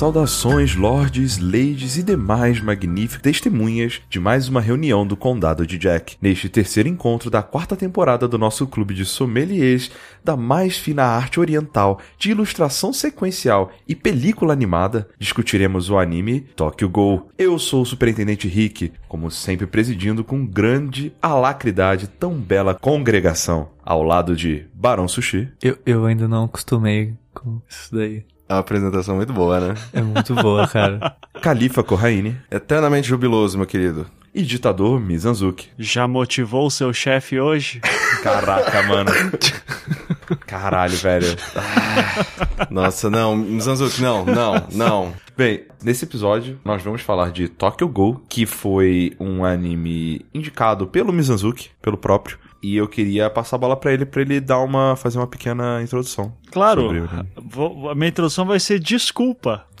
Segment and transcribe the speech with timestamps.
[0.00, 6.16] Saudações, lords, ladies e demais magníficas testemunhas de mais uma reunião do Condado de Jack.
[6.22, 9.90] Neste terceiro encontro da quarta temporada do nosso clube de sommeliers
[10.24, 16.88] da mais fina arte oriental de ilustração sequencial e película animada, discutiremos o anime Tokyo
[16.88, 17.28] Ghoul.
[17.36, 24.02] Eu sou o Superintendente Rick, como sempre presidindo com grande alacridade tão bela congregação, ao
[24.02, 25.50] lado de Barão Sushi.
[25.60, 28.24] Eu, eu ainda não acostumei com isso daí.
[28.50, 29.74] É uma apresentação muito boa, né?
[29.94, 31.14] É muito boa, cara.
[31.40, 34.06] Califa Corraine Eternamente jubiloso, meu querido.
[34.34, 35.68] e ditador Mizanzuki.
[35.78, 37.78] Já motivou o seu chefe hoje?
[38.24, 39.10] Caraca, mano.
[40.48, 41.36] Caralho, velho.
[42.70, 45.12] Nossa, não, Mizanzuki, não, não, não.
[45.36, 51.12] Bem, nesse episódio nós vamos falar de Tokyo Ghoul, que foi um anime indicado pelo
[51.12, 54.94] Mizanzuki, pelo próprio, e eu queria passar a bola pra ele pra ele dar uma
[54.96, 56.32] fazer uma pequena introdução.
[56.52, 59.64] Claro, vou- a minha introdução vai ser desculpa.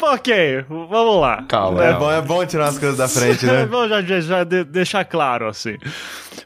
[0.00, 1.42] ok, vamos lá.
[1.48, 1.84] Calma.
[1.84, 3.66] É bom, é bom tirar as coisas da frente, né?
[3.70, 5.76] Vamos já, já- já de- deixar claro, assim.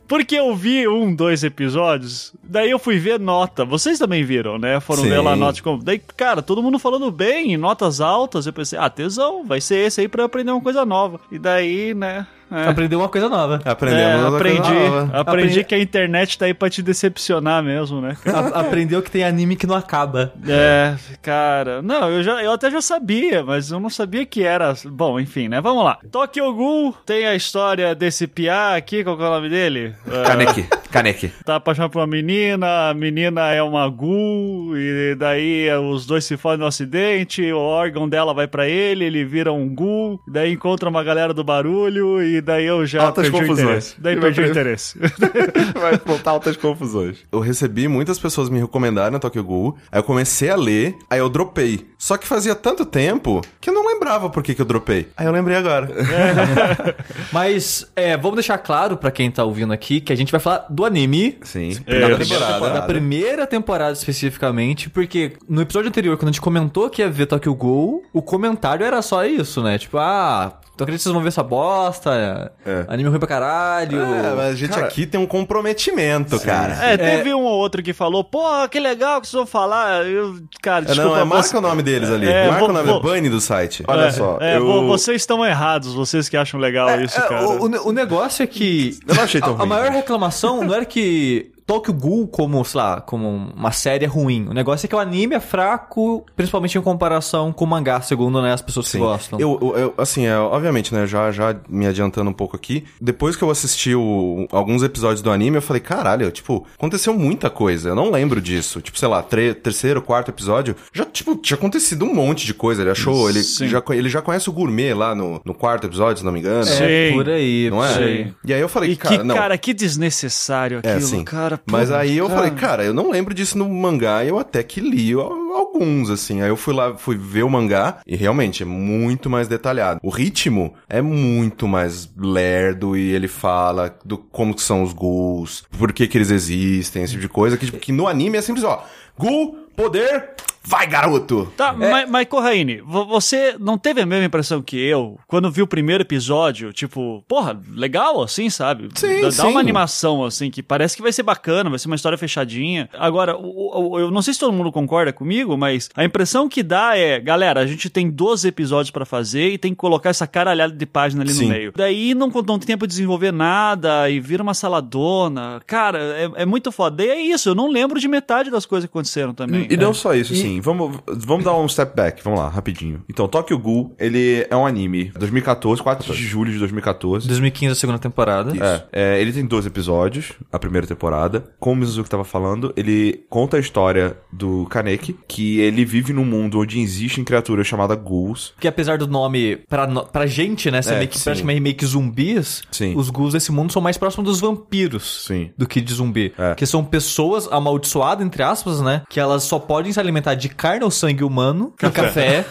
[0.09, 3.65] Porque eu vi um, dois episódios, daí eu fui ver nota.
[3.65, 4.79] Vocês também viram, né?
[4.81, 5.09] Foram Sim.
[5.11, 5.83] ver lá a nota de como.
[5.83, 8.47] Daí, cara, todo mundo falando bem, notas altas.
[8.47, 11.19] Eu pensei, ah, tesão, vai ser esse aí pra eu aprender uma coisa nova.
[11.31, 12.27] E daí, né?
[12.53, 12.69] É.
[12.69, 13.61] Aprendeu uma coisa nova.
[13.65, 15.01] Aprendemos É, coisa aprendi, nova.
[15.03, 18.17] aprendi Aprendi- que a internet tá aí pra te decepcionar mesmo, né?
[18.27, 20.33] A- aprendeu que tem anime que não acaba.
[20.47, 24.75] É, cara, não, eu, já, eu até já sabia, mas eu não sabia que era.
[24.87, 25.61] Bom, enfim, né?
[25.61, 25.99] Vamos lá.
[26.11, 29.95] Tokyo Ghoul tem a história desse piá aqui, qual que é o nome dele?
[30.11, 31.29] É, Kaneki, Kaneki.
[31.45, 36.37] tá apaixonado por uma menina, a menina é uma ghoul, e daí os dois se
[36.37, 40.89] fodem no acidente, o órgão dela vai pra ele, ele vira um ghoul, daí encontra
[40.89, 43.67] uma galera do barulho, e daí eu já Altas perdi o confusões.
[43.69, 43.95] interesse.
[43.99, 44.99] Daí perdi o interesse.
[45.81, 47.19] Vai voltar altas confusões.
[47.31, 51.29] Eu recebi, muitas pessoas me recomendaram Tokyo Ghoul, aí eu comecei a ler, aí eu
[51.29, 51.87] dropei.
[51.99, 55.09] Só que fazia tanto tempo que eu não lembrava por que, que eu dropei.
[55.17, 55.89] Aí eu lembrei agora.
[57.33, 60.67] Mas, é, vamos deixar claro pra quem tá ouvindo aqui que a gente vai falar
[60.69, 61.39] do anime.
[61.43, 61.71] Sim.
[61.87, 62.53] Da, É, primeira temporada.
[62.55, 67.09] temporada, da primeira temporada especificamente, porque no episódio anterior, quando a gente comentou que ia
[67.11, 69.79] ver Tokyo Ghoul, o comentário era só isso, né?
[69.79, 72.53] Tipo, ah, tu acredita que vocês vão ver essa bosta?
[72.67, 72.85] É.
[72.89, 74.01] Anime ruim pra caralho.
[74.03, 76.75] É, mas a gente Cara, aqui tem um comprometimento, cara.
[76.85, 78.41] É, teve um ou outro que falou, pô,
[78.71, 80.05] que legal que vocês vão falar.
[80.07, 81.11] Eu, cara, É, desculpa.
[81.11, 82.27] não, é, marca você- o nome deles ali.
[82.29, 83.85] É, marca vou- o nome vou- do bunny do site.
[83.87, 87.23] Olha É, só, é, eu- vo- vocês estão errados, vocês que acham legal isso, É,
[87.29, 87.47] cara.
[87.49, 88.99] o, o ne- o negócio é que.
[89.07, 89.95] Eu não achei tão a, a ruim, maior cara.
[89.97, 94.47] reclamação não era que Tokyo Ghoul como, sei lá, como uma série é ruim.
[94.49, 98.41] O negócio é que o anime é fraco, principalmente em comparação com o mangá, segundo
[98.43, 99.39] né, as pessoas que gostam.
[99.41, 103.37] Eu, eu- eu- assim, é, obviamente, né, já, já me adiantando um pouco aqui, depois
[103.37, 107.91] que eu assisti o- alguns episódios do anime, eu falei, caralho, tipo, aconteceu muita coisa,
[107.91, 108.81] eu não lembro disso.
[108.81, 112.83] Tipo, sei lá, tre- terceiro, quarto episódio, já, tipo, tinha acontecido um monte de coisa,
[112.83, 113.69] ele achou, ele Sim.
[113.69, 116.65] já, ele já conhece o gourmet lá no, no quarto episódio, se não me engano.
[116.65, 116.83] Sim.
[116.85, 117.71] É, por aí.
[117.71, 117.93] Não é?
[117.95, 118.35] Sim.
[118.45, 119.35] E aí eu falei, E cara, que, não.
[119.35, 121.25] cara, que desnecessário aquilo, É, sim.
[121.25, 121.52] cara.
[121.59, 122.39] Pô, Mas aí eu cara.
[122.41, 126.41] falei, cara, eu não lembro disso no mangá, eu até que li al- alguns, assim.
[126.43, 130.01] Aí eu fui lá, fui ver o mangá, e realmente é muito mais detalhado.
[130.03, 135.65] O ritmo é muito mais lerdo, e ele fala do como que são os ghouls,
[135.79, 138.43] por que que eles existem, esse tipo de coisa, que, tipo, que no anime é
[138.43, 138.85] simples, ó,
[139.19, 140.31] ghoul, poder,
[140.65, 141.53] vai garoto!
[141.57, 145.65] Tá, mas, mas Corraine, vo- você não teve a mesma impressão que eu quando viu
[145.65, 146.73] o primeiro episódio?
[146.73, 148.89] Tipo, porra, legal assim, sabe?
[148.95, 149.43] Sim, dá, sim.
[149.43, 152.89] dá uma animação assim que parece que vai ser bacana, vai ser uma história fechadinha.
[152.93, 156.63] Agora, o- o- eu não sei se todo mundo concorda comigo, mas a impressão que
[156.63, 160.27] dá é, galera, a gente tem 12 episódios pra fazer e tem que colocar essa
[160.27, 161.45] caralhada de página ali Sim.
[161.45, 161.73] no meio.
[161.77, 165.61] Daí não, não tem tempo de desenvolver nada e vira uma saladona.
[165.67, 167.03] Cara, é, é muito foda.
[167.05, 169.67] E é isso, eu não lembro de metade das coisas que aconteceram também.
[169.71, 173.03] E não só isso, assim, vamos, vamos dar um step back, vamos lá, rapidinho.
[173.09, 177.27] Então, Tokyo Ghoul, ele é um anime, 2014, 4 de julho de 2014.
[177.29, 178.53] 2015 a segunda temporada.
[178.93, 181.45] É, é, ele tem dois episódios, a primeira temporada.
[181.59, 186.25] Como o Mizuki tava falando, ele conta a história do Kaneki, que ele vive num
[186.25, 188.51] mundo onde existem criaturas chamadas ghouls.
[188.55, 191.87] Porque apesar do nome, pra, pra gente, né, ser É, meio que, praticamente meio que
[191.87, 192.95] zumbis, Sim.
[192.97, 195.51] os ghouls desse mundo são mais próximos dos vampiros Sim.
[195.57, 196.33] do que de zumbi.
[196.39, 196.55] É.
[196.55, 200.85] Que são pessoas amaldiçoadas, entre aspas, né, que elas só podem se alimentar de carne
[200.85, 202.45] ou sangue humano e café.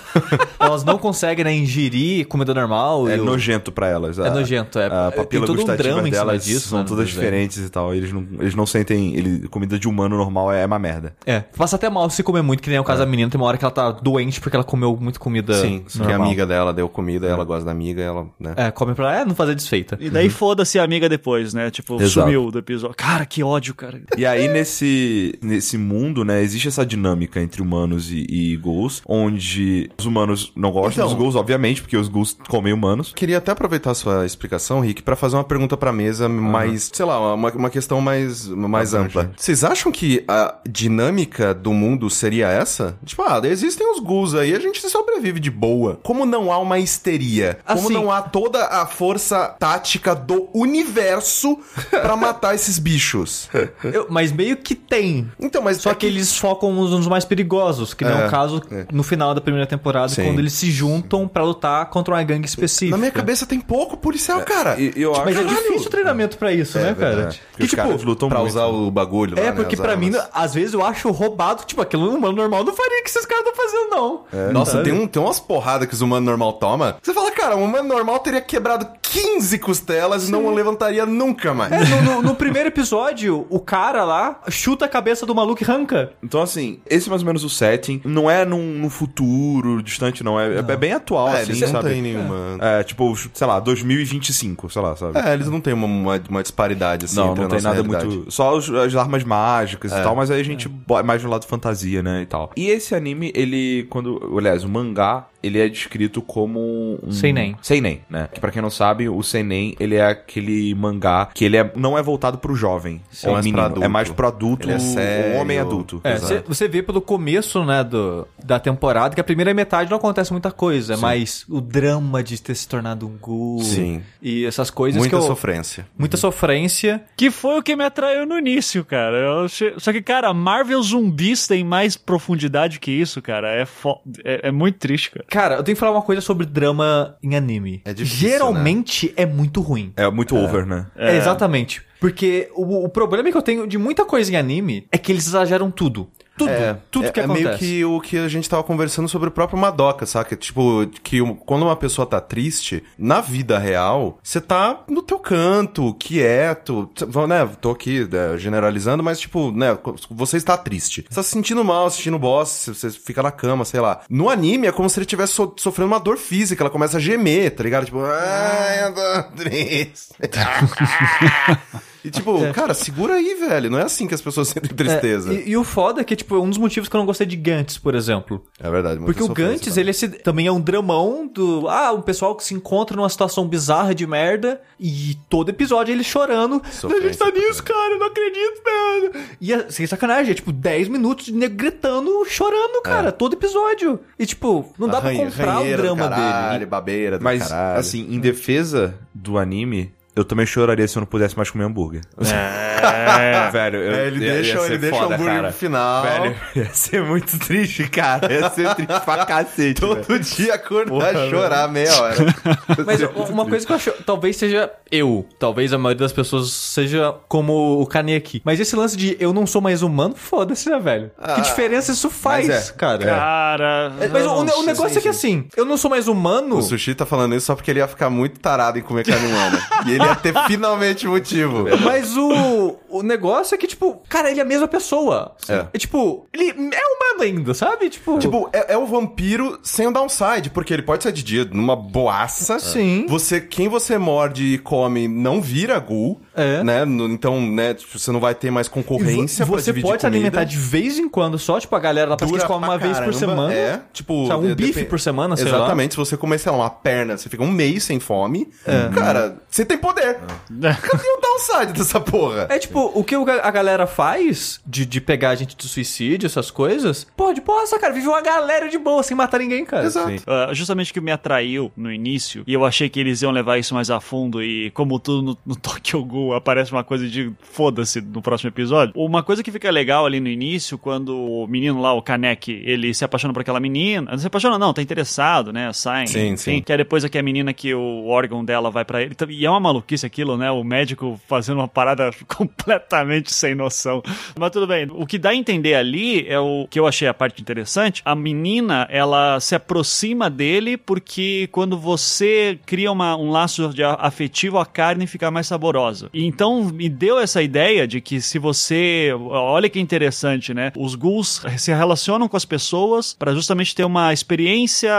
[0.59, 3.09] elas não conseguem né, ingerir comida normal.
[3.09, 4.17] É e o- nojento pra elas.
[4.17, 4.85] É nojento, é.
[4.85, 7.93] A Tem papila todo um drama em cima disso, são né, todas diferentes e tal.
[7.93, 9.15] Eles não, eles não sentem...
[9.15, 11.15] Ele, comida de humano normal é uma merda.
[11.25, 13.29] É, passa até mal se comer muito, que nem é o caso da menina.
[13.29, 16.07] Tem uma hora que ela tá doente porque ela comeu muito comida Sim, que a
[16.07, 16.27] normal.
[16.27, 18.53] amiga dela deu comida, ela gosta da amiga, ela, né?
[18.55, 19.97] É, come pra é, não fazer desfeita.
[19.99, 21.69] E daí foda-se a amiga depois, né?
[21.69, 22.27] Tipo, Exato.
[22.27, 22.95] sumiu do episódio.
[22.95, 24.01] Cara, que ódio, cara.
[24.17, 27.80] E aí, nesse, nesse mundo, né, existe essa dinâmica entre humanos
[28.11, 32.37] e, e ghouls, onde os humanos não gostam Então- dos ghouls, obviamente, porque os ghouls
[32.49, 33.13] comem humanos.
[33.15, 37.05] Queria até aproveitar a sua explicação, Rick, pra fazer uma pergunta pra mesa mais, sei
[37.05, 39.31] lá, uma, uma questão mais, mais ampla.
[39.37, 42.97] Vocês acham que a dinâmica do mundo seria essa?
[43.05, 45.99] Tipo, ah, existem os ghouls aí, a gente sobrevive de boa.
[46.03, 47.57] Como não há uma histeria?
[47.65, 51.57] Como Assim- não há toda a força tática do universo
[51.89, 53.49] pra matar esses bichos?
[53.83, 55.29] Eu- mas meio que tem.
[55.39, 58.29] Então, mas Só é que eles focam nos, nos mais perigosos, que É, é o
[58.29, 60.23] caso no final da primeira temporada, Sim.
[60.25, 62.91] quando eles se juntam pra lutar contra uma gangue específica.
[62.91, 64.79] Na minha cabeça tem pouco policial, cara.
[64.79, 65.57] E eu acho Mas é Caralho!
[65.57, 67.29] difícil o treinamento pra isso, né, cara?
[67.57, 68.51] que os caras lutam pra muito.
[68.51, 71.81] usar o bagulho lá, É, né, porque pra mim, às vezes eu acho roubado, tipo,
[71.81, 74.51] aquilo no humano normal não faria o que esses caras estão fazendo, não.
[74.51, 74.83] Nossa, Sabe?
[74.85, 76.97] tem, um, tem umas porradas que os humanos normal toma.
[77.01, 81.71] Você fala, cara, um humano normal teria quebrado 15 costelas e não levantaria nunca mais.
[81.71, 85.65] É, no, no- no primeiro episódio, o cara lá chuta a cabeça do maluco e
[85.69, 86.11] arranca.
[86.23, 88.01] Então, assim, esse é mais ou menos o setting.
[88.03, 90.39] Não é num, num futuro distante, não.
[90.39, 91.89] É, é bem atual, É, assim, eles não sabe?
[91.89, 92.57] têm nenhuma.
[92.59, 95.17] É, tipo, sei lá, 2025, sei lá, sabe?
[95.19, 98.05] É, eles não têm uma, uma, uma disparidade assim Não, não tem nada realidade.
[98.07, 98.31] muito.
[98.31, 99.99] Só os- as armas mágicas É.
[99.99, 102.21] e tal, mas aí a gente bota mais no lado fantasia, né?
[102.21, 102.51] E tal.
[102.55, 104.19] E esse anime, ele, quando.
[104.37, 107.11] Aliás, o mangá, ele é descrito como um.
[107.11, 107.55] Seinen.
[107.61, 108.27] Seinen, né?
[108.33, 111.97] Que pra quem não sabe, o Seinen, ele é aquele mangá que ele é, não
[111.97, 113.01] é voltado pro jovem.
[113.25, 113.57] ou mais menino.
[113.57, 113.83] pra adulto.
[113.83, 115.37] É mais pro adulto, Ele é sério.
[115.37, 116.01] o homem adulto.
[116.03, 119.97] É, cê- você vê pelo começo, né, do, da temporada que a primeira metade não
[119.97, 124.01] acontece muita coisa, mas o drama de ter se tornado um ghoul Sim.
[124.21, 125.87] e essas coisas Muita que eu, sofrência.
[125.97, 127.03] muita sofrência.
[127.15, 129.17] Que foi o que me atraiu no início, cara.
[129.17, 129.47] Eu
[129.79, 133.49] Só que, cara, Marvel zumbis tem mais profundidade que isso, cara.
[133.51, 133.99] É, fo...
[134.23, 135.25] é, é muito triste, cara.
[135.31, 137.81] Cara, eu tenho que falar uma coisa sobre drama em anime.
[137.85, 139.93] É difícil, Geralmente é muito ruim.
[139.95, 140.87] É muito over, né?
[140.93, 141.81] É, exatamente.
[142.01, 145.25] Porque o, o problema que eu tenho de muita coisa em anime é que eles
[145.25, 146.09] exageram tudo.
[146.37, 146.49] Tudo.
[146.89, 147.43] tudo é, que é acontece.
[147.45, 150.35] meio que o que a gente tava conversando sobre o próprio Madoka, saca?
[150.35, 155.19] Tipo, que um- quando uma pessoa tá triste, na vida real, você tá no teu
[155.19, 157.47] canto, quieto, cê- né?
[157.59, 159.77] Tô aqui né, generalizando, mas tipo, né?
[160.09, 161.05] Você está triste.
[161.09, 164.01] Você tá se sentindo mal, sentindo bosta, você fica na cama, sei lá.
[164.09, 166.99] No anime é como se ele estivesse so- sofrendo uma dor física, ela começa a
[166.99, 167.85] gemer, tá ligado?
[167.85, 170.13] Tipo, ai, eu tô triste.
[172.03, 173.69] E tipo, cara, segura aí, velho.
[173.69, 175.31] Não é assim que as pessoas sentem tristeza.
[175.33, 177.05] É, e, e o foda é que, tipo, é um dos motivos que eu não
[177.05, 178.43] gostei de Gantz, por exemplo.
[178.59, 178.99] É, verdade.
[178.99, 181.67] muita Porque o Gantz, ele é esse- também é um dramão do.
[181.69, 186.03] Ah, um pessoal que se encontra numa situação bizarra de merda e todo episódio ele
[186.03, 186.61] chorando.
[186.65, 189.25] A gente tá pra nisso, cara, eu não acredito, mano.
[189.39, 193.99] E é, sem sacanagem, é tipo 10 minutos de nego gritando, chorando, cara, todo episódio.
[194.17, 196.65] E tipo, não dá pra Arranha- comprar o drama caralho, dele.
[196.65, 197.79] babeira do Mas, caralho.
[197.79, 202.01] assim, em defesa do anime, eu também choraria se eu não pudesse mais comer hambúrguer.
[202.19, 203.79] É, velho.
[203.79, 205.47] Eu, É, ele ia- deixa, ele deixa o hambúrguer cara.
[205.47, 206.03] no final.
[206.03, 208.31] Velho, ia ser muito triste, cara.
[208.31, 209.81] Ia ser triste pra cacete.
[209.81, 209.95] velho.
[210.05, 212.15] Todo dia acordar e chorar meia hora.
[212.85, 217.13] Mas uma coisa que eu acho, talvez seja eu, talvez a maioria das pessoas seja
[217.27, 218.41] como o Kaneki.
[218.43, 221.11] Mas esse lance de eu não sou mais humano, foda-se, né, velho?
[221.35, 222.73] que diferença isso faz, mas é.
[222.73, 223.05] cara?
[223.05, 223.93] Cara.
[223.99, 226.57] É, Mas o, o nossa, negócio é que assim, eu não sou mais humano.
[226.57, 229.27] O Sushi tá falando isso só porque ele ia ficar muito tarado em comer carne
[229.27, 229.59] humana.
[229.85, 231.65] e ele ia ter finalmente motivo.
[231.83, 235.35] Mas o, o negócio é que, tipo, cara, ele é a mesma pessoa.
[235.47, 235.65] É.
[235.73, 237.89] É tipo, ele é humano ainda, sabe?
[237.89, 241.45] Tipo, Tipo, é, é o vampiro sem o downside, porque ele pode ser de dia
[241.51, 242.59] numa boaça.
[242.59, 243.05] Sim.
[243.07, 246.63] Você, quem você morde e come não vira ghoul, É.
[246.63, 246.83] né?
[247.09, 250.43] Então, né, tipo, você não vai ter mais vo- concorrência pra você pode se alimentar
[250.43, 253.13] de vez em quando só, tipo, a galera lá parece que pra uma vez por
[253.13, 253.53] semana.
[253.53, 254.27] É, tipo...
[254.27, 255.57] Sabe, um é, bife por semana, sei lá.
[255.59, 258.49] Exatamente, se você comer, sei lá, uma perna, você fica um mês sem fome,
[258.93, 260.17] cara, você tem poder.
[260.49, 262.47] Cadê o downside dessa porra?
[262.49, 266.25] É tipo, o que o ga- a galera faz de, de pegar gente de suicídio,
[266.27, 269.85] essas coisas, pode, possa, cara, vive uma galera de boa sem matar ninguém, cara.
[269.85, 270.23] Exato.
[270.27, 273.57] Ah, justamente o que me atraiu no início, e eu achei que eles iam levar
[273.57, 277.31] isso mais a fundo, e como tudo no, no Tokyo Ghoul aparece uma coisa de
[277.41, 278.93] foda-se no próximo episódio.
[278.95, 282.93] Uma coisa que fica legal ali no início, quando o menino lá, o Kaneki, ele
[282.93, 284.11] se apaixona por aquela menina.
[284.11, 285.71] Não se apaixona, não, tá interessado, né?
[285.73, 286.07] Sai.
[286.07, 286.61] Sim, enfim, sim.
[286.61, 289.15] Que é depois aqui a menina que o órgão dela vai pra ele.
[289.29, 290.49] E é uma maluquice aquilo, né?
[290.51, 292.11] O médico fazendo uma parada
[292.71, 294.01] completamente sem noção.
[294.37, 294.87] Mas tudo bem.
[294.91, 298.01] O que dá a entender ali é o que eu achei a parte interessante.
[298.05, 304.65] A menina, ela se aproxima dele porque quando você cria uma, um laço afetivo, a
[304.65, 306.09] carne fica mais saborosa.
[306.13, 309.11] Então me deu essa ideia de que se você.
[309.29, 310.71] Olha que interessante, né?
[310.77, 314.91] Os ghouls se relacionam com as pessoas para justamente ter uma experiência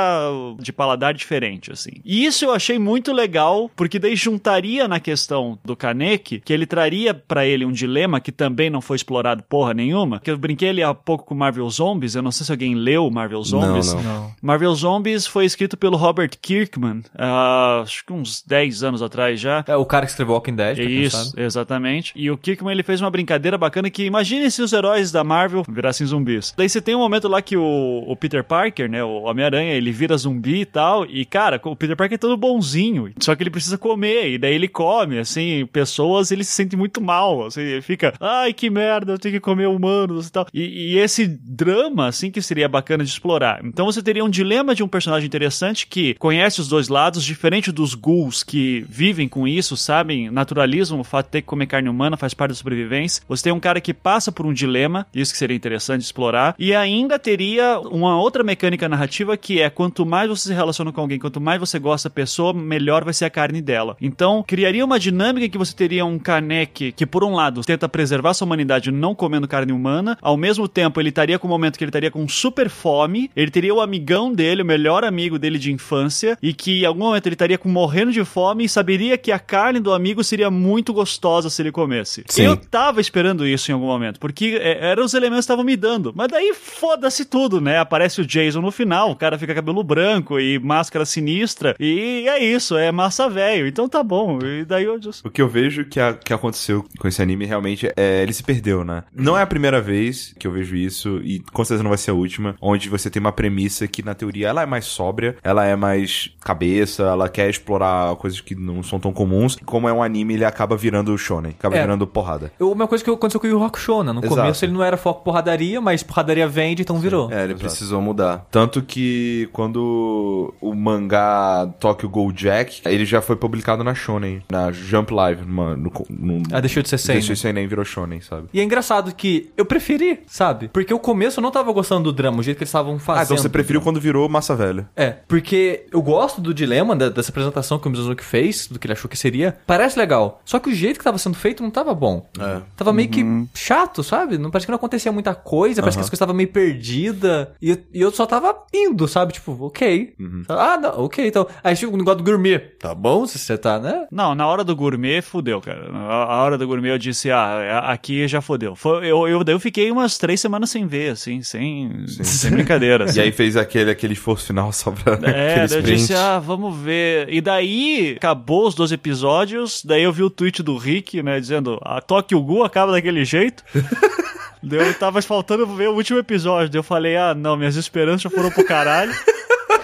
[0.58, 1.92] de paladar diferente, assim.
[2.04, 6.66] E isso eu achei muito legal, porque daí juntaria na questão do Kaneki, que ele
[6.66, 10.20] traria pra ele um dilema que também não foi explorado porra nenhuma.
[10.20, 13.10] Que eu brinquei ali há pouco com Marvel Zombies, eu não sei se alguém leu
[13.10, 13.92] Marvel Zombies.
[13.94, 14.02] não.
[14.02, 14.32] Não.
[14.42, 19.64] Marvel Zombies foi escrito pelo Robert Kirkman, ah, acho que uns 10 anos atrás já.
[19.66, 21.42] É o cara que escreveu Walking Dead, pra quem Isso, sabe.
[21.42, 22.12] exatamente.
[22.16, 25.62] E o Kirkman ele fez uma brincadeira bacana que imagine se os heróis da Marvel
[25.68, 26.52] virassem zumbis.
[26.56, 29.92] Daí você tem um momento lá que o, o Peter Parker, né, o Homem-Aranha, ele
[29.92, 33.50] vira zumbi e tal, e cara, o Peter Parker é todo bonzinho, só que ele
[33.50, 37.82] precisa comer, e daí ele come, assim, pessoas, ele se sente muito mal, assim, ele
[37.82, 40.46] fica, ai que merda, eu tenho que comer humanos e tal.
[40.52, 43.60] E, e esse drama, assim, que seria bacana de explorar.
[43.64, 47.70] Então você teria um dilema de um personagem interessante que conhece os dois lados, diferente
[47.70, 51.88] dos ghouls que vivem com isso, sabem, naturalizam o fato de ter que comer carne
[51.88, 53.22] humana, faz parte da sobrevivência.
[53.28, 56.74] Você tem um cara que passa por um dilema, isso que seria interessante explorar, e
[56.74, 61.18] ainda teria uma outra mecânica narrativa que é quanto mais você se relaciona com alguém,
[61.18, 63.96] quanto mais você gosta da pessoa, melhor vai ser a carne dela.
[64.00, 68.34] Então, criaria uma dinâmica que você teria um Kaneki que, por um lado, tenta preservar
[68.34, 71.84] sua humanidade não comendo carne humana, ao mesmo tempo ele estaria com um momento que
[71.84, 75.72] ele estaria com super fome, ele teria o amigão dele, o melhor amigo dele de
[75.72, 79.32] infância, e que em algum momento ele estaria com morrendo de fome e saberia que
[79.32, 82.24] a carne do amigo seria muito gostosa se ele comesse.
[82.28, 82.42] Sim.
[82.42, 85.76] Eu tava esperando isso em algum momento, porque é, eram os elementos que estavam me
[85.76, 86.12] dando.
[86.14, 87.78] Mas daí foda-se tudo, né?
[87.78, 92.42] Aparece o Jason no final, o cara fica cabelo branco e máscara sinistra, e é
[92.42, 93.66] isso, é massa velho.
[93.66, 94.38] Então tá bom.
[94.42, 95.24] E daí eu just...
[95.24, 98.42] O que eu vejo que, a- que aconteceu com esse anime realmente é ele se
[98.42, 99.02] perdeu, né?
[99.14, 102.10] Não é a primeira vez que eu vejo isso, e com certeza não vai ser
[102.10, 105.64] a última, onde você tem uma premissa que, na teoria, ela é mais sóbria, ela
[105.64, 109.56] é mais cabeça, ela quer explorar coisas que não são tão comuns.
[109.64, 111.80] Como é um anime, ele acaba virando shonen, acaba É.
[111.80, 112.52] virando porrada.
[112.58, 114.12] Eu- Uma coisa que aconteceu com o Yu Hakusho, né?
[114.12, 114.34] No Exato.
[114.36, 117.30] começo ele não era foco porradaria, mas porradaria vende, então virou.
[117.32, 118.46] É, ele precisou mudar.
[118.50, 124.72] Tanto que quando o mangá Tokyo Ghoul Jack, ele já foi publicado na Shonen, na
[124.72, 127.20] Jump Live, numa, no, no, Ah, deixou de ser seinen.
[127.20, 128.48] Deixou de ser seinen, virou Shonen, sabe?
[128.52, 130.68] E é engraçado que eu preferi, sabe?
[130.68, 133.20] Porque o começo eu não tava gostando do drama, o jeito que eles estavam fazendo.
[133.20, 134.86] Ah, então você preferiu quando virou Massa Velho.
[134.96, 138.86] É, porque eu gosto do dilema, da- dessa apresentação que o Mizuzuki fez, do que
[138.86, 139.56] ele achou que seria.
[139.66, 140.40] Parece legal.
[140.44, 142.28] Só que o jeito que tava sendo feito não tava bom.
[142.38, 142.60] É.
[142.76, 144.38] Tava meio que chato, sabe?
[144.38, 147.48] Não parece que não acontecia muita coisa, parece que as coisas estavam meio perdidas.
[147.60, 149.32] E, eu- e eu só tava indo, sabe?
[149.32, 150.14] Tipo, ok.
[150.48, 151.46] Ah, não, ok, então.
[151.62, 152.58] Aí chega o negócio do gourmet.
[152.78, 154.06] Tá bom, se você tá, né?
[154.10, 155.90] Não, na hora do gourmet, fudeu, cara.
[155.92, 158.74] A, a hora do gourmet eu disse, ah, aqui já fudeu.
[158.74, 163.04] Foi, eu, eu, daí eu fiquei umas três semanas sem ver, assim, sem, sem brincadeira.
[163.04, 163.18] assim.
[163.18, 166.76] E aí fez aquele, aquele esforço final só pra É, daí eu disse, ah, vamos
[166.76, 167.28] ver.
[167.28, 171.78] E daí, acabou os 12 episódios, daí eu vi o tweet do Rick, né, dizendo,
[171.82, 173.64] a Tokyo Ghoul acaba daquele jeito.
[174.62, 178.22] daí eu tava faltando ver o último episódio, daí eu falei, ah, não, minhas esperanças
[178.22, 179.12] já foram pro caralho.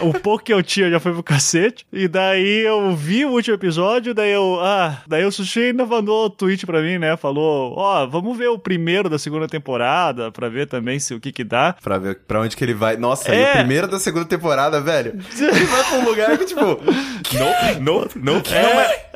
[0.01, 1.85] O pouco que eu tinha já foi pro cacete.
[1.93, 4.59] E daí eu vi o último episódio, daí eu.
[4.61, 7.17] Ah, daí o Sushi ainda mandou o tweet pra mim, né?
[7.17, 11.33] Falou: Ó, vamos ver o primeiro da segunda temporada, pra ver também se o que
[11.33, 11.75] que dá.
[11.83, 12.97] Pra ver pra onde que ele vai.
[12.97, 13.41] Nossa, É.
[13.41, 15.19] e o primeiro da segunda temporada, velho.
[15.39, 16.61] Ele vai pra um lugar que, tipo.
[16.65, 18.51] Nope, nope, nope.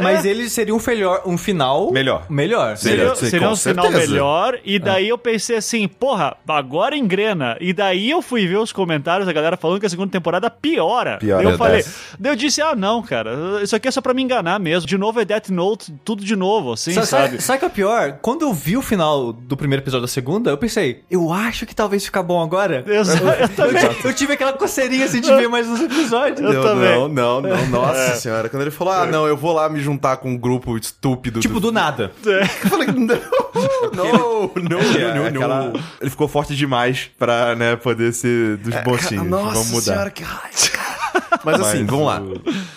[0.01, 1.91] Mas ele seria um, felhor, um final...
[1.93, 2.27] Melhor.
[2.29, 2.77] Melhor.
[2.77, 3.99] Seria- Seria, um final certeza.
[4.13, 4.59] melhor.
[4.65, 7.57] E daí eu pensei assim, porra, agora engrena.
[7.61, 11.19] E daí eu fui ver os comentários da galera falando que a segunda temporada piora.
[11.19, 11.95] Piora, eu falei, desce.
[12.19, 14.87] daí eu disse, ah, não, cara, isso aqui é só pra me enganar mesmo.
[14.87, 17.23] De novo é Death Note, tudo de novo, assim, Sa- sabe?
[17.41, 17.43] sabe?
[17.43, 18.19] Sabe o que é o pior?
[18.23, 21.75] Quando eu vi o final do primeiro episódio da segunda, eu pensei, eu acho que
[21.75, 22.85] talvez fica bom agora.
[22.89, 23.83] Exato, eu também.
[24.05, 26.41] Eu tive aquela coceirinha assim de ver mais uns episódios.
[26.41, 26.91] Eu não, também.
[26.91, 27.67] não, não, não.
[27.69, 28.49] Nossa senhora.
[28.49, 31.41] Quando ele falou, ah, não, eu vou lá me juntar com um grupo estúpido.
[31.41, 32.13] Tipo, do nada.
[32.25, 33.17] Eu falei, não,
[33.95, 35.81] não, não, É, não, aquela- não.
[36.01, 39.27] Ele ficou forte demais pra, né, poder ser dos mocinhos.
[39.27, 39.83] Nossa Vamos mudar.
[39.93, 40.53] senhora, que raiva.
[41.45, 42.23] Mas assim, Mas vamos lá.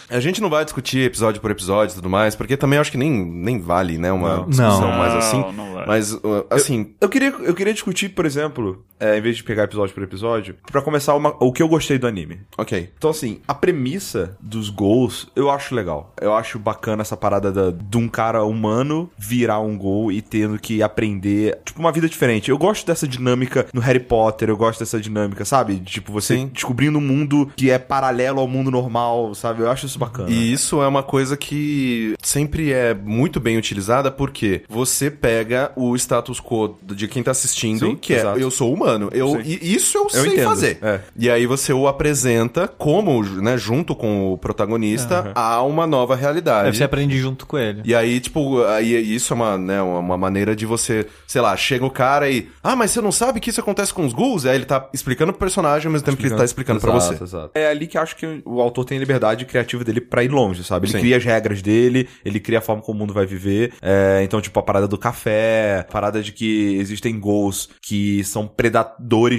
[0.10, 2.98] A gente não vai discutir episódio por episódio e tudo mais, porque também acho que
[2.98, 4.98] nem, nem vale, né, uma discussão Não.
[4.98, 5.40] mais assim.
[5.40, 5.88] Não, não vale.
[5.88, 9.64] Mas, uh, assim, Eu queria, eu queria discutir, por exemplo, é, em vez de pegar
[9.64, 12.40] episódio por episódio, pra começar uma- o que eu gostei do anime.
[12.58, 12.90] ok.
[12.98, 16.14] Então, assim, a premissa dos gols eu acho legal.
[16.22, 20.58] Eu acho bacana essa parada da, de um cara humano virar um gol e tendo
[20.60, 22.50] que aprender, tipo, uma vida diferente.
[22.50, 25.78] Eu gosto dessa dinâmica no Harry Potter, eu gosto dessa dinâmica, sabe?
[25.80, 26.50] Tipo, você Sim.
[26.54, 29.62] descobrindo um mundo que é paralelo ao mundo normal, sabe?
[29.62, 30.30] Eu acho isso bacana.
[30.30, 35.96] E isso é uma coisa que sempre é muito bem utilizada porque você pega o
[35.96, 38.40] status quo de quem tá assistindo, Sim, que exato.
[38.40, 38.85] é eu sou humano.
[39.12, 40.78] Eu, e isso eu, sei entendo, fazer.
[40.82, 41.00] é.
[41.18, 46.66] E aí você o apresenta como, né, junto com o protagonista, a uma nova realidade.
[46.66, 47.82] Deve você aprende junto com ele.
[47.86, 51.86] E aí, tipo, aí isso é uma, né, uma maneira de você, sei lá, chega
[51.86, 52.50] o cara e.
[52.64, 54.46] Ah, mas você não sabe que isso acontece com os ghouls?
[54.46, 57.18] Aí ele tá explicando pro personagem ao mesmo tempo que ele tá explicando pra Exato,
[57.18, 57.24] você.
[57.24, 57.52] exato.
[57.56, 60.30] É ali que eu acho que o autor tem a liberdade criativa dele pra ir
[60.32, 60.86] longe, sabe?
[60.88, 61.00] Ele Sim.
[61.00, 63.74] cria as regras dele, ele cria a forma como o mundo vai viver.
[63.82, 68.48] É, então, tipo, a parada do café, a parada de que existem ghouls que são
[68.48, 68.75] predadores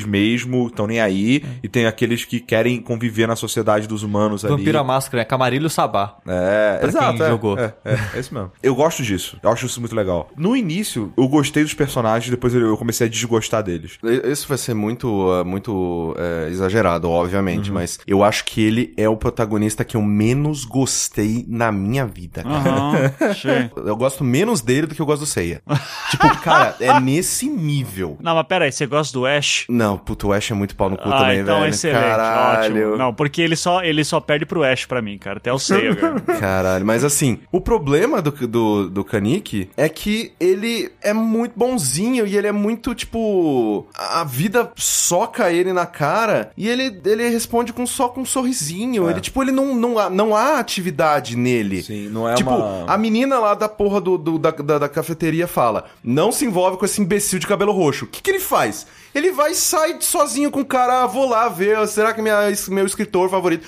[0.06, 4.56] mesmo, estão nem aí, e tem aqueles que querem conviver na sociedade dos humanos ali.
[4.56, 5.24] Vampiro à máscara, né?
[5.24, 6.16] Camarilho Sabá.
[6.26, 7.58] É, Pra exato, quem é, jogou.
[7.58, 8.52] É, é, é isso mesmo.
[8.62, 9.38] Eu gosto disso.
[9.42, 10.30] Eu acho isso muito legal.
[10.36, 13.98] No início, eu gostei dos personagens, depois eu comecei a desgostar deles.
[14.24, 19.08] Isso vai ser muito, ah, muito é, exagerado, obviamente, mas eu acho que ele é
[19.08, 22.42] o protagonista que eu menos gostei na minha vida.
[22.42, 23.14] cara.
[23.30, 23.70] Achei.
[23.76, 25.62] Eu gosto menos dele do que eu gosto do Seiya.
[26.10, 28.16] tipo, cara, é nesse nível.
[28.20, 29.66] Não, mas pera aí, você gosta do Ash?
[29.68, 31.70] Não, puto, o Ash é muito pau no cu ah, também, então velho.
[31.70, 32.60] excelente, Caralho.
[32.88, 32.96] ótimo.
[32.96, 35.38] Não, porque ele só, ele só perde pro Ash pra mim, cara.
[35.38, 36.20] Até o Seiya, cara.
[36.20, 42.26] Caralho, mas assim, o problema do, do, do Kaneki é que ele é muito bonzinho
[42.26, 47.72] e ele é muito, tipo, a vida soca ele na cara e ele, ele responde
[47.72, 49.08] com só com um sorrisinho.
[49.10, 51.82] Ele, tipo, ele não, não, há, não há atividade nele.
[51.82, 54.88] Sim, não é tipo, uma- a menina lá da porra do, do- da, da, da
[54.88, 58.04] cafeteria fala: não se envolve com esse imbecil de cabelo roxo.
[58.04, 58.86] O que, que ele faz?
[59.16, 62.36] Ele vai e sai sozinho com o cara, ah, vou lá ver, será que minha,
[62.68, 63.66] meu escritor favorito.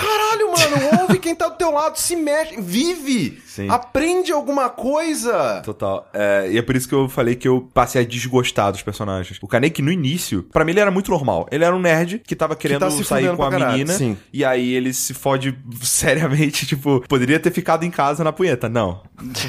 [0.00, 3.40] Caralho, mano, ouve quem tá do teu lado, se mexe, vive!
[3.46, 3.68] Sim.
[3.68, 5.60] Aprende alguma coisa!
[5.64, 6.08] Total.
[6.12, 9.38] É, e é por isso que eu falei que eu passei a desgostar dos personagens.
[9.42, 11.46] O Kaneki, no início, pra mim ele era muito normal.
[11.50, 13.92] Ele era um nerd que tava querendo tá se sair com a caralho, menina.
[13.92, 14.16] sim.
[14.32, 18.68] E aí ele se fode seriamente, tipo, poderia ter ficado em casa na punheta.
[18.68, 19.02] Não.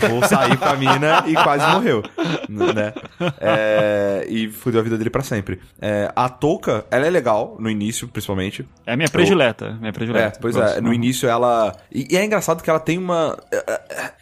[0.10, 2.01] Vou sair com a mina e quase morreu.
[2.50, 2.94] Né?
[3.39, 5.60] É, e fudeu a vida dele pra sempre.
[5.79, 8.68] É, a Touka, ela é legal, no início, principalmente.
[8.86, 9.74] É a minha predileta.
[9.79, 10.38] Minha É, predileta.
[10.39, 10.81] Pois é.
[10.81, 11.75] No início ela.
[11.91, 13.38] E é engraçado que ela tem uma.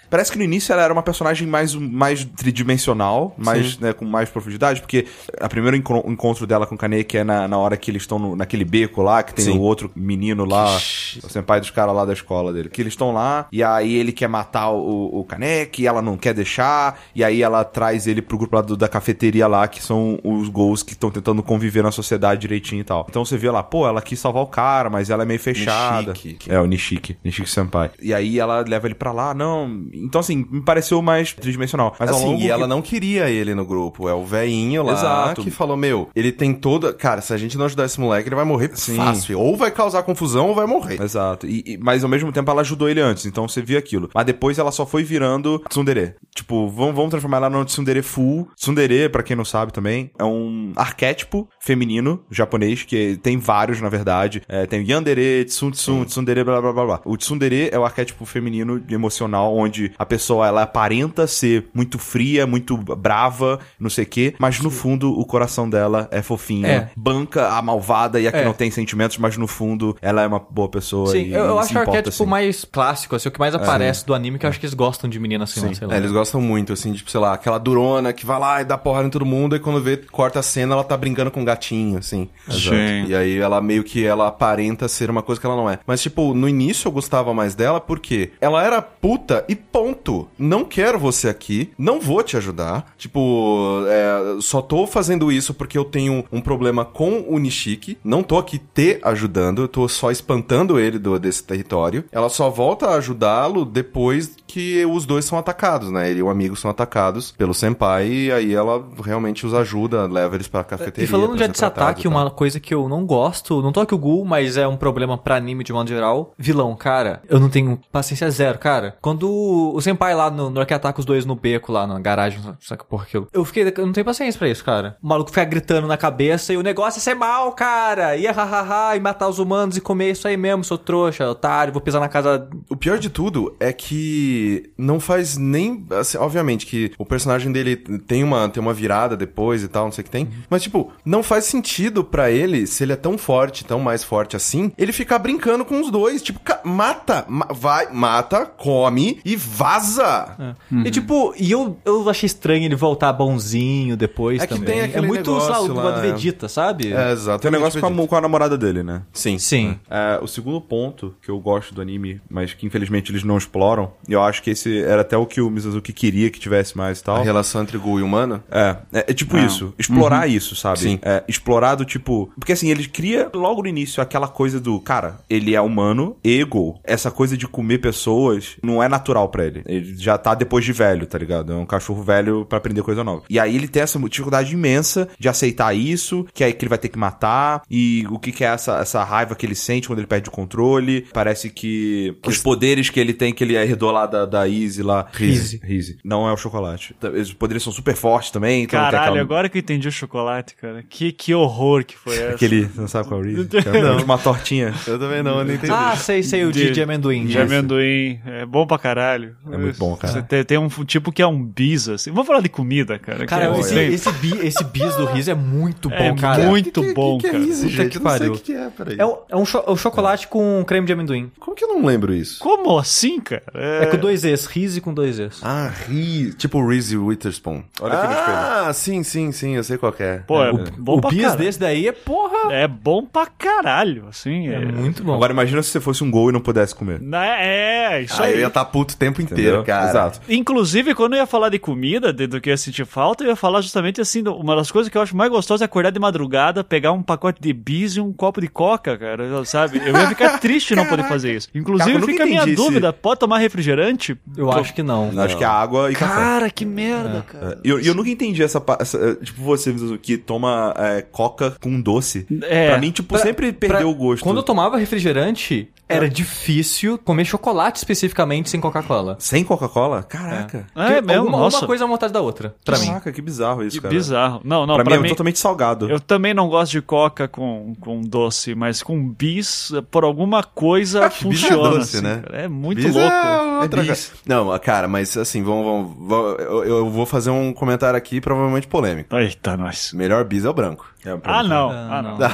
[0.10, 4.30] Parece que no início ela era uma personagem mais, mais tridimensional, mais, né, com mais
[4.30, 5.06] profundidade, porque
[5.40, 8.66] a primeiro encontro dela com o Kaneki é na, na hora que eles estão naquele
[8.66, 9.58] beco lá, que tem Sim.
[9.58, 12.70] o outro menino lá, o senpai dos caras lá da escola dele.
[12.70, 16.18] Que eles estão lá, e aí ele quer matar o, o Kaneki, e ela não
[16.18, 19.82] quer deixar, e aí ela traz ele pro grupo lá do- da cafeteria lá, que
[19.82, 23.06] são os gols que estão tentando conviver na sociedade direitinho e tal.
[23.10, 26.14] Então você vê lá, pô, ela quis salvar o cara, mas ela é meio fechada.
[26.14, 26.52] Nishiki.
[26.52, 27.18] É, o Nishiki.
[27.24, 27.92] Nishiki Senpai.
[28.02, 29.88] E aí ela leva ele pra lá, não.
[30.04, 31.96] Então, assim, me pareceu mais tridimensional.
[32.00, 34.08] Mas ao Assim, longo e ela que- não queria ele no grupo.
[34.10, 35.42] É o velhinho lá Exato.
[35.42, 36.94] que falou: Meu, ele tem toda.
[36.94, 39.40] Cara, se a gente não ajudar esse moleque, ele vai morrer fácil.
[39.40, 41.02] Ou vai causar confusão ou vai morrer.
[41.02, 41.48] Exato.
[41.48, 44.10] E, e- mas ao mesmo tempo ela ajudou ele antes, então você via aquilo.
[44.14, 46.16] Mas depois ela só foi virando tsundere.
[46.36, 48.48] Tipo, vamos, vamos transformar ela no tsundere full.
[48.56, 53.90] Tsundere, pra quem não sabe também, é um arquétipo feminino japonês, que tem vários, na
[53.90, 54.42] verdade.
[54.48, 57.02] É, tem yandere, tsuntsun, tsundere, blá blá blá blá.
[57.06, 62.46] O tsundere é o arquétipo feminino emocional, onde a pessoa, ela aparenta ser muito fria,
[62.48, 66.66] muito brava, não sei o quê, mas no fundo o coração dela é fofinho.
[66.66, 66.90] É.
[66.96, 68.46] Banca a malvada e a que É.
[68.46, 71.12] não tem sentimentos, mas no fundo ela é uma boa pessoa.
[71.12, 72.30] Sim, e, eu, eu e acho que o importa, arquétipo assim.
[72.30, 75.10] mais clássico, assim, o que mais aparece do anime, que eu acho que eles gostam
[75.10, 75.94] de menina assim, sei lá.
[75.96, 78.78] É, eles gostam muito, assim, tipo, sei lá, aquela durona que vai lá e dá
[78.78, 81.46] porrada em todo mundo, e quando vê, corta a cena, ela tá brincando com um
[81.46, 82.30] gatinho, assim.
[82.50, 83.06] Sim.
[83.08, 85.80] E aí ela meio que ela aparenta ser uma coisa que ela não é.
[85.86, 90.28] Mas, tipo, no início eu gostava mais dela porque ela era puta e ponto.
[90.40, 92.94] Não quero você aqui, não vou te ajudar.
[92.98, 97.98] Tipo, é, só tô fazendo isso porque eu tenho um problema com o Nishiki.
[98.04, 102.06] Não tô aqui te ajudando, eu tô só espantando ele do, desse território.
[102.12, 106.10] Ela só volta a ajudá-lo depois que os dois são atacados, né?
[106.10, 110.36] Ele e o amigo são atacados pelo senpai e aí ela realmente os ajuda, leva
[110.36, 111.04] eles pra cafeteria.
[111.04, 114.26] E falando já desse ataque, uma coisa que eu não gosto, não toque o Gul,
[114.26, 116.34] mas é um problema pra anime de modo geral.
[116.38, 118.98] Vilão, cara, eu não tenho paciência zero, cara.
[119.02, 122.40] Quando o Senpai lá no, no que ataca os dois no beco lá na garagem,
[122.60, 123.28] saca porra aquilo.
[123.32, 124.98] Eu fiquei, eu não tenho paciência pra isso, cara.
[125.02, 128.16] O maluco fica gritando na cabeça e o negócio é ser mal, cara.
[128.16, 131.82] E hahaha, e matar os humanos e comer isso aí mesmo, sou trouxa, otário, vou
[131.82, 132.48] pisar na casa.
[132.70, 135.86] O pior de tudo é que não faz nem.
[135.92, 139.92] assim, obviamente que o personagem dele tem uma, tem uma virada depois e tal, não
[139.92, 140.28] sei o que tem.
[140.50, 144.36] Mas, tipo, não faz sentido pra ele, se ele é tão forte, tão mais forte
[144.36, 146.22] assim, ele ficar brincando com os dois.
[146.22, 150.56] Tipo, mata, ma- vai, mata, come e vaza.
[150.86, 154.90] E tipo, e eu, eu achei estranho ele voltar bonzinho depois É que também.
[154.90, 156.12] tem é muito, lá, negócio negócio do lá, é.
[156.12, 156.94] Vegeta, sabe?
[156.94, 157.42] É, exato.
[157.42, 159.02] Tem um negócio com a, com a namorada dele, né?
[159.14, 159.38] Sim.
[159.38, 159.80] Sim.
[159.90, 163.92] É, o segundo ponto que eu gosto do anime, mas que infelizmente eles não exploram,
[164.08, 167.00] e eu acho que esse era até o que o Misazuki queria que tivesse mais
[167.00, 167.18] e tal.
[167.18, 168.44] A relação entre Gu e humano?
[168.52, 170.80] É, é, é tipo isso, explorar isso, sabe?
[170.80, 171.00] Sim.
[171.02, 172.30] É, explorar do tipo.
[172.38, 176.80] Porque assim, ele cria logo no início aquela coisa do, cara, ele é humano, ego.
[176.84, 179.47] Essa coisa de comer pessoas não é natural pra ele.
[179.66, 181.54] Ele já tá depois de velho, tá ligado?
[181.54, 183.24] É um cachorro velho pra aprender coisa nova.
[183.30, 186.78] E aí ele tem essa dificuldade imensa de aceitar isso, que é que ele vai
[186.78, 190.00] ter que matar, e o que, que é essa, essa raiva que ele sente quando
[190.00, 191.06] ele perde o controle.
[191.14, 195.08] Parece que os poderes que ele tem, que ele herdou lá da, da Easy lá.
[195.14, 195.60] Rizzy.
[195.64, 195.98] Rizzy.
[196.04, 196.96] Não é o chocolate.
[197.20, 198.64] Os poderes são super fortes também.
[198.64, 200.84] Então Caralho, aquela- agora que eu entendi o chocolate, cara.
[200.88, 202.36] Que, que horror que foi essa.
[202.36, 203.48] Aquele, não sabe qual é o Reese?
[203.82, 204.04] Não.
[204.04, 204.74] Uma tortinha.
[204.88, 205.72] Eu também não, eu nem entendi.
[205.74, 207.26] Ah, sei, sei, o de, De- de amendoim.
[207.26, 208.20] De amendoim.
[208.26, 209.36] É bom pra caralho.
[209.52, 210.14] É muito bom, cara.
[210.14, 212.12] Você tem, tem um tipo que é um bis, assim.
[212.12, 213.26] Vamos falar de comida, cara.
[213.26, 216.44] Cara, que é- esse, esse, bi, esse bis do Riz é muito bom, É cara.
[216.48, 217.44] muito Que- que- bom, que, que cara.
[217.44, 217.90] é gente?
[217.90, 218.34] que Eu não sei pariu.
[218.34, 218.96] o que que é, peraí.
[219.00, 221.32] É, um, é um, cho- é um chocolate com creme de amendoim.
[221.40, 222.40] Como que eu não lembro isso?
[222.40, 223.44] Como assim, cara?
[223.54, 225.40] É, com dois Es, Riz com dois Es.
[225.42, 226.34] Ah, Ri...
[226.34, 227.64] Tipo Reese Witherspoon.
[227.80, 230.18] Olha aqui no Ah, sim, sim, sim, eu sei qual que é.
[230.28, 231.40] Pô, é, o bom o pra bis caralho.
[231.40, 232.54] desse daí é porra.
[232.54, 234.50] É bom pra caralho, assim.
[234.50, 235.14] É, É, muito bom.
[235.16, 237.02] Agora imagina se você fosse um gol e não pudesse comer.
[237.14, 238.34] É, é, isso Ah, aí.
[238.34, 239.64] eu ia estar puto o tempo inteiro, Entendeu?
[239.64, 239.90] cara.
[239.90, 240.22] Exato.
[240.30, 243.30] Inclusive, quando eu ia falar de comida, de- do que eu ia sentir falta, eu
[243.30, 246.00] ia falar justamente assim, uma das coisas que eu acho mais gostosa é acordar de
[246.00, 249.78] madrugada, pegar um pacote de bis e um copo de coca, cara, sabe?
[249.86, 251.48] Eu ia ficar triste não poder fazer isso.
[251.54, 254.18] Inclusive, Cara, fica a minha dúvida, pode tomar refrigerante?
[254.36, 255.12] Eu acho que não.
[255.20, 256.14] Acho que é água e café.
[256.16, 257.60] Cara, que merda, cara.
[257.64, 261.56] E eu, eu nunca entendi essa, pa- essa, eh, Tipo, você que toma é, coca
[261.62, 262.26] com doce.
[262.44, 262.70] É.
[262.70, 264.24] Pra mim, tipo, Pra- sempre pra- perdeu o gosto.
[264.24, 269.16] Quando eu tomava refrigerante, era difícil comer chocolate especificamente sem Coca-Cola.
[269.20, 270.04] Sem Coca-Cola?
[270.04, 270.66] Caraca.
[270.76, 271.58] É, Porque mesmo, alguma, nossa.
[271.60, 272.88] uma coisa é vontade da outra, pra mim.
[272.88, 273.94] Caraca, que bizarro isso, Que cara.
[273.94, 274.42] bizarro.
[274.44, 275.08] Não, não, pra, pra, mim, mim...
[275.08, 275.90] é totalmente salgado.
[275.90, 281.10] Eu também não gosto de coca com, com doce, mas com bis, por alguma coisa,
[281.10, 281.70] que bis é funciona.
[281.70, 282.22] doce, assim, né?
[282.24, 282.42] cara.
[282.44, 283.10] É muito Bis louco.
[283.16, 284.12] É outra É bis.
[284.26, 288.68] Não, cara, mas assim, vamos, vamos, vamos- eu, eu vou fazer um comentário aqui, provavelmente
[288.68, 289.16] polêmico.
[289.16, 289.94] Eita, nós.
[289.94, 290.86] Melhor bis é o branco.
[291.08, 291.70] É, Ah, não.
[291.72, 292.18] Ah, Ah, não.
[292.18, 292.30] não.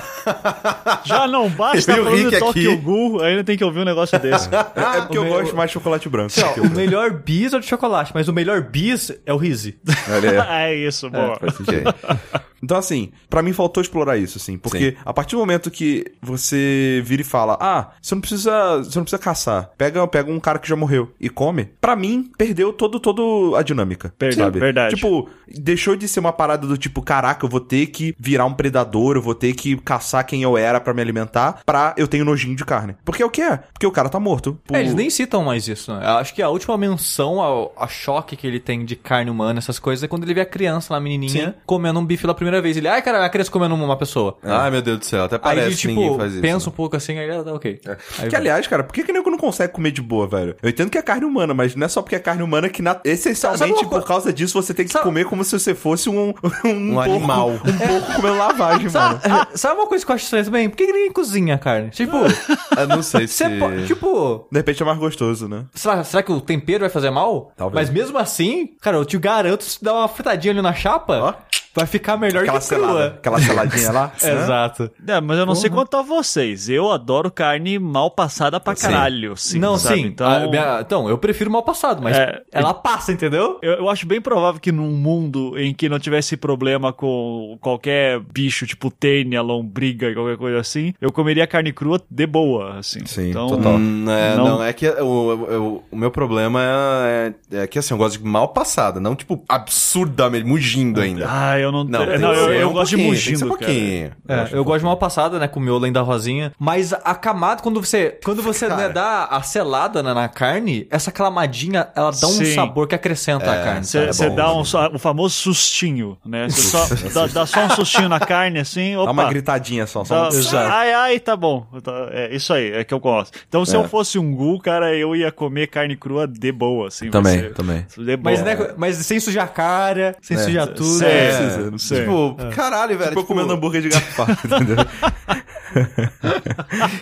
[1.05, 2.77] Já não basta o Rick Tokyo.
[2.81, 4.49] Ghoul, ainda tem que ouvir um negócio desse.
[4.53, 6.33] É, é porque eu gosto mais de chocolate branco.
[6.41, 9.77] Ó, o melhor bis é o de chocolate, mas o melhor bis é o Rizzi.
[10.07, 10.71] Aí.
[10.73, 11.33] é isso, boa.
[11.41, 11.83] Ok.
[12.63, 14.57] Então, assim, pra mim faltou explorar isso, assim.
[14.57, 18.77] Porque a partir do momento que você vira e fala, ah, você não precisa.
[18.77, 19.69] Você não precisa caçar.
[19.77, 21.65] Pega, pega um cara que já morreu e come.
[21.81, 24.13] Pra mim, perdeu todo, todo a dinâmica.
[24.17, 24.59] Perdeu, sabe?
[24.59, 24.95] verdade.
[24.95, 28.53] Tipo, deixou de ser uma parada do tipo, caraca, eu vou ter que virar um
[28.53, 32.23] predador, eu vou ter que caçar quem eu era pra me alimentar, pra eu tenho
[32.25, 32.95] nojinho de carne.
[33.03, 33.57] Porque é o que é?
[33.57, 34.57] Porque o cara tá morto.
[34.65, 36.03] Por- É, eles nem citam mais isso, né?
[36.05, 39.77] Eu acho que a última menção ao, choque que ele tem de carne humana, essas
[39.79, 42.52] coisas, é quando ele vê a criança lá, a menininha, comendo um bife pela primeira
[42.61, 42.77] vez.
[42.77, 44.37] Ele, ai, cara, a criança comendo uma pessoa.
[44.43, 46.41] Ai, meu Deus do céu, até Aí parece ele, que ninguém tipo, faz isso.
[46.41, 46.71] pensa né?
[46.71, 47.79] um pouco assim, aí ah, ok.
[48.19, 50.55] Aí Que, aliás, cara, por que que nego não consegue comer de boa, velho?
[50.61, 52.81] Eu entendo que é carne humana, mas não é só porque é carne humana que,
[52.81, 56.09] na- Sabe essencialmente, por causa disso, você tem que Sabe- comer como se você fosse
[56.09, 56.29] um,
[56.65, 57.49] um, porco- animal.
[57.51, 59.19] Um porco comendo lavagem, mano.
[59.21, 60.69] Sabe, sabe uma coisa que eu acho estranha também?
[60.69, 61.89] Por que que ninguém cozinha carne?
[61.89, 62.17] Tipo,
[62.77, 63.43] Eu não sei se...
[63.87, 65.65] tipo, De repente é mais gostoso, né?
[65.73, 67.51] será, será que o tempero vai fazer mal?
[67.55, 67.87] Talvez.
[67.89, 71.33] Mas mesmo assim, cara, eu te garanto, se dar uma fritadinha ali na chapa, Ó.
[71.75, 73.05] vai ficar melhor Aquela que selada, crua.
[73.07, 74.11] aquela seladinha lá.
[74.21, 74.91] Exato.
[75.07, 76.69] É, mas eu não sei quanto a vocês.
[76.69, 79.35] Eu adoro carne mal passada pra caralho.
[79.35, 79.95] Sim, não, sabe?
[80.01, 80.05] sim.
[80.07, 82.41] Então, Ah, minha- então, eu prefiro mal passado, mas É.
[82.51, 83.59] ela passa, entendeu?
[83.61, 88.19] eu, eu acho bem provável que num mundo em que não tivesse problema com qualquer
[88.19, 93.05] bicho, tipo tênia, lombriga e qualquer coisa assim, eu comeria carne crua de boa, assim.
[93.05, 93.73] Sim, então, total.
[93.75, 94.45] Hum, é, Não.
[94.45, 94.63] não.
[94.63, 98.25] é que o, o, o meu problema é, é, é que assim, eu gosto de
[98.25, 101.25] mal passada, não tipo absurdamente, mugindo ainda.
[101.29, 101.83] Ah, eu não...
[101.83, 103.45] Não, Não, tem que eu, ser eu um gosto de pouquinho, tem que ser mugindo,
[103.45, 103.65] um cara.
[103.65, 104.11] pouquinho.
[104.27, 106.51] É, eu, gosto de mal passada, né, com o miolo ainda rosinha.
[106.59, 111.11] Mas a camada, quando você quando você né, dá a selada na, na carne, essa
[111.11, 112.53] clamadinha, ela dá um Sim.
[112.53, 113.85] sabor que acrescenta a carne.
[113.85, 116.47] Você bom, dá é um, só- o famoso sustinho, né?
[116.49, 119.05] Você só, dá, dá só um sustinho na carne, assim, opa.
[119.05, 120.03] Dá uma gritadinha só.
[120.03, 121.65] só Tá- um- ai, ai, tá bom.
[121.83, 123.37] Tá- É isso aí, é que eu gosto.
[123.47, 123.79] Então, se É.
[123.79, 127.09] eu fosse um ghoul, cara, eu ia comer carne crua de boa, assim.
[127.09, 127.85] vai Também, ser- também.
[127.97, 128.19] De boa.
[128.23, 131.03] Mas, né, mas sem sujar a cara, sem É, sujar tudo.
[131.03, 131.31] É.
[131.53, 131.95] precisa, não sim.
[131.95, 133.09] Tipo, caralho, velho.
[133.09, 134.77] Tipo, eu tipo, comendo hambúrguer de pato, entendeu?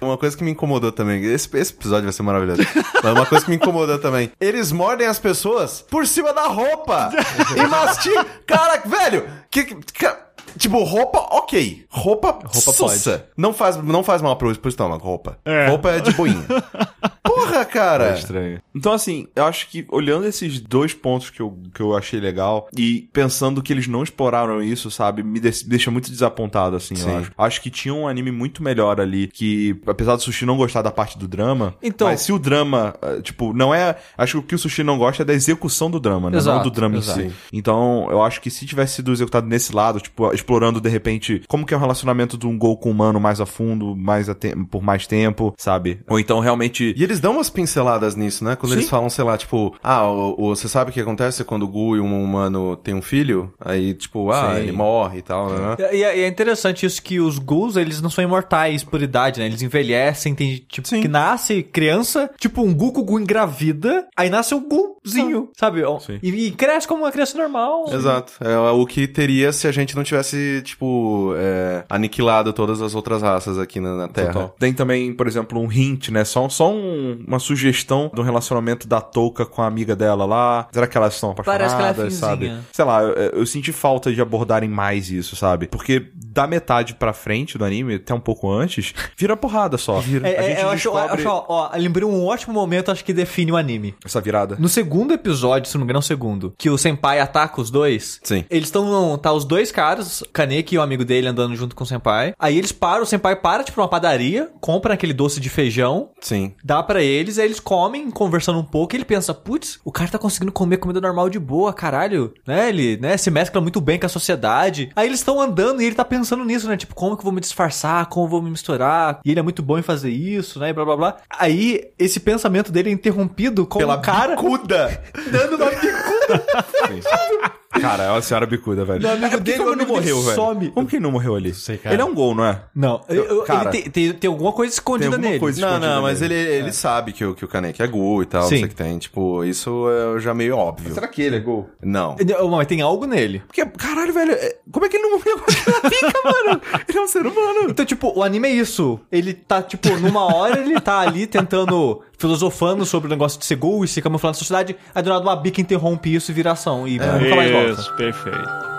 [0.01, 1.23] Uma coisa que me incomodou também.
[1.23, 2.61] Esse, esse episódio vai ser maravilhoso.
[3.03, 4.31] Mas uma coisa que me incomodou também.
[4.39, 7.11] Eles mordem as pessoas por cima da roupa.
[7.57, 8.25] e mastigam.
[8.45, 9.27] Cara, velho.
[9.49, 10.15] Que, que-
[10.57, 11.85] Tipo, roupa, ok.
[11.89, 13.25] Roupa, roupa sussa.
[13.37, 15.37] Não faz, não faz mal pro, pro estômago, roupa.
[15.69, 16.43] Roupa é de boinha.
[17.23, 18.09] Porra, cara.
[18.11, 18.61] É estranho.
[18.75, 22.67] Então, assim, eu acho que olhando esses dois pontos que eu, que eu achei legal
[22.75, 27.09] e pensando que eles não exploraram isso, sabe, me de- deixa muito desapontado, assim, Sim.
[27.09, 27.31] eu acho.
[27.37, 30.91] Acho que tinha um anime muito melhor ali, que apesar do Sushi não gostar da
[30.91, 33.95] parte do drama, Então- mas se o drama, eh, tipo, não é...
[34.17, 36.37] Acho que o que o Sushi não gosta é da execução do drama, né?
[36.37, 37.21] Exato, não do drama exato.
[37.21, 37.35] em si.
[37.53, 41.65] Então, eu acho que se tivesse sido executado nesse lado, tipo, explorando de repente como
[41.65, 44.36] que é o relacionamento de um Goku humano mais a fundo, mais a
[44.69, 45.99] por mais tempo, sabe?
[46.10, 48.56] Ou então realmente E eles dão umas pinceladas nisso, né?
[48.56, 48.80] Quando Sim.
[48.80, 51.67] eles falam, sei lá, tipo, ah, o, o- você sabe o que acontece quando o
[51.67, 53.54] Gu e um humano tem um filho?
[53.60, 54.62] Aí, tipo, ah, Sim.
[54.62, 55.75] ele morre e tal, né?
[55.91, 59.01] E e é, e é interessante isso que os ghouls, eles não são imortais por
[59.01, 59.45] idade, né?
[59.45, 61.01] Eles envelhecem, tem tipo, Sim.
[61.01, 65.82] que nasce criança, tipo um Gu, o Gu engravida, aí nasce um Guzinho, sabe?
[65.99, 66.19] Sim.
[66.23, 67.86] E, e cresce como uma criança normal.
[67.93, 68.34] Exato.
[68.41, 70.30] É o que teria se a gente não tivesse,
[70.63, 74.33] tipo, é, aniquilado todas as outras raças aqui na, na Terra.
[74.33, 74.55] Total.
[74.59, 76.23] Tem também, por exemplo, um hint, né?
[76.23, 80.67] Só, só um- uma sugestão do relacionamento da Touka com a amiga dela lá.
[80.71, 82.53] Será que elas estão Parece que ela é apaixonadas, sabe?
[82.71, 85.67] Sei lá, eu, eu senti falta de abordarem mais isso, sabe?
[85.67, 89.99] Porque da metade pra frente do anime, até um pouco antes, vira porrada só.
[89.99, 90.27] Vira.
[90.27, 92.91] É, a é, gente eu acho, eu descobre acho, ó, ó, lembrei um ótimo momento,
[92.91, 93.95] acho que define o anime.
[94.05, 94.55] essa virada.
[94.59, 97.69] No segundo episódio, se não me engano, é o segundo, que o Senpai ataca os
[97.69, 98.19] dois.
[98.23, 98.45] Sim.
[98.49, 99.17] Eles estão.
[99.17, 102.34] Tá os dois caras, Kaneki e o amigo dele andando junto com o Senpai.
[102.39, 106.53] Aí eles param, o Senpai para, tipo, numa padaria, compra aquele doce de feijão, Sim.
[106.63, 110.10] dá pra eles, aí eles comem, conversando um pouco, e ele pensa, putz, o cara
[110.10, 112.69] tá conseguindo comer comida normal de boa, caralho, né?
[112.69, 114.91] Ele, né, se mescla muito bem com a sociedade.
[114.95, 116.77] Aí eles estão andando e ele tá pensando nisso, né?
[116.77, 119.19] Tipo, como que eu vou me disfarçar, como eu vou me misturar?
[119.25, 120.69] E ele é muito bom em fazer isso, né?
[120.69, 121.17] E blá blá blá.
[121.29, 125.03] Aí esse pensamento dele é interrompido com Pela um cara bicuda.
[125.31, 129.01] dando uma bicuda Cara, é uma senhora bicuda, velho.
[129.01, 130.36] no amigo É dele, como dele morreu, velho?
[130.36, 130.71] some.
[130.71, 131.53] Como que ele não morreu ali?
[131.53, 131.95] sei, cara.
[131.95, 132.62] Ele é um gol, não é?
[132.75, 135.39] Não, eu- eu- Cara, ele tem, tem, tem alguma coisa escondida tem alguma nele.
[135.39, 136.34] coisa Não, escondida não, mas nele.
[136.34, 138.49] ele, ele sabe que o, que o Kaneki é Gu e tal, Sim.
[138.55, 138.97] não sei o que tem.
[138.97, 140.93] Tipo, isso é já meio óbvio.
[140.93, 141.69] Será que ele é gol?
[141.81, 142.15] Não.
[142.25, 143.41] Não, Mas tem algo nele.
[143.47, 146.62] Porque, caralho, velho, é- como é que ele não morreu com aquela pica, mano?
[146.88, 147.69] Ele é um ser humano.
[147.69, 148.99] Então, tipo, o anime é isso.
[149.12, 153.55] Ele tá, tipo, numa hora ele tá ali tentando, filosofando sobre o negócio de ser
[153.55, 156.51] gol e se camuflar na sociedade, aí do nada uma bica interrompe isso e vira
[156.51, 157.81] ação e nunca mais volta.
[157.81, 158.71] Isso, perfeito.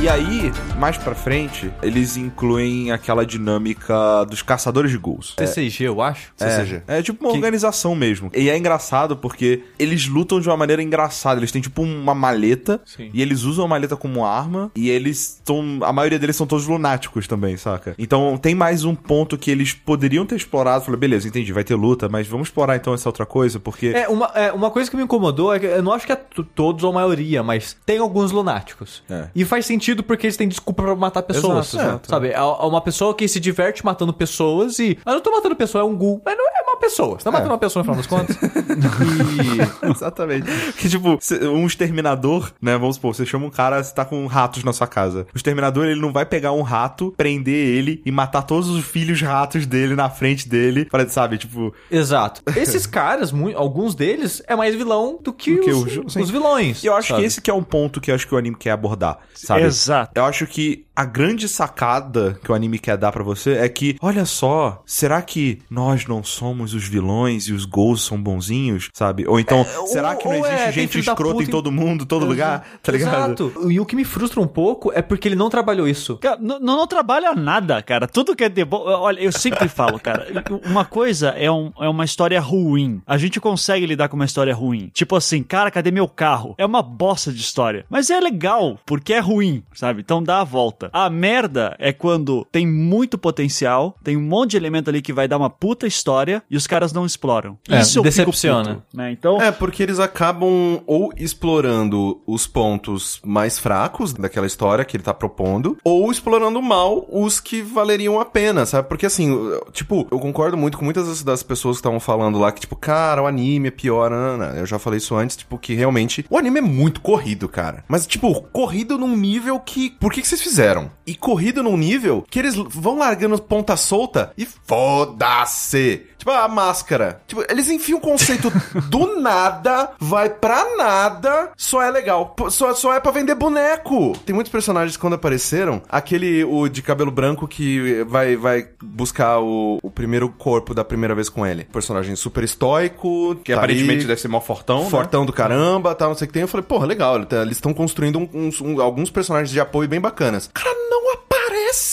[0.00, 5.34] E aí, mais pra frente, eles incluem aquela dinâmica dos caçadores de gols.
[5.34, 6.32] TCG, eu acho.
[6.36, 6.82] CCG.
[6.86, 8.30] É, é tipo uma organização mesmo.
[8.34, 11.40] E é engraçado porque eles lutam de uma maneira engraçada.
[11.40, 13.10] Eles têm tipo uma maleta Sim.
[13.12, 15.80] e eles usam a maleta como arma e eles estão.
[15.82, 17.94] A maioria deles são todos lunáticos também, saca?
[17.98, 20.84] Então tem mais um ponto que eles poderiam ter explorado.
[20.84, 23.88] Falei, beleza, entendi, vai ter luta, mas vamos explorar então essa outra coisa, porque.
[23.88, 26.16] É, uma, é, uma coisa que me incomodou é que eu não acho que é
[26.54, 29.02] todos ou a maioria, mas tem alguns lunáticos.
[29.08, 29.28] É.
[29.34, 31.72] E faz sentido porque eles têm desculpa pra matar pessoas.
[31.72, 32.10] Exato, exato.
[32.10, 32.28] Sabe?
[32.28, 34.98] É é uma pessoa que se diverte matando pessoas e.
[35.06, 36.20] Eu não tô matando pessoa, é um ghoul.
[36.24, 37.18] Mas não é uma pessoa.
[37.18, 38.36] Você tá matando uma pessoa no final das contas?
[39.86, 39.90] e.
[39.90, 40.46] Exatamente.
[40.72, 42.76] Que, tipo, um exterminador, né?
[42.76, 45.26] Vamos supor, você chama um cara, você tá com ratos na sua casa.
[45.34, 49.20] O exterminador, ele não vai pegar um rato, prender ele e matar todos os filhos
[49.22, 51.38] ratos dele na frente dele, pra, sabe?
[51.38, 52.42] Tipo, Exato.
[52.56, 56.82] Esses caras, alguns deles, é mais vilão do que, Do que os, os vilões.
[56.82, 57.20] E eu acho sabe?
[57.20, 59.62] que esse que é um ponto que eu acho que o anime quer abordar, sabe?
[59.62, 60.12] Exato.
[60.14, 60.55] Eu acho que
[60.94, 65.20] a grande sacada que o anime quer dar pra você é que, olha só, será
[65.20, 69.26] que nós não somos os vilões e os gols são bonzinhos, sabe?
[69.28, 72.24] Ou então, será ou- que não é, existe tem gente escrota em todo mundo, todo
[72.24, 73.42] lugar, tá ligado?
[73.42, 73.70] Exato.
[73.70, 76.16] E o que me frustra um pouco é porque ele não trabalhou isso.
[76.16, 78.06] Cara, não, não trabalha nada, cara.
[78.08, 78.82] Tudo que é de bom.
[78.86, 80.26] Olha, eu sempre falo, cara.
[80.64, 83.02] Uma coisa é, um- é uma história ruim.
[83.06, 84.90] A gente consegue lidar com uma história ruim.
[84.94, 86.54] Tipo assim, cara, cadê meu carro?
[86.56, 87.84] É uma bosta de história.
[87.90, 90.00] Mas é legal, porque é ruim, sabe?
[90.00, 90.88] Então dá a volta.
[90.92, 95.28] A merda é quando tem muito potencial, tem um monte de elemento ali que vai
[95.28, 97.58] dar uma puta história e os caras não exploram.
[97.68, 98.76] É, Isso eu decepciona.
[98.76, 99.10] puto, né?
[99.12, 99.40] Então.
[99.42, 105.14] É, porque eles acabam ou explorando os pontos mais fracos daquela história que ele tá
[105.14, 108.88] propondo, ou explorando mal os que valeriam a pena, sabe?
[108.88, 109.30] Porque assim,
[109.72, 113.22] tipo, eu concordo muito com muitas das- pessoas que estavam falando lá que, tipo, cara,
[113.22, 114.54] o anime é pior, Ana.
[114.56, 117.84] Eu já falei isso antes, tipo, que realmente o anime é muito corrido, cara.
[117.88, 119.90] Mas, tipo, corrido num nível que.
[119.90, 120.90] Por que, que vocês fizeram?
[121.06, 126.06] E corrido num nível que eles vão largando ponta solta e foda-se.
[126.26, 127.20] Tipo, a máscara.
[127.26, 128.50] Tipo, eles enfiam o conceito
[128.90, 132.34] do nada, vai pra nada, só é legal.
[132.50, 134.12] Só, só é pra vender boneco.
[134.26, 139.38] Tem muitos personagens que quando apareceram, aquele, o de cabelo branco que vai, vai buscar
[139.38, 141.64] o, o primeiro corpo da primeira vez com ele.
[141.64, 143.36] Personagem super estoico.
[143.44, 144.90] Que aparentemente deve ser mó fortão, né?
[144.90, 146.42] Fortão do caramba, tal, não sei o que tem.
[146.42, 149.60] Eu falei, porra, legal, ele tá- eles estão construindo um- uns- um- alguns personagens de
[149.60, 150.50] apoio bem bacanas.
[150.52, 150.96] Cara, não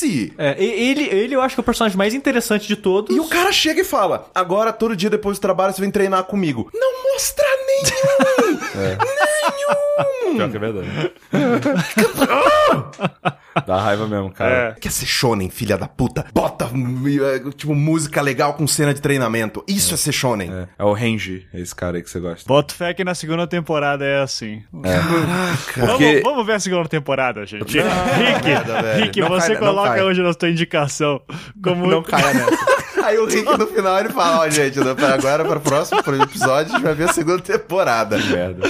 [0.04, 0.34] aparece!
[0.38, 3.16] É, ele, ele eu acho que é o personagem mais interessante de todos.
[3.16, 6.24] E o cara chega e fala: Agora, todo dia depois do trabalho, você vem treinar
[6.26, 6.70] comigo.
[6.74, 8.60] Não mostra nenhum!
[8.74, 10.36] Nenhum!
[10.36, 11.14] Pior que é verdade.
[13.68, 14.76] Dá raiva mesmo, cara.
[14.80, 16.26] Quer ser shonen, filha da puta?
[16.34, 19.64] Bota, eh, tipo, música legal com cena de treinamento.
[19.68, 20.52] Isso é, ser shonen.
[20.52, 22.48] É, é o Range, esse cara aí que você gosta.
[22.48, 24.64] Boto fé que na segunda temporada é assim.
[24.82, 25.92] Caraca.
[25.92, 27.78] Porque- Vamos, vamos ver a segunda temporada, gente.
[27.78, 29.04] Rick, nada, velho.
[29.06, 31.22] Rick Não você cai- não coloca hoje na sua indicação
[31.64, 32.74] como Não caia nessa.
[33.04, 36.74] Aí o Rick no final ele fala: Ó, gente, para agora, para o próximo episódio,
[36.74, 38.18] a gente vai ver a segunda temporada.
[38.18, 38.68] Merda.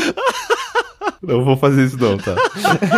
[1.22, 2.36] Não vou fazer isso não, tá?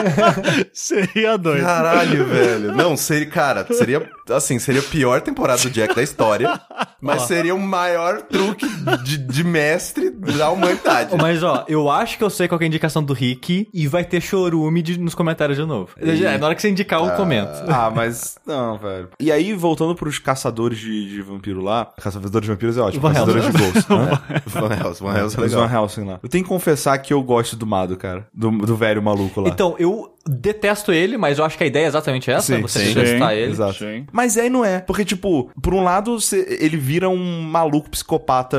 [0.74, 1.64] seria doido.
[1.64, 2.76] Caralho, velho.
[2.76, 6.60] Não, seria, cara, seria, assim, seria a pior temporada do Jack da história,
[7.02, 8.68] mas seria o maior truque
[9.04, 11.16] de, de mestre da humanidade.
[11.18, 13.88] Mas ó, eu acho que eu sei qual que é a indicação do Rick e
[13.88, 15.90] vai ter chorume de- nos comentários de novo.
[16.00, 17.52] É, na hora que você indicar, eu comento.
[17.68, 18.38] Ah, mas.
[18.46, 19.10] Não, velho.
[19.20, 21.92] E aí, voltando pros caçadores de, de vampiro lá.
[22.02, 23.02] Caçadores de vampiros é ótimo.
[23.02, 23.72] Van caçadores de Helsing.
[23.74, 23.88] ghosts.
[23.90, 24.42] né?
[24.46, 25.48] Van Helsing, Van Helsing é.
[25.48, 26.20] Van Helsing lá.
[26.24, 28.28] Eu tenho que confessar que eu gosto do Mado, cara.
[28.34, 29.50] Do, do velho maluco lá.
[29.50, 32.80] Então, eu detesto ele, mas eu acho que a ideia é exatamente essa, Sim, você
[32.80, 32.94] sim.
[32.94, 33.52] detestar Sim, ele.
[33.52, 33.74] Exato.
[33.76, 34.08] Sim.
[34.12, 34.80] Mas aí não é.
[34.80, 38.58] Porque, tipo, por um lado, cê- ele vira um maluco psicopata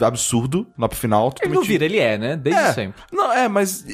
[0.00, 1.34] absurdo lá pro final.
[1.42, 2.36] Ele não vira, ele é, né?
[2.36, 3.02] Desde É, sempre.
[3.12, 3.84] não, é, mas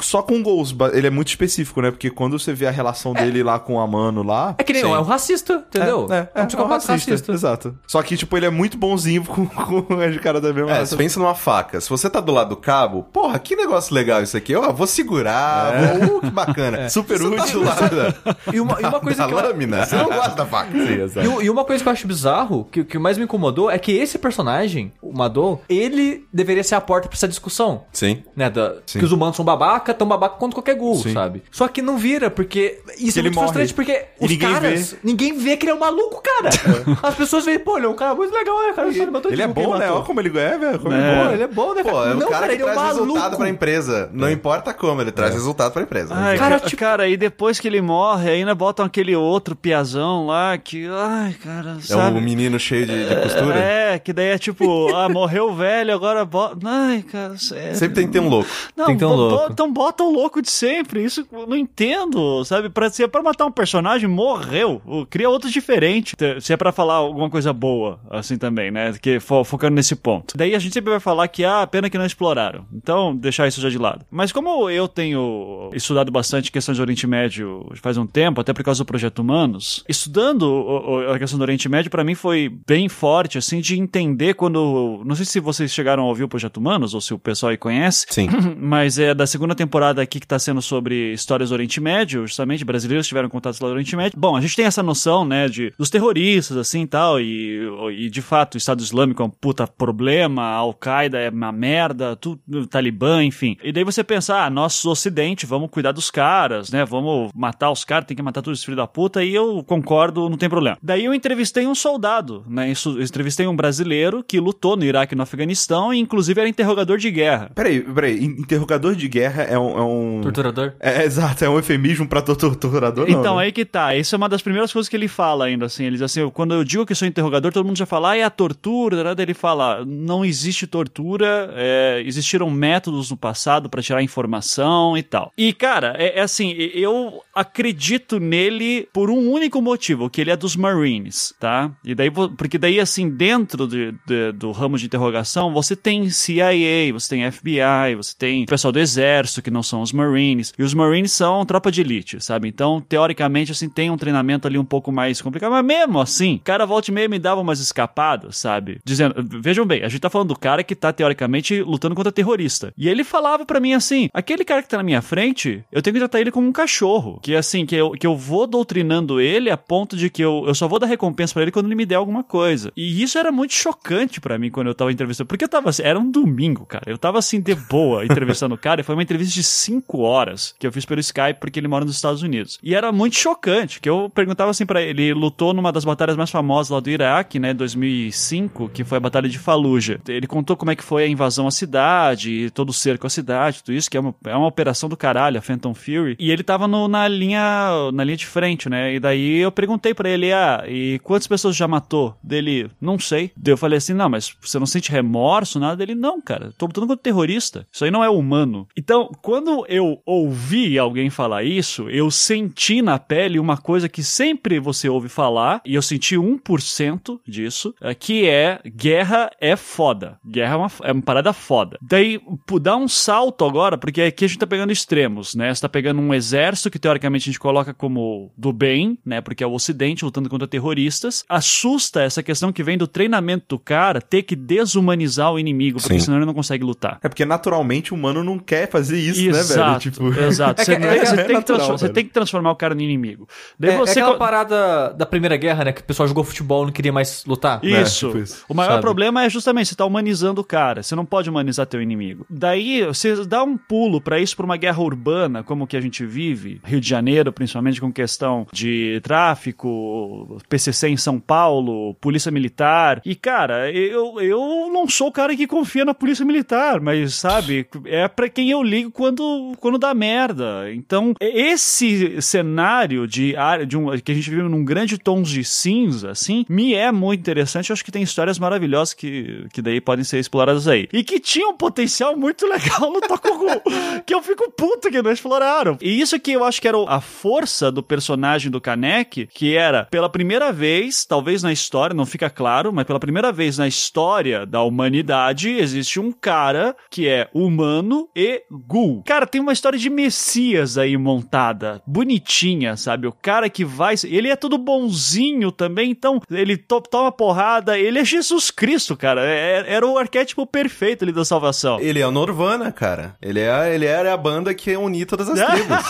[0.00, 0.74] só com gols.
[0.92, 1.90] Ele é muito específico, né?
[1.90, 4.54] Porque quando você vê a relação dele lá com a Mano lá.
[4.58, 4.92] É que nem Sim.
[4.92, 6.06] é um racista, entendeu?
[6.10, 7.32] É, é, um psicopata racista.
[7.32, 7.76] Exato.
[7.86, 10.86] Só que, tipo, ele é muito bonzinho com, com as cara da mesma É, raça.
[10.86, 11.80] você pensa numa faca.
[11.80, 14.54] Se você tá do lado do cabo, porra, que negócio legal isso aqui.
[14.54, 16.67] Ó, vou segurar, vou, uh, que bacana.
[16.88, 17.62] Super Você tá útil.
[17.64, 20.46] lado da, E uma, e uma coisa da que eu, lâmina, você não gosta da
[20.46, 20.70] faca.
[20.72, 23.78] Sim, E, e uma coisa que eu acho bizarro, que, que mais me incomodou, é
[23.78, 27.84] que esse personagem, o Madou, ele deveria ser a porta pra essa discussão.
[27.92, 28.22] Sim.
[28.36, 28.98] Né, da, Sim.
[28.98, 31.12] que os humanos são babaca, tão babaca quanto qualquer ghoul, Sim.
[31.12, 31.42] sabe?
[31.50, 33.46] Só que não vira, porque isso é ele muito morre.
[33.48, 36.50] frustrante, porque E os ninguém caras, ninguém vê que ele é um maluco, cara.
[37.02, 38.88] As pessoas veem, pô, ele é um cara muito legal, né, cara?
[38.88, 39.00] Ele
[39.30, 39.90] Ele é bom, né?
[39.90, 40.78] Olha como ele é, velho.
[40.78, 40.98] Como É.
[40.98, 41.32] ele é Pô, bom.
[41.32, 41.96] ele é bom, né, cara?
[41.96, 44.10] Pô, é o não, cara que ele é um traz resultado pra empresa.
[44.12, 46.14] Não importa como, ele traz resultado pra empresa.
[46.14, 50.26] Ai, Cara, cara, tipo- cara, e depois que ele morre, ainda botam aquele outro piazão
[50.26, 50.86] lá que.
[50.90, 52.18] Ai, cara, é sabe?
[52.18, 53.58] um menino cheio de, de costura.
[53.58, 56.56] É, que daí é tipo, ah, morreu o velho, agora bota.
[56.64, 57.74] Ai, cara, sério.
[57.76, 58.48] Sempre tem que ter um louco.
[58.76, 59.52] Não, Tem que ter um louco.
[59.52, 61.02] Então bota o louco de sempre.
[61.04, 62.68] Isso eu não entendo, sabe?
[62.68, 64.82] Pra, se é pra matar um personagem, morreu.
[65.10, 66.14] Cria outro diferente.
[66.16, 68.92] Te- Se é pra falar alguma coisa boa, assim também, né?
[69.00, 70.36] Que fo- focando nesse ponto.
[70.36, 72.64] Daí a gente sempre vai falar que, ah, pena que não exploraram.
[72.72, 74.04] Então, deixar isso já de lado.
[74.10, 78.62] Mas como eu tenho estudado bastante questões do Oriente Médio faz um tempo, até por
[78.64, 82.50] causa do Projeto Humanos, estudando o- o- a questão do Oriente Médio, pra mim foi
[82.66, 85.02] bem forte, assim, de entender quando.
[85.04, 87.56] Não sei se vocês chegaram a ouvir o Projeto Humanos, ou se o pessoal aí
[87.56, 88.06] conhece.
[88.10, 88.28] Sim.
[88.58, 92.64] Mas é da segunda temporada aqui que tá sendo sobre histórias do Oriente Médio, justamente,
[92.64, 94.18] brasileiros tiveram contatos lá do Oriente Médio.
[94.18, 97.60] Bom, a gente tem essa noção, né, de dos terroristas, assim, e tal, e,
[97.96, 102.16] e de fato o Estado Islâmico é um puta problema, a Al-Qaeda é uma merda,
[102.16, 103.56] tudo, o Talibã, enfim.
[103.62, 106.27] E daí você pensa, ah, nós, Ocidente, vamos cuidar dos caras,
[106.72, 109.62] né, vamos matar os caras, tem que matar todos os filhos da puta, e eu
[109.66, 110.76] concordo, não tem problema.
[110.82, 115.16] Daí eu entrevistei um soldado, né, eu entrevistei um brasileiro que lutou no Iraque e
[115.16, 117.50] no Afeganistão, e inclusive era interrogador de guerra.
[117.54, 118.24] Peraí, peraí.
[118.24, 119.78] in- Interrogador de guerra é um.
[119.78, 120.20] É, um...
[120.22, 120.72] Torturador?
[120.80, 123.44] é exato, é um eufemismo pra tor- torturador, não, Então, né?
[123.44, 123.94] aí que tá.
[123.94, 125.84] Isso é uma das primeiras coisas que ele fala ainda, assim.
[125.84, 128.16] Ele diz assim, eu- quando eu digo que sou interrogador, todo mundo já fala, ah,
[128.16, 129.22] é a tortura, né?
[129.22, 135.32] Ele fala, não existe tortura, é, existiram métodos no passado pra tirar informação e tal.
[135.36, 140.36] E, cara, é, é assim, eu acredito nele por um único motivo, que ele é
[140.36, 141.70] dos Marines, tá?
[141.84, 146.92] E daí, porque daí, assim, dentro de- de- do ramo de interrogação, você tem CIA,
[146.92, 150.74] você tem FBI, você tem pessoal do exército, que não são os Marines, e os
[150.74, 152.48] Marines são tropa de elite, sabe?
[152.48, 156.40] Então, teoricamente, assim, tem um treinamento ali um pouco mais complicado, mas mesmo assim, o
[156.40, 158.78] cara volta e meia me dava umas escapadas, sabe?
[158.84, 162.72] Dizendo, vejam bem, a gente tá falando do cara que tá, teoricamente, lutando contra terrorista.
[162.76, 165.94] E ele falava pra mim assim, aquele cara que tá na minha frente, eu tenho
[165.94, 167.20] que tratar ele como um cachorro.
[167.22, 170.54] Que assim, que eu, que eu vou doutrinando ele a ponto de que eu, eu
[170.54, 172.72] só vou dar recompensa para ele quando ele me der alguma coisa.
[172.76, 175.28] E isso era muito chocante para mim quando eu tava entrevistando.
[175.28, 176.84] Porque eu tava assim, era um domingo, cara.
[176.86, 178.80] Eu tava assim, de boa, entrevistando o cara.
[178.80, 181.84] E foi uma entrevista de cinco horas que eu fiz pelo Skype porque ele mora
[181.84, 182.58] nos Estados Unidos.
[182.62, 186.16] E era muito chocante, que eu perguntava assim para ele, ele lutou numa das batalhas
[186.16, 190.00] mais famosas lá do Iraque, né, 2005, que foi a batalha de Fallujah.
[190.08, 193.62] Ele contou como é que foi a invasão à cidade, todo o cerco à cidade,
[193.62, 195.97] tudo isso, que é uma, é uma operação do caralho, a Phantom Fury.
[196.18, 198.94] E ele tava no, na linha na linha de frente, né?
[198.94, 202.16] E daí eu perguntei para ele, ah, e quantas pessoas já matou?
[202.22, 203.30] Dele, não sei.
[203.36, 205.76] Daí eu falei assim, não, mas você não sente remorso, nada?
[205.76, 207.66] Dele, não, cara, tô lutando contra terrorista.
[207.72, 208.66] Isso aí não é humano.
[208.76, 214.58] Então, quando eu ouvi alguém falar isso, eu senti na pele uma coisa que sempre
[214.58, 220.18] você ouve falar, e eu senti 1% disso, é, que é guerra é foda.
[220.26, 221.78] Guerra é uma, é uma parada foda.
[221.80, 222.20] Daí,
[222.60, 225.54] dá um salto agora, porque aqui a gente tá pegando extremos, né?
[225.54, 229.20] Você tá pegando um exército que teoricamente a gente coloca como do bem, né?
[229.20, 231.24] Porque é o ocidente lutando contra terroristas.
[231.28, 235.94] Assusta essa questão que vem do treinamento do cara ter que desumanizar o inimigo, porque
[235.98, 236.04] Sim.
[236.06, 236.98] senão ele não consegue lutar.
[237.02, 239.80] É porque naturalmente o humano não quer fazer isso, exato, né, velho?
[239.80, 240.58] Tipo, exato.
[240.60, 242.56] É Você, que- é- você é tem que natural, transformar, você tem que transformar o
[242.56, 243.28] cara no inimigo.
[243.58, 245.72] Daí É, é você aquela parada da Primeira Guerra, né?
[245.72, 247.60] Que o pessoal jogou futebol e não queria mais lutar.
[247.62, 247.82] né?
[247.82, 248.06] Isso.
[248.08, 248.44] Tipo isso.
[248.48, 248.82] O maior Sabe?
[248.82, 250.82] problema é justamente você tá humanizando o cara.
[250.82, 252.26] Você não pode humanizar teu inimigo.
[252.28, 256.04] Daí você dá um pulo pra isso pra uma guerra urbana, como que a gente
[256.04, 263.00] vive, Rio de Janeiro, principalmente com questão de tráfico, PCC em São Paulo, polícia militar.
[263.04, 267.66] E cara, eu, eu não sou o cara que confia na polícia militar, mas sabe,
[267.84, 270.72] é pra quem eu ligo quando quando dá merda.
[270.72, 273.34] Então, esse cenário de
[273.66, 277.20] de um que a gente vive num grande tons de cinza, assim, me é muito
[277.20, 277.70] interessante.
[277.70, 280.88] Eu acho que tem histórias maravilhosas que, que daí podem ser exploradas aí.
[280.92, 283.62] E que tinha um potencial muito legal no Tokugu,
[284.04, 285.67] que eu fico puto que não exploraram.
[285.80, 289.84] E isso que eu acho que era a força do personagem do Kaneki, que era,
[289.90, 294.46] pela primeira vez, talvez na história, não fica claro, mas pela primeira vez na história
[294.46, 299.02] da humanidade, existe um cara que é humano e ghoul.
[299.04, 303.06] Cara, tem uma história de Messias aí montada, bonitinha, sabe?
[303.06, 303.94] O cara que vai.
[304.04, 309.22] Ele é todo bonzinho também, então ele to toma porrada, ele é Jesus Cristo, cara.
[309.24, 311.80] É- Era o arquétipo perfeito ali da salvação.
[311.80, 313.16] Ele é o Norvana, cara.
[313.20, 315.84] Ele, é, ele era a banda que unia todas as tribos.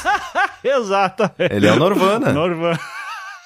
[0.65, 1.55] Exatamente.
[1.55, 2.33] ele é o Norvana.
[2.33, 2.79] Norvan.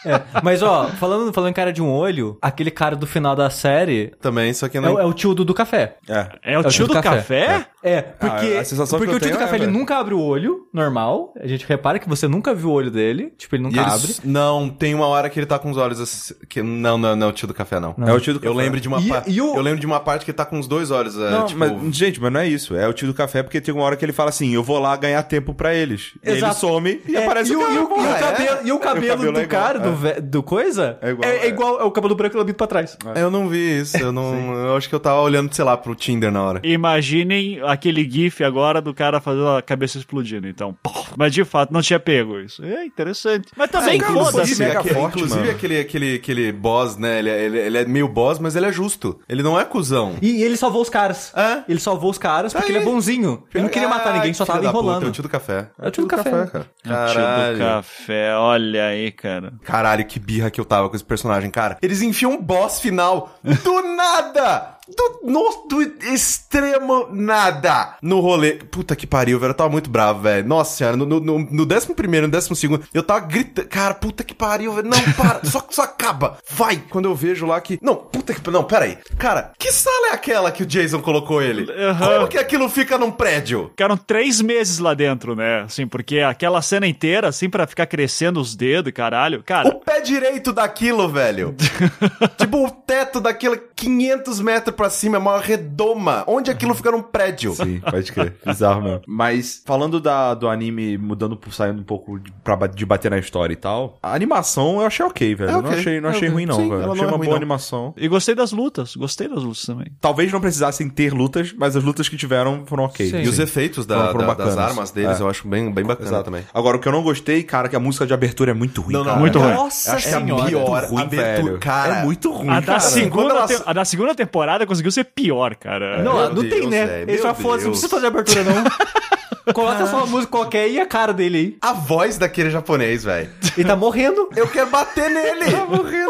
[0.04, 3.48] É, Mas, ó, falando, falando em cara de um olho, aquele cara do final da
[3.50, 4.94] série Também, só que é, não...
[4.94, 5.96] o- é o tio do, do café.
[6.08, 6.26] É.
[6.42, 7.66] É o tio do café?
[7.84, 9.66] É, porque, Ah, a sensação que porque eu o tio tenho do café é, ele
[9.66, 9.78] velho.
[9.78, 11.32] nunca abre o olho, normal.
[11.40, 13.32] A gente repara que você nunca viu o olho dele.
[13.36, 14.14] Tipo, ele E nunca eles- abre.
[14.24, 16.34] Não, tem uma hora que ele tá com os olhos assim.
[16.48, 16.62] Que...
[16.62, 17.94] Não, não, não é o tio do café, não.
[18.06, 18.54] É o tio do Eu café.
[18.64, 19.30] lembro de uma E- parte.
[19.30, 21.16] e o- Eu lembro de uma parte que ele tá com os dois olhos.
[21.18, 21.58] é, Não, tipo...
[21.58, 22.74] mas, gente, mas não é isso.
[22.76, 24.78] É o tio do café porque tem uma hora que ele fala assim: eu vou
[24.78, 26.12] lá ganhar tempo pra eles.
[26.22, 26.60] E Ele Exato.
[26.60, 27.74] some e É, aparece e o o, cara.
[27.74, 28.20] e o, e o porra, é.
[28.20, 29.82] cabelo, e o cabelo cabelo do é igual, cara, é.
[29.82, 31.48] do, ve- do coisa, É igual, é, é.
[31.48, 32.96] igual, é o cabelo branco lambido pra trás.
[33.14, 33.96] Eu não vi isso.
[33.96, 34.54] Eu não.
[34.54, 36.60] eu acho que eu tava olhando, sei lá, pro Tinder na hora.
[36.64, 40.46] Imaginem aquele gif agora do cara fazendo a cabeça explodindo.
[40.48, 40.76] Então,
[41.16, 42.64] mas de fato não tinha pego isso.
[42.64, 43.48] É interessante.
[43.56, 44.28] Mas também, foda-se.
[44.28, 47.18] inclusive, mega aquele, forte, inclusive aquele, aquele, aquele boss, né?
[47.18, 49.18] Ele, é- ele, ele é meio boss, mas ele é justo.
[49.28, 50.16] Ele não é cuzão.
[50.20, 51.32] E, e ele salvou os caras.
[51.36, 51.62] É?
[51.68, 52.76] Ele salvou os caras porque Aí.
[52.78, 53.44] ele é bonzinho.
[53.54, 55.06] Ele não queria matar ninguém, só tava da puta, enrolando.
[55.06, 55.68] É o tio do café.
[55.80, 56.30] É o tio do café.
[56.30, 56.42] cara.
[56.42, 57.58] O tio do Caralho.
[57.58, 59.52] café, olha aí, cara.
[59.64, 61.78] Caralho, que birra que eu tava com esse personagem, cara.
[61.82, 64.76] Eles enfiam um boss final do nada!
[64.88, 68.54] Do, no, do extremo nada no rolê.
[68.54, 69.50] Puta que pariu, velho.
[69.50, 70.46] Eu tava muito bravo, velho.
[70.46, 73.68] Nossa senhora, no, no, no, décimo primeiro, no décimo segundo, eu tava gritando.
[73.68, 74.88] Cara, puta que pariu, velho.
[74.88, 76.38] Não, para, só, só acaba.
[76.50, 76.82] Vai!
[76.90, 77.78] Quando eu vejo lá que.
[77.80, 78.50] Não, puta que.
[78.50, 78.98] Não, pera aí.
[79.18, 81.70] Cara, que sala é aquela que o Jason colocou ele?
[81.72, 82.14] Aham.
[82.14, 83.68] Como que aquilo fica num prédio?
[83.70, 85.62] Ficaram três meses lá dentro, né?
[85.62, 89.42] Assim, porque aquela cena inteira, assim, pra ficar crescendo os dedos e caralho.
[89.44, 91.54] Cara, O pé direito daquilo, velho.
[92.36, 96.22] tipo, o teto daquilo, 500 metros pra cima, é uma redoma.
[96.26, 97.52] Onde aquilo fica num prédio?
[97.54, 98.36] Sim, pode crer.
[98.46, 99.00] Bizarro mesmo.
[99.06, 103.18] Mas, falando da, do anime mudando, por saindo um pouco de, pra, de bater na
[103.18, 105.50] história e tal, a animação eu achei ok, velho.
[105.50, 106.34] É Eu Não achei, não É achei ok.
[106.34, 106.82] ruim, não, Sim, velho.
[106.82, 107.36] ela Achei não é uma ruim, boa não.
[107.36, 107.94] animação.
[107.96, 108.94] e gostei das lutas.
[108.96, 109.86] Gostei das lutas também.
[110.00, 113.10] Talvez não precisassem ter lutas, mas as lutas que tiveram foram ok.
[113.10, 113.22] Sim.
[113.22, 115.22] E os efeitos da- Foram- foram da- das armas deles É.
[115.22, 116.24] eu acho bem, bem bacana Exato.
[116.24, 116.44] também.
[116.54, 118.80] Agora, o que eu não gostei, cara, é que a música de abertura é muito
[118.80, 119.18] ruim, Não, não, cara.
[119.20, 119.52] muito ruim.
[119.54, 120.46] Nossa Acho que a senhora.
[120.46, 121.58] pior ruim, abertura, velho.
[121.58, 121.98] cara.
[121.98, 122.80] É muito ruim, A da, cara.
[122.80, 126.02] Segunda a da segunda temporada conseguiu ser pior, cara.
[126.02, 126.86] Não, Meu não tem, Deus, né?
[126.86, 127.80] velho, Ele só foda, não Deus.
[127.80, 128.64] precisa fazer abertura, não.
[129.54, 131.56] Coloca só uma música qualquer e a cara dele aí.
[131.60, 133.30] A voz daquele japonês, velho.
[133.56, 134.28] Ele tá morrendo.
[134.36, 135.44] Eu quero bater nele.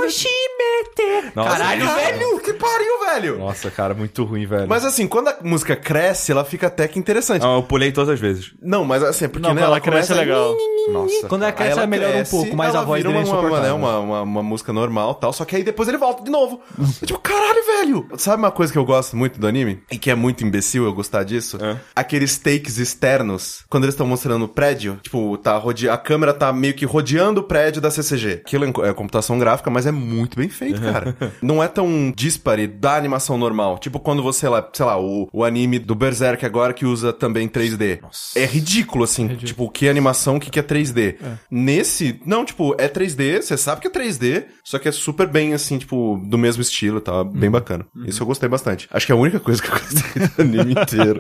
[0.05, 0.53] Oshime!
[1.35, 2.41] Nossa, Caralho, velho!
[2.41, 3.39] Que pariu, velho!
[3.39, 4.69] Nossa, cara, muito ruim, velho.
[4.69, 7.43] Mas assim, quando a música cresce, ela fica até que interessante.
[7.43, 8.53] Não, eu pulei todas as vezes.
[8.61, 10.57] Não, mas assim, porque Não, né, quando ela começa cresce é legal.
[10.91, 11.29] Nossa.
[11.29, 13.41] Quando ela cresce, ela melhora um cresce, pouco, mas ela a voz dele é uma,
[13.41, 16.31] uma, né, uma, uma, uma música normal tal, só que aí depois ele volta de
[16.31, 16.61] novo.
[16.79, 18.09] Eu, tipo, caralho, velho!
[18.19, 19.83] Sabe uma coisa que eu gosto muito do anime?
[19.91, 21.59] E que é muito imbecil eu gostar disso?
[21.63, 21.77] É.
[21.95, 23.22] Aqueles takes externos,
[23.69, 25.89] quando eles estão mostrando o prédio, tipo, tá rode...
[25.89, 28.43] a câmera tá meio que rodeando o prédio da CCG.
[28.45, 31.17] Aquilo é é computação gráfica, mas é muito bem feito, cara.
[31.41, 33.79] Não é tão dispare da animação normal.
[33.79, 37.49] Tipo, quando você, lá, sei lá, o, o anime do Berserk agora que usa também
[37.49, 38.01] 3D.
[38.37, 39.29] É ridículo, assim.
[39.37, 41.17] Tipo, que animação, o que, que é 3D.
[41.51, 45.55] Nesse, não, tipo, é 3D, você sabe que é 3D, só que é super bem,
[45.55, 47.25] assim, tipo, do mesmo estilo, tá?
[47.25, 47.87] Bem bacana.
[48.07, 48.89] Isso eu gostei bastante.
[48.91, 51.19] Acho que é a única coisa que eu gostei do anime inteiro.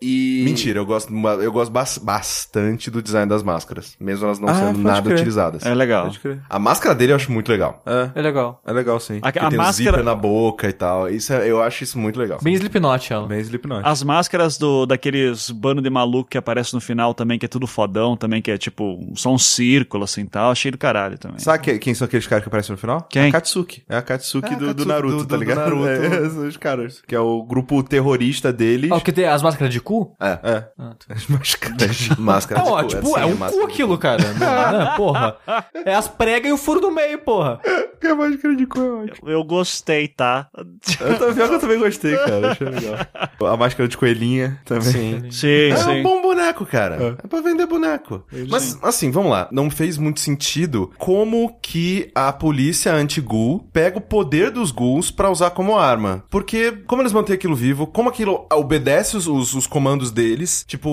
[0.00, 0.42] E...
[0.44, 1.12] Mentira, eu gosto,
[1.42, 3.94] eu gosto bas- bastante do design das máscaras.
[4.00, 5.14] Mesmo elas não Ah, sendo nada crer.
[5.14, 5.64] utilizadas.
[5.64, 6.04] É legal.
[6.06, 6.40] Pode crer.
[6.48, 7.82] A máscara dele eu acho muito legal.
[7.86, 8.60] É, É legal.
[8.66, 9.18] é legal sim.
[9.22, 9.90] A, Que a tem um máscara.
[9.98, 11.08] zíper na boca e tal.
[11.08, 12.38] Isso é- eu acho isso muito legal.
[12.42, 13.26] Bem Slipknot, ela.
[13.26, 13.82] Bem Slipknot.
[13.86, 17.66] As máscaras do, daqueles bando de maluco que aparece no final também, que é tudo
[17.66, 20.50] fodão também, que é tipo só um círculo assim tal.
[20.50, 21.38] Achei do caralho também.
[21.38, 23.06] Sabe que- quem são aqueles caras que aparecem no final?
[23.10, 23.28] Quem?
[23.28, 23.84] A Katsuki.
[23.88, 25.58] É a Katsuki, É a do, do Katsuki Naruto, do- tá do ligado?
[25.58, 25.86] Naruto.
[25.88, 27.02] É, são os caras.
[27.06, 28.90] Que é o grupo terrorista deles.
[28.92, 30.14] Ah, o que tem as máscaras de cu?
[30.20, 30.38] É.
[30.42, 30.64] É.
[30.78, 31.14] Ah, tá.
[31.24, 32.08] As máscaras.
[32.18, 34.22] Máscara de ó, cu, tipo, assim, é um cu de aquilo, cara.
[34.34, 35.36] Não, porra.
[35.84, 37.60] É as pregas e o furo no meio, porra.
[38.00, 39.28] Que a máscara de cu é ótimo.
[39.30, 40.48] Eu gostei, tá?
[40.56, 42.52] Eu que eu também gostei, cara.
[42.52, 43.06] Achei legal.
[43.52, 44.82] A máscara de coelhinha também.
[44.84, 45.30] Sim.
[45.30, 45.90] Sim, É sim.
[46.00, 47.18] um bom boneco, cara.
[47.22, 48.24] É, pra vender boneco.
[48.50, 49.48] Mas, assim, vamos lá.
[49.50, 55.30] Não fez muito sentido como que a polícia anti-ghoul pega o poder dos ghouls pra
[55.30, 56.24] usar como arma.
[56.30, 60.88] Porque, como eles mantêm aquilo vivo, como aquilo obedece os, os, os comandos deles, tipo,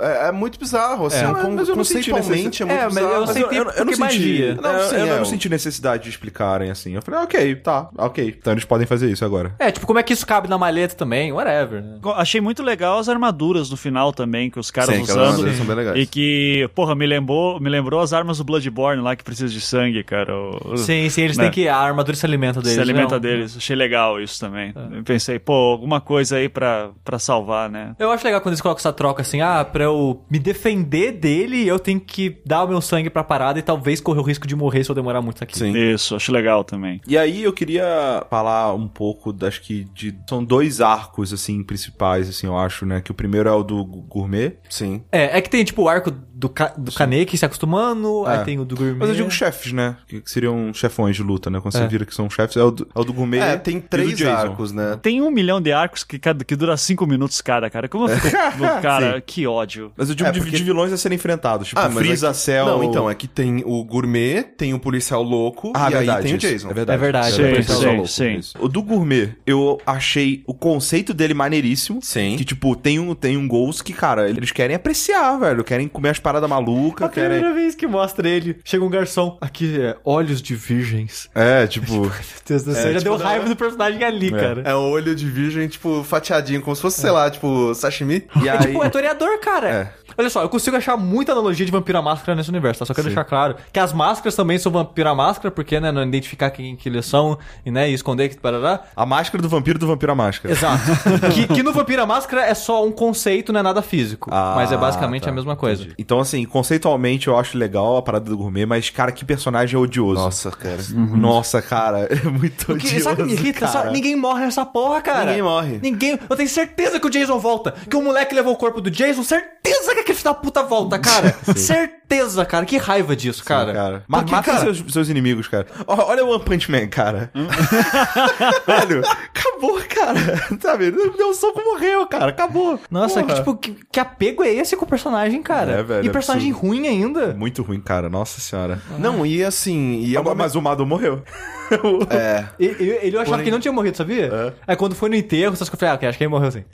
[0.00, 1.24] é, é muito bizarro, assim.
[1.24, 3.06] É, mas- con- mas eu não senti conceitualmente é muito É, bizarro.
[3.08, 3.98] eu eu, tem eu, eu não senti.
[4.00, 4.54] magia.
[4.54, 6.94] Não, Não, eu, sim, eu é, não o- senti necessidade de explicarem assim.
[6.94, 8.36] Eu falei, ok, tá, ok.
[8.38, 9.54] Então eles podem fazer isso agora.
[9.58, 11.32] É, tipo, como é que isso cabe na maleta também?
[11.32, 11.82] Whatever.
[11.82, 11.98] né?
[12.16, 15.20] Achei muito legal as armaduras no final também, que os caras Sim, usando.
[15.24, 15.98] armaduras são bem legais.
[15.98, 19.60] E que, porra, me lembrou, me lembrou as armas do Bloodborne lá que precisa de
[19.60, 20.34] sangue, cara.
[20.34, 21.44] O- Sim, sim, eles Né?
[21.44, 21.68] têm que.
[21.68, 22.74] A armadura se alimenta deles.
[22.74, 23.20] se alimenta não.
[23.20, 23.56] deles.
[23.56, 24.72] Achei legal isso também.
[24.92, 27.94] Eu pensei, pô, alguma coisa aí pra, pra salvar, né?
[27.98, 31.66] Eu acho legal quando eles colocam essa troca assim, ah, pra eu me defender dele,
[31.66, 34.54] eu tenho que dar o meu sangue pra parada e talvez correr o risco de
[34.56, 35.58] morrer se eu demorar muito aqui.
[35.58, 35.72] Sim.
[35.76, 37.00] Isso, acho legal também.
[37.06, 42.28] E aí eu queria falar um pouco, das que de são dois arcos assim principais,
[42.28, 44.56] assim, eu acho, né, que o primeiro é o do gourmet.
[44.68, 45.02] Sim.
[45.12, 48.38] É, é que tem tipo o arco do, ca do Kaneki se acostumando, É.
[48.38, 48.96] aí tem o do Gourmet.
[48.98, 51.86] Mas eu digo chefes, né, que que seriam chefões de luta, né, quando você É.
[51.88, 53.38] vira que são chefes, é o do, é o do gourmet.
[53.40, 54.98] É, tem três arcos, né?
[55.02, 57.88] Tem um milhão de arcos que, cada, que dura cinco minutos cada, cara.
[57.88, 58.36] Como eu fico.
[58.82, 59.92] cara, que ódio.
[59.96, 62.30] Mas eu digo É, de, porque- de vilões a serem enfrentados, tipo Ah, Freeza, é
[62.30, 62.66] que- Cell...
[62.66, 66.22] Não, então, é que tem o gourmet, tem o policial louco Ah, e verdade, aí
[66.24, 66.46] tem o isso.
[66.46, 66.70] Jason.
[66.70, 66.96] É verdade.
[66.96, 67.80] É verdade, Sim, é verdade.
[67.80, 68.34] sim, Louco, sim.
[68.36, 68.58] isso.
[68.60, 72.00] O do gourmet, eu achei o conceito dele maneiríssimo.
[72.02, 72.36] Sim.
[72.36, 75.62] Que, tipo, tem um, tem um gols que, cara, eles querem apreciar, velho.
[75.64, 77.54] Querem comer as paradas malucas, A primeira querem...
[77.54, 81.28] vez que mostra ele, chega um garçom, aqui é olhos de virgens.
[81.34, 81.92] É, tipo...
[82.00, 82.10] Meu
[82.46, 84.62] Deus do céu, já tipo, deu não- raiva do personagem ali, cara.
[84.64, 88.24] É um olho de virgem, tipo, fatiadinho, como se fosse, sei lá, tipo, sashimi.
[88.42, 88.58] E É aí...
[88.58, 89.68] tipo, é toreador, cara.
[89.68, 90.00] É.
[90.18, 92.86] Olha só, eu consigo achar muita analogia de Vampira Máscara nesse universo, tá?
[92.86, 96.50] Só quero deixar claro que as máscaras também são Vampira Máscara, porque, né, não identificar
[96.50, 98.82] quem que eles são e, né, e esconder que parará.
[98.94, 100.52] A máscara do vampiro do vampiro a máscara.
[100.52, 100.82] Exato.
[101.32, 104.30] que, que no Vampira Máscara é só um conceito, não é nada físico.
[104.32, 105.82] Ah, mas é basicamente tá, a mesma coisa.
[105.82, 105.96] entendi.
[105.98, 110.20] Então, assim, conceitualmente eu acho legal a parada do gourmet, mas, cara, que personagem odioso.
[110.20, 110.78] Nossa, cara.
[110.92, 113.68] Nossa, cara, é muito O que, odioso, sabe o que me irrita?
[113.68, 113.92] Sabe?
[113.92, 115.26] Ninguém morre nessa porra, cara.
[115.26, 115.80] Ninguém morre.
[115.82, 116.18] Ninguém.
[116.28, 117.74] Eu tenho certeza que o Jason volta.
[117.88, 119.09] Que o moleque levou o corpo do Jason.
[119.14, 121.34] Certeza que aquele filho da puta volta, cara.
[121.56, 122.64] certeza, cara.
[122.64, 123.72] Que raiva disso, cara.
[123.72, 124.04] cara.
[124.08, 125.66] Ma Porque, mata cara, seus, seus inimigos, cara.
[125.86, 127.30] Olha o One Punch Man, cara.
[128.66, 130.20] Velho, acabou, cara.
[130.60, 130.90] Sabe?
[130.90, 132.30] Deu um soco, morreu, cara.
[132.30, 132.78] Acabou.
[132.90, 135.72] Nossa, que, tipo, que, que apego é esse com o personagem, cara?
[135.72, 136.68] É, velho, E é personagem absurdo.
[136.68, 137.34] ruim ainda.
[137.34, 138.08] Muito ruim, cara.
[138.08, 138.80] Nossa senhora.
[138.98, 140.34] Não, e assim, e é uma...
[140.34, 141.22] Mas o Mado morreu.
[142.10, 144.54] É, E- eu achava Porém- que ele não tinha morrido, sabia?
[144.66, 146.50] Aí quando foi no enterro, essas coisas, eu falei, ah, ok, acho que ele morreu
[146.50, 146.64] sim.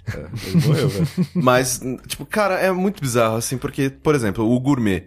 [0.47, 1.09] Ele morreu, velho.
[1.34, 5.05] mas, tipo, cara, é muito bizarro, assim, porque, por exemplo, o gourmet.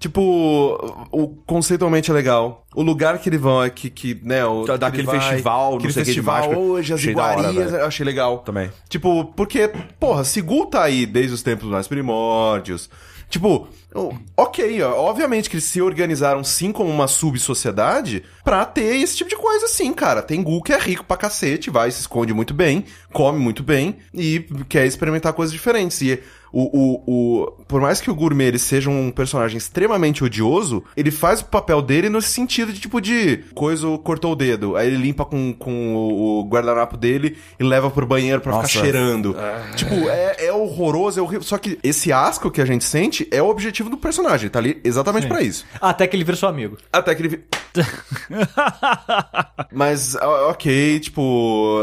[0.00, 2.64] Tipo, o conceitualmente é legal.
[2.72, 5.78] O lugar que eles vão é que, que né, o, Dá- que aquele festival, não
[5.78, 8.38] aquele que festival hoje, as hora, iguarias, eu achei legal.
[8.38, 8.70] Também.
[8.88, 9.68] Tipo, porque,
[9.98, 12.88] porra, se Gul tá aí desde os tempos mais primórdios,
[13.28, 13.68] tipo,
[14.36, 19.30] ok, ó, obviamente que eles se organizaram sim como uma subsociedade pra ter esse tipo
[19.30, 20.22] de coisa sim, cara.
[20.22, 23.96] Tem Gul que é rico pra cacete, vai, se esconde muito bem, come muito bem
[24.14, 26.00] e quer experimentar coisas diferentes.
[26.02, 26.22] E
[26.52, 27.02] o, o,
[27.42, 31.44] o, por mais que o Gourmet ele seja um personagem extremamente odioso, ele faz o
[31.46, 35.52] papel dele no sentido de, tipo, de coisa cortou o dedo, aí ele limpa com,
[35.52, 38.68] com o, o guardanapo dele e leva pro banheiro pra Nossa.
[38.68, 39.36] ficar cheirando.
[39.76, 41.42] Tipo, é, é horroroso, é horrível.
[41.42, 44.80] Só que esse asco que a gente sente é o objetivo do personagem, tá ali
[44.84, 45.64] exatamente pra isso.
[45.80, 46.76] Até que ele vira seu amigo.
[46.92, 47.28] Até que ele.
[47.28, 47.44] vi-
[49.72, 51.80] Mas, ok, tipo,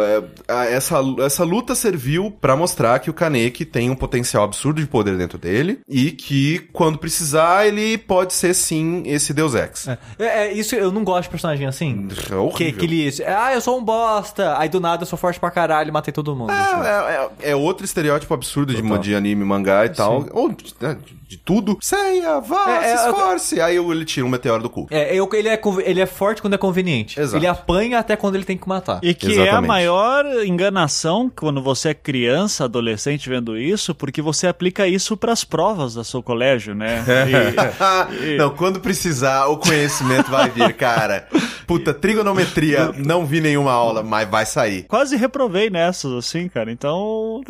[0.47, 4.87] é, essa, essa luta serviu pra mostrar que o Kaneki tem um potencial absurdo de
[4.87, 9.87] poder dentro dele e que, quando precisar, ele pode ser sim esse Deus Ex.
[9.87, 12.07] É, é, isso eu não gosto de personagem assim.
[12.11, 12.79] É Que, horrível.
[12.79, 13.23] que ele.
[13.25, 14.57] Ah, eu sou um bosta.
[14.57, 16.49] Aí do nada eu sou forte pra caralho matei todo mundo.
[16.51, 16.87] assim.
[16.87, 20.25] É, é, é outro estereótipo absurdo de, de anime, mangá e tal.
[20.31, 21.75] Ou de, né, de- de tudo.
[21.81, 23.59] Seiya, vá, É, é, se esforce.
[23.59, 24.85] Aí ele tira um meteoro do cu.
[24.91, 27.19] É, eu- ele, é, ele é forte quando é conveniente.
[27.19, 27.37] Exato.
[27.37, 28.99] Ele apanha até quando ele tem que matar.
[29.01, 29.67] E que é a Exatamente.
[29.67, 35.93] maior enganação quando você é criança, adolescente vendo isso, porque você aplica isso pras provas
[35.95, 37.03] do seu colégio, né?
[38.21, 41.27] E- não, quando precisar, o conhecimento vai vir, cara.
[41.67, 44.83] Puta, trigonometria, não vi nenhuma aula, mas vai sair.
[44.83, 46.71] quase reprovei nessas, assim, cara.
[46.71, 47.41] Então.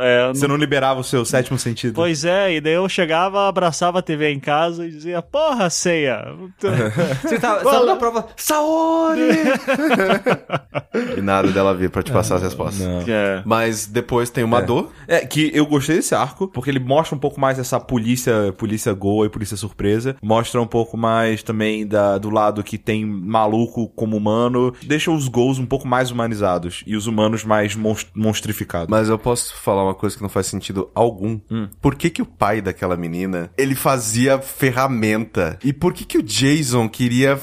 [0.00, 1.94] é, Você não liberava o seu sétimo sentido.
[1.94, 6.24] Pois é, e daí eu chegava, abraçava a TV em casa e dizia, porra, ceia.
[7.22, 8.26] Você tá, você tá na prova.
[8.36, 9.20] Saori!
[11.16, 12.86] E nada dela vir pra te passar as respostas.
[12.86, 13.00] Não.
[13.06, 13.42] É.
[13.44, 14.88] Mas depois tem o Madô.
[15.06, 18.92] É, que eu gostei desse arco, porque ele mostra um pouco mais essa polícia, polícia
[18.92, 20.16] goa e polícia surpresa.
[20.22, 23.04] Mostra um pouco mais também da, do lado que tem
[23.40, 24.74] maluco como humano.
[24.82, 28.88] Deixa os gols um pouco mais humanizados e os humanos mais monst- monstrificados.
[28.88, 31.40] Mas eu posso falar uma coisa que não faz sentido algum.
[31.80, 35.58] Por que que o pai daquela menina, ele fazia ferramenta?
[35.64, 37.38] E por que que o Jason queria...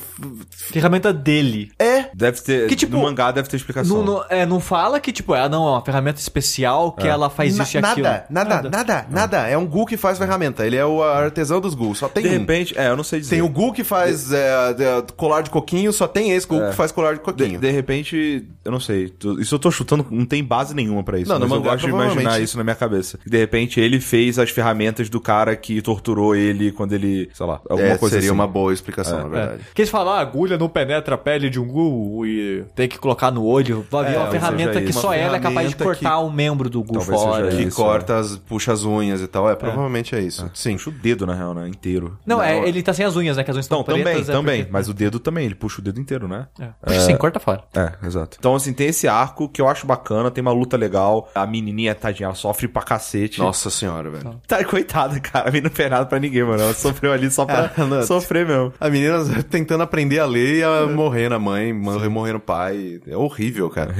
[0.52, 1.72] Ferramenta dele.
[1.80, 2.68] É, Deve ter.
[2.68, 3.98] Que, tipo, no mangá deve ter explicação.
[3.98, 7.30] Não, não, é, não fala que, tipo, ah, não, é uma ferramenta especial que ela
[7.30, 8.08] faz Na- isso e aquilo.
[8.08, 10.66] nada, nada, nada, nada, É um Gu que faz ferramenta.
[10.66, 12.00] Ele é o artesão dos Gus.
[12.00, 12.39] Só tem De um.
[12.39, 13.36] repente, é, eu não sei dizer.
[13.36, 16.76] Tem o Gu que faz é, é, colar de coquinho, só tem esse Gu que
[16.76, 17.60] faz colar de De, coquinho.
[17.60, 19.10] de repente, eu não sei.
[19.10, 21.30] tu- Isso eu tô chutando, não tem base nenhuma pra isso.
[21.30, 23.20] Não, no mas eu mangá, gosto de imaginar isso na minha cabeça.
[23.26, 27.62] De repente, ele fez as ferramentas do cara que torturou ele quando ele, sei lá,
[27.70, 28.36] alguma É, coisa seria assim.
[28.36, 29.40] uma boa explicação, na É.
[29.40, 29.64] verdade.
[29.74, 32.88] Que eles falam, ah, a agulha não penetra a pele de um gu e tem
[32.88, 33.86] que colocar no olho.
[33.90, 36.32] Vai vir É, uma ferramenta que uma só ela é capaz de ferramenta cortar um
[36.32, 37.46] membro do gu Talvez fora.
[37.46, 39.50] seja Que isso, corta, as, puxa as unhas e tal.
[39.50, 40.50] É, provavelmente é isso.
[40.54, 40.74] Sim.
[40.74, 41.68] Puxa o dedo, na real, né?
[41.68, 42.18] Inteiro.
[42.26, 43.44] Não, é, ele tá sem as unhas, né?
[43.44, 44.58] Que as unhas estão Não, também, é também.
[44.62, 46.48] porque- Mas o dedo também, ele puxa o dedo inteiro, né?
[46.60, 46.70] É.
[46.86, 47.64] Puxa sim, corta fora.
[47.76, 48.38] É, exato.
[48.40, 51.30] Então, assim, tem esse arco que eu acho bacana, tem uma luta legal.
[51.36, 53.40] A menininha, tadinha, ela sofre pra cacete.
[53.40, 54.40] Nossa senhora, velho.
[54.48, 55.50] Tá, coitada, cara.
[55.50, 56.62] A menina não fez nada pra ninguém, mano.
[56.62, 58.04] Ela sofreu ali só pra É, não.
[58.04, 58.74] sofrer mesmo.
[58.80, 63.00] A menina tentando aprender a ler e a morrer na mãe, morrer, morrer no pai.
[63.08, 63.94] É horrível, cara.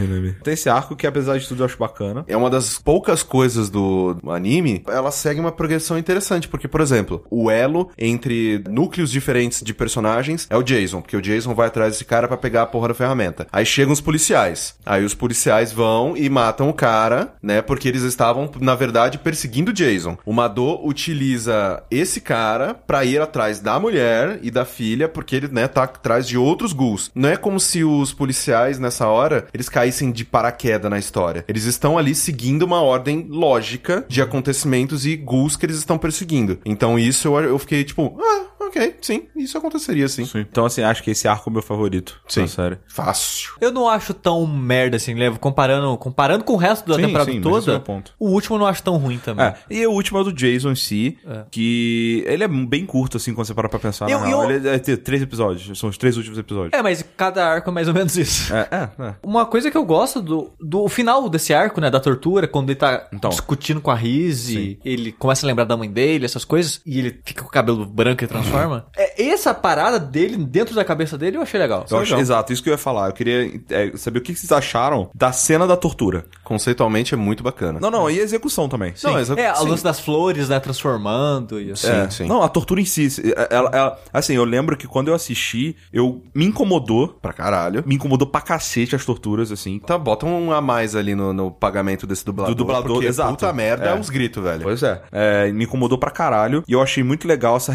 [0.44, 2.24] Tem esse arco que, apesar de tudo, eu acho bacana.
[2.28, 7.24] É uma das poucas coisas do anime, ela segue uma progressão interessante, porque, por exemplo,
[7.30, 11.94] o elo entre núcleos diferentes de personagens é o Jason, porque o Jason vai atrás
[11.94, 13.48] desse cara pra pegar a porra da ferramenta.
[13.52, 14.76] Aí chegam os policiais.
[14.86, 19.72] Aí os policiais vão e matam o cara, né, porque eles estavam, na verdade, perseguindo
[19.72, 20.18] o Jason.
[20.26, 25.48] O Mado utiliza esse cara pra ir atrás da mulher e da filha, porque ele,
[25.48, 27.12] né, tá atrás de outros ghouls.
[27.14, 31.46] Não é como se os policiais, nessa hora, eles caíssem de paraquedas na história.
[31.48, 36.60] Eles estão ali seguindo uma ordem lógica de acontecimentos e ghouls que eles estão perseguindo.
[36.66, 40.28] Então isso eu, eu fiquei tipo, ah, ok, sim, isso aconteceria sim.
[40.36, 42.20] Então, assim, acho que esse arco é o meu favorito.
[42.28, 42.42] Sim.
[42.42, 42.78] da série.
[42.88, 43.52] Fácil.
[43.62, 45.40] Eu não acho tão merda assim, levo.
[45.40, 48.14] Comparando, comparando com o resto da Sim, temporada sim, mas esse é toda, o ponto.
[48.20, 49.46] o último eu não acho tão ruim também.
[49.46, 51.44] É, e o último é o do Jason em si, É.
[51.52, 54.10] que ele é bem curto, assim, quando você para pra pensar.
[54.10, 56.74] Eu- eu- Ele é ter três episódios, são os três últimos episódios.
[56.74, 58.54] É, mas cada arco é mais ou menos isso.
[58.54, 59.16] É, é, é.
[59.24, 62.80] Uma coisa que eu gosto do, do final desse arco, né, da tortura, quando ele
[62.80, 63.30] tá Então.
[63.30, 67.00] discutindo com a Riz e ele começa a lembrar da mãe dele, essas coisas, e
[67.00, 68.57] ele fica com o cabelo branco e transforma.
[68.96, 71.86] É, essa parada dele, dentro da cabeça dele, eu achei legal.
[71.90, 73.08] Eu acho, exato, isso que eu ia falar.
[73.10, 76.26] Eu queria é, saber o que vocês acharam da cena da tortura.
[76.44, 77.80] Conceitualmente é muito bacana.
[77.80, 78.94] Não, não, e a execução também.
[79.04, 79.68] Não, mas eu- É, a sim.
[79.68, 81.88] luz das flores, né, transformando e assim.
[81.88, 82.28] Sim, É, sim.
[82.28, 83.08] Não, a tortura em si.
[83.50, 87.08] Ela, ela- assim, eu lembro que quando eu assisti, eu me incomodou.
[87.22, 87.84] Pra caralho.
[87.86, 89.80] Me incomodou pra cacete as torturas, assim.
[89.80, 92.54] Tá, bota um a mais ali no, no pagamento desse dublador.
[92.56, 93.32] Do dublador, porque exato.
[93.32, 93.94] Puta merda, é, É.
[93.96, 94.62] uns gritos, velho.
[94.64, 95.02] Pois é.
[95.12, 96.64] É, Me incomodou pra caralho.
[96.68, 97.72] E eu achei muito legal essa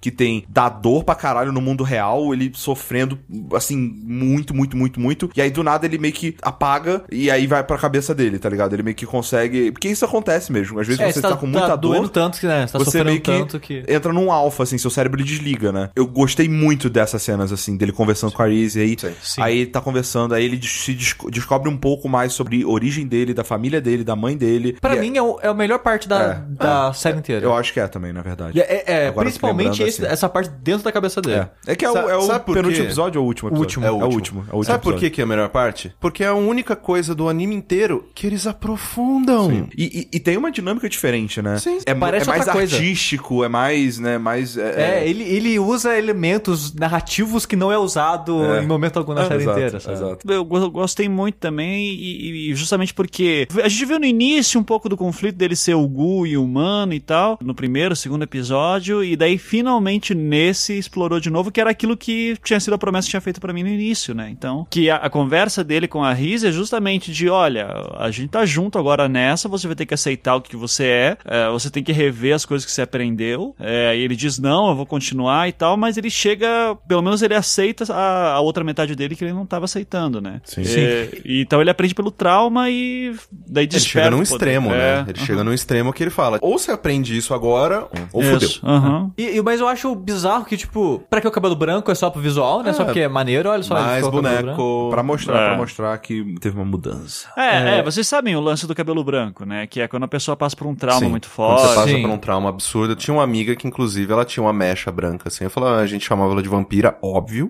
[0.00, 3.18] que tem dá dor pra caralho no mundo real, ele sofrendo,
[3.54, 5.30] assim, muito, muito, muito, muito.
[5.36, 8.48] E aí do nada ele meio que apaga e aí vai pra cabeça dele, tá
[8.48, 8.72] ligado?
[8.74, 9.70] Ele meio que consegue.
[9.72, 10.78] Porque isso acontece mesmo.
[10.78, 12.08] Às vezes É, você tá, com muita tá dor.
[12.08, 12.66] tanto que, né?
[12.66, 13.84] Você tá você sofrendo meio que, tanto que...
[13.88, 15.90] entra num alfa, assim, seu cérebro desliga, né?
[15.94, 18.96] Eu gostei muito dessas cenas, assim, dele conversando com a Reese aí.
[19.22, 19.42] Sim.
[19.42, 23.06] Aí ele tá conversando, aí ele se desco- descobre um pouco mais sobre a origem
[23.06, 24.76] dele, da família dele, da mãe dele.
[24.80, 26.54] Pra E é- mim é, o- é a melhor parte da, É.
[26.54, 27.44] da série inteira.
[27.44, 28.58] Eu acho que é também, na verdade.
[28.58, 30.12] E É, é, Agora, principalmente esse- assim.
[30.12, 31.46] essa parte dentro da cabeça dele.
[31.66, 31.72] É.
[31.72, 33.62] É que é o, Sabe- é o penúltimo episódio ou o último episódio?
[33.64, 33.86] último.
[33.86, 34.40] É o último.
[34.40, 35.92] É o último Sabe por que, que é a melhor parte?
[36.00, 39.68] Porque é a única coisa do anime inteiro que eles aprofundam.
[39.76, 41.58] E, e- e tem uma dinâmica diferente, né?
[41.58, 41.78] Sim.
[41.86, 42.76] É, mu- Parece é mais coisa.
[42.76, 44.56] artístico, é mais, né, mais...
[44.56, 48.62] É, ele, ele usa elementos narrativos que não é usado É.
[48.62, 49.96] em momento algum na série exato, inteira, sabe?
[49.96, 50.32] Exato.
[50.32, 54.64] Eu go- gostei muito também, e, e justamente porque a gente viu no início um
[54.64, 58.22] pouco do conflito dele ser o Gu e o humano e tal, no primeiro, segundo
[58.22, 62.78] episódio, e daí finalmente nesse explorou de novo, que era aquilo que tinha sido a
[62.78, 64.28] promessa que tinha feito pra mim no início, né?
[64.30, 67.66] Então, que a, a conversa dele com a Riz é justamente de: olha,
[67.98, 71.16] a gente tá junto agora nessa, você vai ter que aceitar o que você é,
[71.24, 73.54] é, você tem que rever as coisas que você aprendeu.
[73.58, 77.22] É, e ele diz: não, eu vou continuar e tal, mas ele chega, pelo menos
[77.22, 80.40] ele aceita a, a outra metade dele que ele não tava aceitando, né?
[80.44, 80.62] Sim.
[80.66, 84.06] É, e então ele aprende pelo trauma e daí Ele desperta.
[84.06, 85.04] chega num extremo, É, né?
[85.08, 85.26] Ele aham.
[85.26, 88.48] chega num extremo que ele fala: ou você aprende isso agora, ou fudeu.
[88.48, 89.10] Isso, aham.
[89.16, 92.10] E, e- mas eu acho bizarro que, tipo, pra que o cabelo branco é só
[92.10, 92.72] pro visual, né?
[92.72, 93.76] Só porque é maneiro, olha só.
[93.76, 94.88] ele Mais boneco.
[94.90, 95.48] Pra mostrar, É.
[95.48, 97.28] pra mostrar que teve uma mudança.
[97.36, 99.66] É, é, vocês sabem o lance do cabelo branco, né?
[99.66, 101.74] Que é quando a pessoa passa por um trauma Sim, muito Quando você forte.
[101.76, 102.02] passa Sim.
[102.02, 102.92] por um trauma absurdo.
[102.92, 105.44] Eu tinha uma amiga que, inclusive, ela tinha uma mecha branca, assim.
[105.44, 107.48] Eu falava, a gente chamava ela de vampira, óbvio.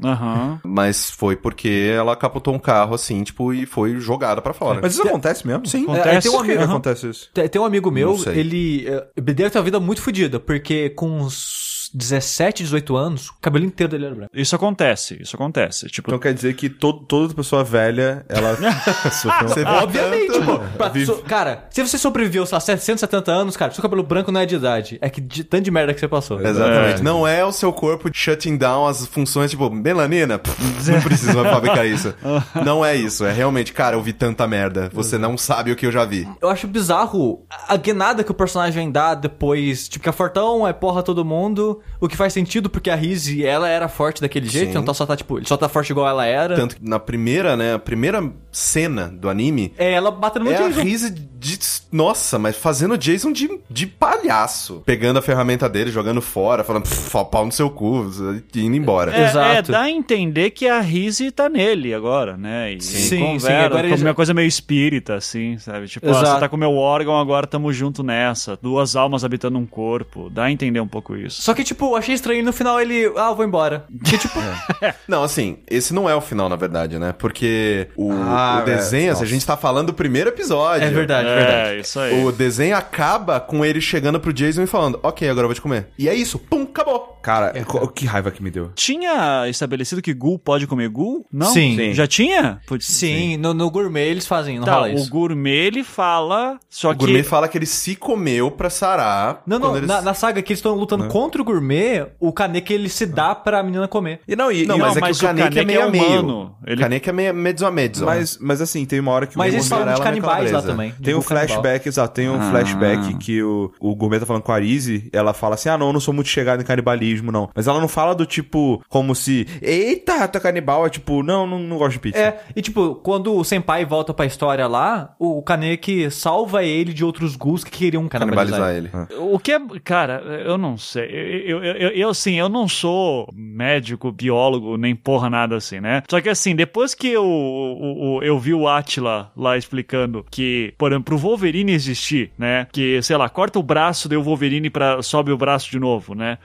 [0.64, 4.80] Mas foi porque ela capotou um carro, assim, tipo, e foi jogada pra fora.
[4.82, 5.66] Mas isso acontece mesmo?
[5.66, 5.86] Sim.
[5.96, 7.30] É, tem um amigo, acontece isso?
[7.32, 10.90] Tem, tem um amigo meu, ele, eh, ele deve ter uma vida muito fodida, porque
[10.90, 11.55] com uns
[11.94, 14.30] 17, 18 anos, o cabelo inteiro dele era branco.
[14.34, 15.86] Isso acontece, isso acontece.
[15.88, 18.56] Tipo, Então quer dizer que todo, toda pessoa velha, ela
[19.82, 20.58] Obviamente, pô.
[20.76, 24.40] Pra- so- cara, se você sobreviveu, sei lá, 770 anos, cara, seu cabelo branco não
[24.40, 24.98] é de idade.
[25.00, 26.40] É que de tanto de merda que você passou.
[26.40, 27.00] Exatamente.
[27.00, 27.02] É.
[27.02, 31.50] Não é o seu corpo shutting down as funções, tipo, melanina, pff, não precisa mais
[31.54, 32.14] fabricar isso.
[32.64, 33.24] Não é isso.
[33.24, 34.90] É realmente, cara, eu vi tanta merda.
[34.92, 36.28] Você não sabe o que eu já vi.
[36.40, 39.88] Eu acho bizarro a guinada que o personagem dá depois.
[39.88, 41.80] Tipo, que a Fortão é porra todo mundo.
[42.00, 44.72] O que faz sentido, porque a Rizzy, ela era forte daquele jeito.
[44.72, 44.78] Sim.
[44.78, 46.54] Então só tá, tipo, ele só tá forte igual ela era.
[46.54, 48.22] Tanto que na primeira, né, a primeira
[48.52, 50.82] cena do anime É ela batendo no é a Jason.
[50.82, 51.58] Risa de.
[51.92, 54.82] Nossa, mas fazendo o Jason de, de palhaço.
[54.84, 58.10] Pegando a ferramenta dele, jogando fora, falando, "Pff, pau no seu cu,
[58.54, 59.14] e indo embora.
[59.16, 59.50] É, Exato.
[59.50, 62.72] é, dá a entender que a Rizzy tá nele agora, né?
[62.74, 65.86] E Sim, sim, conversa, agora ele uma coisa meio espírita, assim, sabe?
[65.88, 66.26] Tipo, ó, Exato.
[66.26, 68.58] você tá com o meu órgão, agora tamo junto nessa.
[68.60, 70.30] Duas almas habitando um corpo.
[70.30, 71.42] Dá a entender um pouco isso.
[71.42, 73.12] Só que, tipo, achei estranho no final ele.
[73.16, 73.84] Ah, eu vou embora.
[74.04, 74.38] Que, tipo,
[75.06, 77.12] Não, assim, esse não é o final, na verdade, né?
[77.16, 80.86] Porque o, Ah, o desenho, é, assim, a gente tá falando do primeiro episódio.
[80.86, 81.80] é verdade, é É, verdade.
[81.80, 82.24] isso aí.
[82.24, 85.60] O desenho acaba com ele chegando pro Jason e falando, ok, agora eu vou te
[85.60, 85.88] comer.
[85.98, 87.15] E é isso, pum, acabou.
[87.26, 88.70] Cara, co- que raiva que me deu.
[88.76, 91.26] Tinha estabelecido que Ghoul pode comer Ghoul?
[91.32, 91.46] Não?
[91.48, 91.74] Sim.
[91.76, 91.92] Sim.
[91.92, 92.60] Já tinha?
[92.68, 95.10] Putz, Sim, no, no gourmet eles fazem, não Tá, rola o isso.
[95.10, 99.42] gourmet ele fala, só O que gourmet fala que ele se comeu pra sarar.
[99.44, 102.72] Não, não, eles- na, na saga que eles estão lutando contra o gourmet, o Kaneki
[102.74, 104.20] ele se dá pra menina comer.
[104.28, 105.64] E não, e, Não, e- mas Não, é que mas o Kaneki, o Kaneki é
[105.64, 106.50] meio é a meio.
[106.64, 108.04] Ele- O Kaneki é meio mezzo a mezzo.
[108.04, 110.62] mas, mas assim, tem uma hora que Mas o eles gourmet- falam de canibais lá
[110.62, 110.92] também.
[111.02, 112.50] Tem um flashback, exato, tem um Ah.
[112.52, 115.88] flashback que o, o gourmet tá falando com a Arise, ela fala assim, ah não,
[115.88, 117.50] eu não sou muito chegado em canibalismo, não.
[117.54, 121.58] Mas ela não fala do tipo, como se, eita, tá canibal, é tipo, não, não,
[121.58, 122.18] não gosto de pizza.
[122.18, 127.04] É, e tipo, quando o senpai volta pra história lá, o Kaneki salva ele de
[127.04, 129.14] outros gus que queriam canibalizar, Canibalizar ele.
[129.14, 129.20] ele.
[129.34, 129.60] O que é.
[129.84, 131.04] Cara, eu não sei.
[131.46, 136.02] Eu, eu, eu, eu, assim, eu não sou médico, biólogo, nem porra nada assim, né?
[136.08, 140.74] Só que assim, depois que eu, o, o- eu vi o Atila lá explicando que,
[140.78, 142.66] por exemplo, pro Wolverine existir, né?
[142.72, 146.14] Que, sei lá, corta o braço, daí o Wolverine pra, sobe o braço de novo,
[146.14, 146.38] né?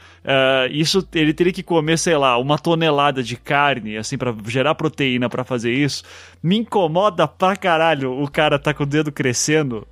[0.63, 4.75] Ah, isso ele teria que comer, sei lá, uma tonelada de carne, assim, pra gerar
[4.75, 6.03] proteína pra fazer isso.
[6.43, 9.87] Me incomoda pra caralho o cara tá com o dedo crescendo,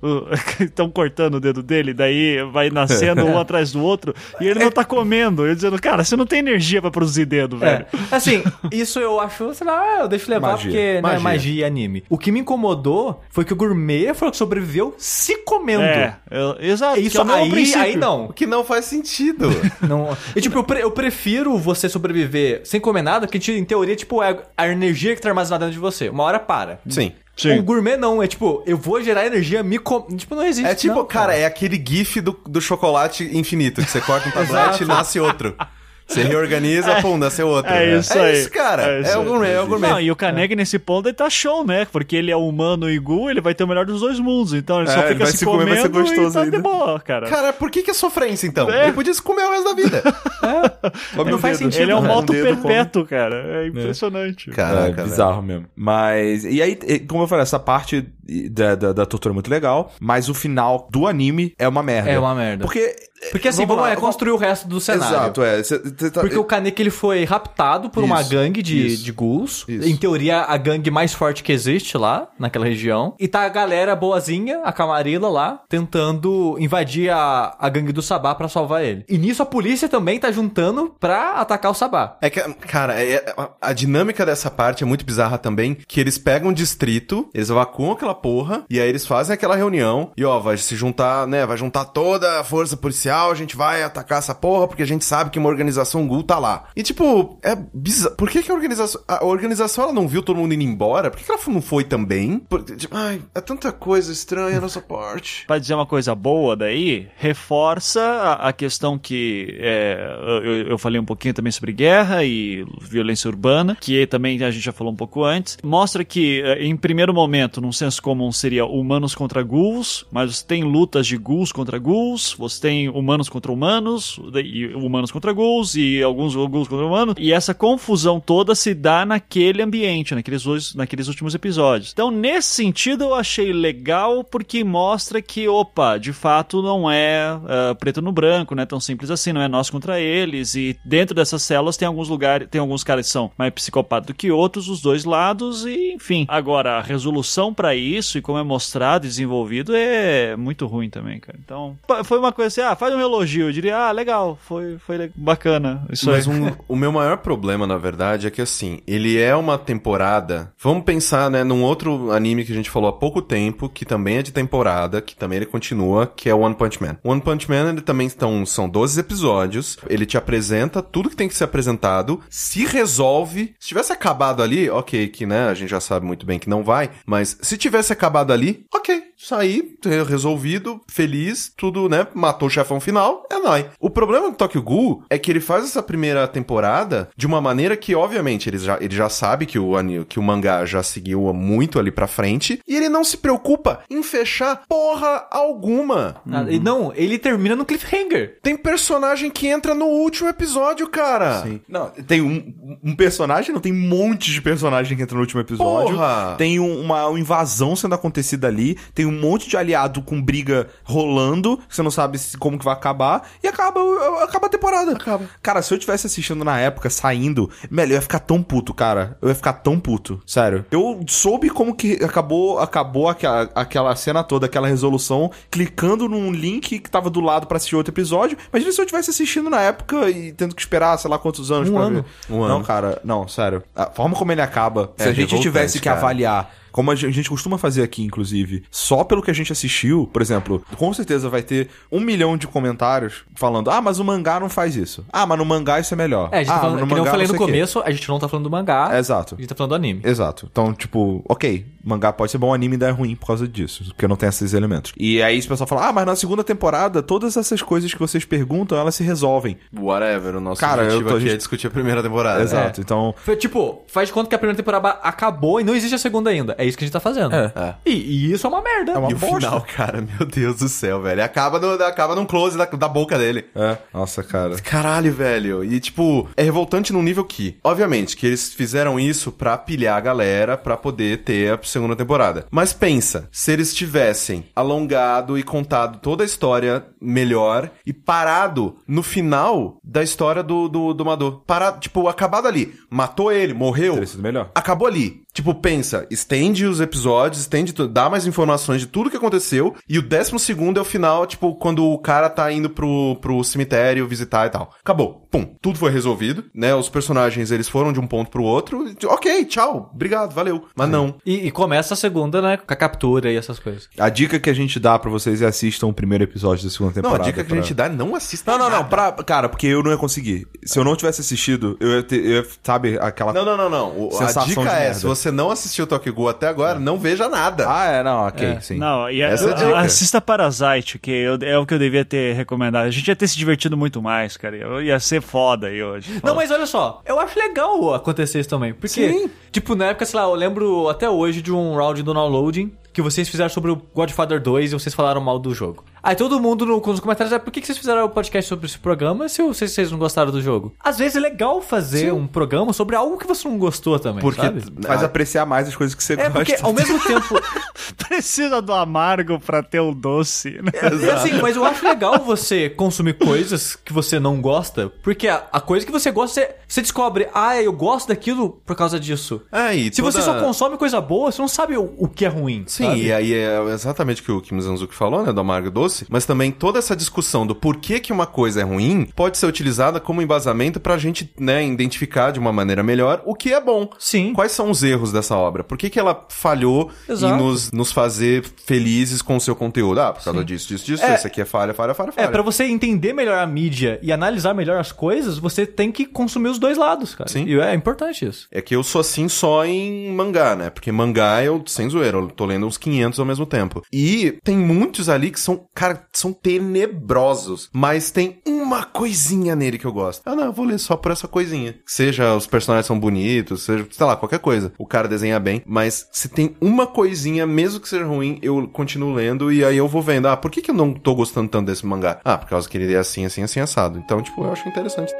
[0.60, 4.70] estão cortando o dedo dele, daí vai nascendo um atrás do outro, e ele não
[4.70, 5.46] tá comendo.
[5.46, 7.86] Eu dizendo, cara, você não tem energia pra produzir dedo, velho.
[8.10, 8.42] É, assim,
[8.72, 10.70] isso eu acho, sei lá, eu deixo levar Magia.
[10.70, 11.20] porque né, Magia.
[11.20, 12.04] magia e anime.
[12.08, 15.82] O que me incomodou foi que o gourmet falou que sobreviveu se comendo.
[15.82, 16.94] É, eu- exato.
[16.96, 17.80] que Isso é o aí, princípio.
[17.82, 18.24] aí não.
[18.26, 19.48] O que não faz sentido.
[19.86, 20.16] Não.
[20.34, 24.22] E, tipo, eu, pre- eu prefiro você sobreviver sem comer nada, que em teoria, tipo,
[24.22, 26.08] é a energia que tá armazenada dentro de você.
[26.08, 26.80] Uma hora para.
[26.88, 27.12] Sim.
[27.36, 27.58] Sim.
[27.58, 30.02] O gourmet não, é tipo, eu vou gerar energia, me com...
[30.14, 30.68] Tipo, não existe.
[30.68, 34.32] É tipo, não, cara, é aquele gif do, do chocolate infinito, que você corta um
[34.32, 35.56] tablete e nasce outro.
[36.10, 37.72] Você reorganiza, pum, nasceu outro.
[37.72, 38.40] É isso é aí.
[38.40, 38.82] isso, cara.
[38.82, 39.26] É É, isso o aí.
[39.26, 39.88] gourmet, é o gourmet.
[39.88, 41.86] Não, e o Carnegie nesse ponto ele tá show, né?
[41.90, 44.52] Porque ele é humano e Gu, ele vai ter o melhor dos dois mundos.
[44.54, 46.32] Então ele É, só ele fica vai se se comer, vai ser comendo gostoso e
[46.32, 46.56] tá ainda.
[46.56, 47.26] de boa, cara.
[47.28, 48.70] Cara, por que que é sofrência, então?
[48.70, 48.84] É.
[48.84, 50.02] Ele podia se comer o resto da vida.
[51.30, 51.82] Não faz sentido.
[51.82, 52.08] ele é um né?
[52.08, 52.42] moto come.
[52.42, 53.62] perpétuo, cara.
[53.62, 54.50] É impressionante.
[54.50, 55.08] Caraca, é velho.
[55.08, 55.66] bizarro mesmo.
[55.76, 56.44] Mas.
[56.44, 56.76] E aí,
[57.08, 58.06] como eu falei, essa parte
[58.50, 62.10] da, da, da tortura é muito legal, mas o final do anime é uma merda.
[62.10, 62.64] É uma merda.
[62.64, 62.94] Porque.
[63.32, 65.14] Porque assim, vamos, lá, é construir o resto do cenário.
[65.14, 65.62] Exato, é.
[65.62, 69.04] Cê- cê tá- Porque o Kaneki ele foi raptado por uma Isso, gangue de, isso,
[69.04, 69.66] de ghouls.
[69.68, 69.86] isso.
[69.86, 73.14] Em teoria, a gangue mais forte que existe lá, naquela região.
[73.20, 78.34] E tá a galera boazinha, a Camarilla lá, tentando invadir a, a gangue do Sabá
[78.34, 79.04] pra salvar ele.
[79.06, 82.16] E nisso a polícia também tá juntando pra atacar o Sabá.
[82.22, 86.16] É que, cara, é- a, a dinâmica dessa parte é muito bizarra também, que eles
[86.16, 90.38] pegam um distrito, eles evacuam aquela porra, e aí eles fazem aquela reunião, e ó,
[90.38, 94.34] vai se juntar, né, vai juntar toda a força policial, a gente vai atacar essa
[94.34, 96.64] porra, porque a gente sabe que uma organização Gul tá lá.
[96.76, 98.16] E tipo, é bizarro.
[98.16, 101.10] Por que que a organização, a organização ela não viu todo mundo indo embora?
[101.10, 102.38] Por que que ela não foi também?
[102.40, 105.44] Por- ai, é tanta coisa estranha nessa parte.
[105.46, 111.00] Pra dizer uma coisa boa daí, reforça a, a questão que é, eu, eu falei
[111.00, 114.96] um pouquinho também sobre guerra e violência urbana, que também a gente já falou um
[114.96, 115.56] pouco antes.
[115.62, 120.44] Mostra que, eh, em primeiro momento, num senso comum, seria humanos contra ghouls, mas você
[120.44, 125.76] tem lutas de ghouls contra ghouls, você tem humanos contra humanos, e humanos contra ghouls,
[125.76, 130.74] e alguns ghouls contra humanos, e essa confusão toda se dá naquele ambiente, naqueles, dois,
[130.74, 131.92] naqueles últimos episódios.
[131.92, 137.76] Então, nesse sentido, eu achei legal porque mostra que, opa, de fato não é ah,
[137.78, 141.14] preto no branco, não é tão simples assim, não é nós contra eles, e dentro
[141.14, 144.68] dessas células tem alguns lugares, tem alguns caras que são mais psicopatas do que outros,
[144.68, 146.26] os dois lados, e enfim.
[146.28, 151.18] Agora, a resolução pra isso e como é mostrado e desenvolvido é muito ruim também,
[151.20, 151.38] cara.
[151.44, 155.10] Então, foi uma coisa assim, ah, faz um elogio, eu diria, ah, legal, foi, foi
[155.14, 155.84] bacana.
[155.90, 156.34] Isso Mas aí.
[156.34, 160.52] um- o meu maior problema, na verdade, é que assim, ele é uma temporada.
[160.58, 164.18] Vamos pensar, né, num outro anime que a gente falou há pouco tempo, que também
[164.18, 166.96] é de temporada, que também ele continua, que é One Punch Man.
[167.02, 171.28] One Punch Man, ele também estão, são 12 episódios, ele te apresenta tudo que tem
[171.28, 173.54] que ser apresentado, se resolve.
[173.58, 176.62] Se tivesse acabado ali, ok, que né, a gente já sabe muito bem que não
[176.62, 179.74] vai, mas se tivesse acabado ali, ok, saí,
[180.08, 183.66] resolvido, feliz, tudo, né, matou o chefão final, é nóis.
[183.78, 187.76] O problema do Tokyo Ghoul é que ele faz essa primeira temporada de uma maneira
[187.76, 189.72] que, obviamente, ele já, ele já sabe que o,
[190.08, 194.02] que o mangá já seguiu muito ali pra frente, e ele não se preocupa em
[194.02, 196.16] fechar porra alguma.
[196.30, 198.38] Ah, e Não, ele termina no cliffhanger.
[198.42, 201.42] Tem personagem que entra no último episódio, cara.
[201.42, 201.60] Sim.
[201.68, 205.40] Não, tem um, um personagem, não tem um monte de personagem que entra no último
[205.40, 205.94] episódio.
[205.96, 206.34] Porra!
[206.38, 208.76] Tem um- uma, uma invasão sendo acontecida ali.
[208.94, 211.56] Tem um monte de aliado com briga rolando.
[211.68, 213.28] Que você não sabe se- como que vai acabar.
[213.42, 213.80] E acaba,
[214.24, 214.92] acaba a temporada.
[214.92, 215.24] Acaba.
[215.42, 219.16] Cara, se eu tivesse assistindo na época, saindo, velho, eu ia ficar tão puto, cara.
[219.20, 220.20] Eu ia ficar tão puto.
[220.26, 220.64] Sério.
[220.70, 226.78] Eu soube como que acabou, acabou aquela, aquela cena toda, aquela resolução, clicando num link
[226.78, 228.36] que tava do lado pra assistir outro episódio.
[228.52, 231.68] Imagina se eu tivesse assistindo na época e tendo que esperar, sei lá quantos anos
[231.68, 232.04] Um pra ano.
[232.28, 232.34] ver.
[232.34, 232.64] Um não, ano.
[232.64, 233.62] cara, não, sério.
[233.74, 235.98] A forma como ele acaba, É se a gente tivesse que cara.
[235.98, 240.22] avaliar como a gente costuma fazer aqui, inclusive, só pelo que a gente assistiu, por
[240.22, 244.48] exemplo, com certeza vai ter um milhão de comentários falando: ah, mas o mangá não
[244.48, 245.04] faz isso.
[245.12, 246.28] Ah, mas no mangá isso é melhor.
[246.32, 247.46] É, a gente ah, tá falando, no que nem eu mangá falei no sei o
[247.46, 249.34] quê." começo, a gente não tá falando do mangá, É, exato.
[249.34, 250.00] a gente tá falando do anime.
[250.04, 250.48] Exato.
[250.50, 254.06] Então, tipo, ok, mangá pode ser bom, anime ainda é ruim por causa disso, porque
[254.08, 254.92] não tem esses elementos.
[254.96, 258.24] E aí o pessoal fala, ah, mas na segunda temporada, todas essas coisas que vocês
[258.24, 259.56] perguntam, elas se resolvem.
[259.76, 262.42] Whatever, o nosso Cara, objetivo eu tô- aqui a gente- é discutir a primeira temporada.
[262.42, 262.80] Exato.
[262.80, 265.98] Então, Foi tipo, faz de conta que a primeira temporada acabou e não existe a
[265.98, 266.54] segunda ainda.
[266.60, 267.34] É isso que a gente tá fazendo.
[267.34, 267.52] É.
[267.56, 267.74] É.
[267.86, 268.92] E, e isso é uma merda.
[268.92, 271.22] É uma E o final, cara, meu Deus do céu, velho.
[271.24, 273.46] Acaba, no, acaba num close da, da boca dele.
[273.54, 273.78] é.
[273.92, 274.56] Nossa, cara.
[274.56, 275.64] Caralho, velho.
[275.64, 280.00] E, tipo, é revoltante num nível que, obviamente, que eles fizeram isso pra pilhar a
[280.00, 282.46] galera pra poder ter a segunda temporada.
[282.50, 289.02] Mas pensa, se eles tivessem alongado e contado toda a história melhor e parado no
[289.02, 291.42] final da história do, do, do Mador.
[291.46, 292.74] Parado, tipo, acabado ali.
[292.90, 293.94] Matou ele, morreu.
[293.94, 294.50] Teria sido melhor.
[294.54, 295.22] Acabou ali.
[295.32, 299.98] Tipo, pensa, estende os episódios, estende, tu- dá mais informações de tudo que aconteceu, e
[299.98, 304.08] o décimo segundo é o final, tipo, quando o cara tá indo pro, pro cemitério
[304.08, 304.74] visitar e tal.
[304.80, 305.26] Acabou.
[305.30, 305.54] Pum.
[305.62, 306.74] Tudo foi resolvido, né?
[306.74, 308.88] Os personagens, eles foram de um ponto pro outro.
[308.88, 310.64] e, Ok, tchau, obrigado, valeu.
[310.74, 311.14] Mas não.
[311.24, 312.56] E, e começa a segunda, né?
[312.56, 313.88] Com a captura e essas coisas.
[313.96, 316.88] A dica que a gente dá pra vocês é assistam o primeiro episódio da segunda
[316.96, 317.22] Não, temporada.
[317.22, 318.76] a dica que pra- a gente dá é não assista Não, não, não.
[318.78, 318.88] nada.
[318.88, 320.48] Pra, cara, porque eu não ia conseguir.
[320.64, 323.32] Se eu não tivesse assistido, eu ia ter, eu ia, sabe, aquela...
[323.32, 323.98] Não, não, não, não.
[323.98, 324.94] O- a Sensação dica de é, merda.
[324.94, 327.66] se você você não assistiu Tokyo Ghoul até agora, não veja nada.
[327.68, 328.60] Ah, é, não, ok, É.
[328.60, 328.76] sim.
[328.78, 329.78] Não, e Essa é a dica.
[329.78, 332.84] assista Parasite, que eu- é o que eu devia ter recomendado.
[332.86, 334.56] A gente ia ter se divertido muito mais, cara.
[334.56, 336.20] Eu ia ser foda aí hoje.
[336.22, 338.72] Não, mas olha só, eu acho legal acontecer isso também.
[338.72, 342.72] Porque, tipo, na época, sei lá, eu lembro até hoje de um round do downloading
[342.92, 345.84] que vocês fizeram sobre o Godfather 2 e vocês falaram mal do jogo.
[346.02, 348.66] Aí todo mundo no, nos comentários, ah, por que que vocês fizeram o podcast sobre
[348.66, 350.72] esse programa se eu- se vocês não gostaram do jogo?
[350.80, 354.40] Às vezes é legal fazer um programa sobre algo que você não gostou também, Porque
[354.40, 354.62] sabe?
[354.82, 356.32] Faz Ah, apreciar mais as coisas que você É, gosta.
[356.32, 357.34] porque ao mesmo tempo...
[358.08, 360.50] Precisa do amargo pra ter o doce.
[360.62, 360.70] né?
[360.74, 365.44] É assim, mas eu acho legal você consumir coisas que você não gosta, porque a,
[365.52, 369.42] a coisa que você gosta, você, você descobre, ah, eu gosto daquilo por causa disso.
[369.52, 372.24] É, e Se você toda- só consome coisa boa, você não sabe o, o que
[372.24, 372.64] é ruim.
[372.66, 373.02] Sim, sabe?
[373.06, 376.06] e aí é exatamente o que o Kim Zanzuki falou, né, do amargo e doce,
[376.08, 379.98] mas também toda essa discussão do porquê que uma coisa é ruim pode ser utilizada
[380.00, 383.90] como embasamento pra gente, né, identificar de uma maneira melhor o que é bom.
[383.98, 384.32] Sim.
[384.32, 385.64] Quais são os erros dessa obra?
[385.64, 387.34] Por que, que ela falhou Exato.
[387.34, 390.00] em nos, nos fazer felizes com o seu conteúdo?
[390.00, 391.14] Ah, por causa disso, disso, disso, É.
[391.14, 392.24] esse aqui é falha, falha, falha, falha.
[392.24, 396.06] É, pra você entender melhor a mídia e analisar melhor as coisas, você tem que
[396.06, 397.28] consumir os dois lados, cara.
[397.28, 397.44] Sim.
[397.46, 398.46] E é importante isso.
[398.52, 400.70] É que eu sou assim só em mangá, né?
[400.70, 403.82] Porque mangá eu, sem zoeira, eu tô lendo uns 500 ao mesmo tempo.
[403.92, 407.70] E tem muitos ali que são, cara, são tenebrosos.
[407.72, 410.20] Mas tem uma coisinha nele que eu gosto.
[410.26, 411.74] Ah, não, eu vou ler só por essa coisinha.
[411.86, 414.72] Seja os personagens são bonitos, seja, sei lá, qualquer coisa.
[414.78, 415.62] O cara desenha bem.
[415.64, 419.88] Mas se tem uma coisinha, mesmo que seja ruim, eu continuo lendo e aí eu
[419.88, 420.28] vou vendo.
[420.28, 422.20] Ah, por que, que eu não tô gostando tanto desse mangá?
[422.22, 423.98] Ah, por causa que ele é assim, assim, assim, assado.
[423.98, 425.14] Então, tipo, eu acho interessante.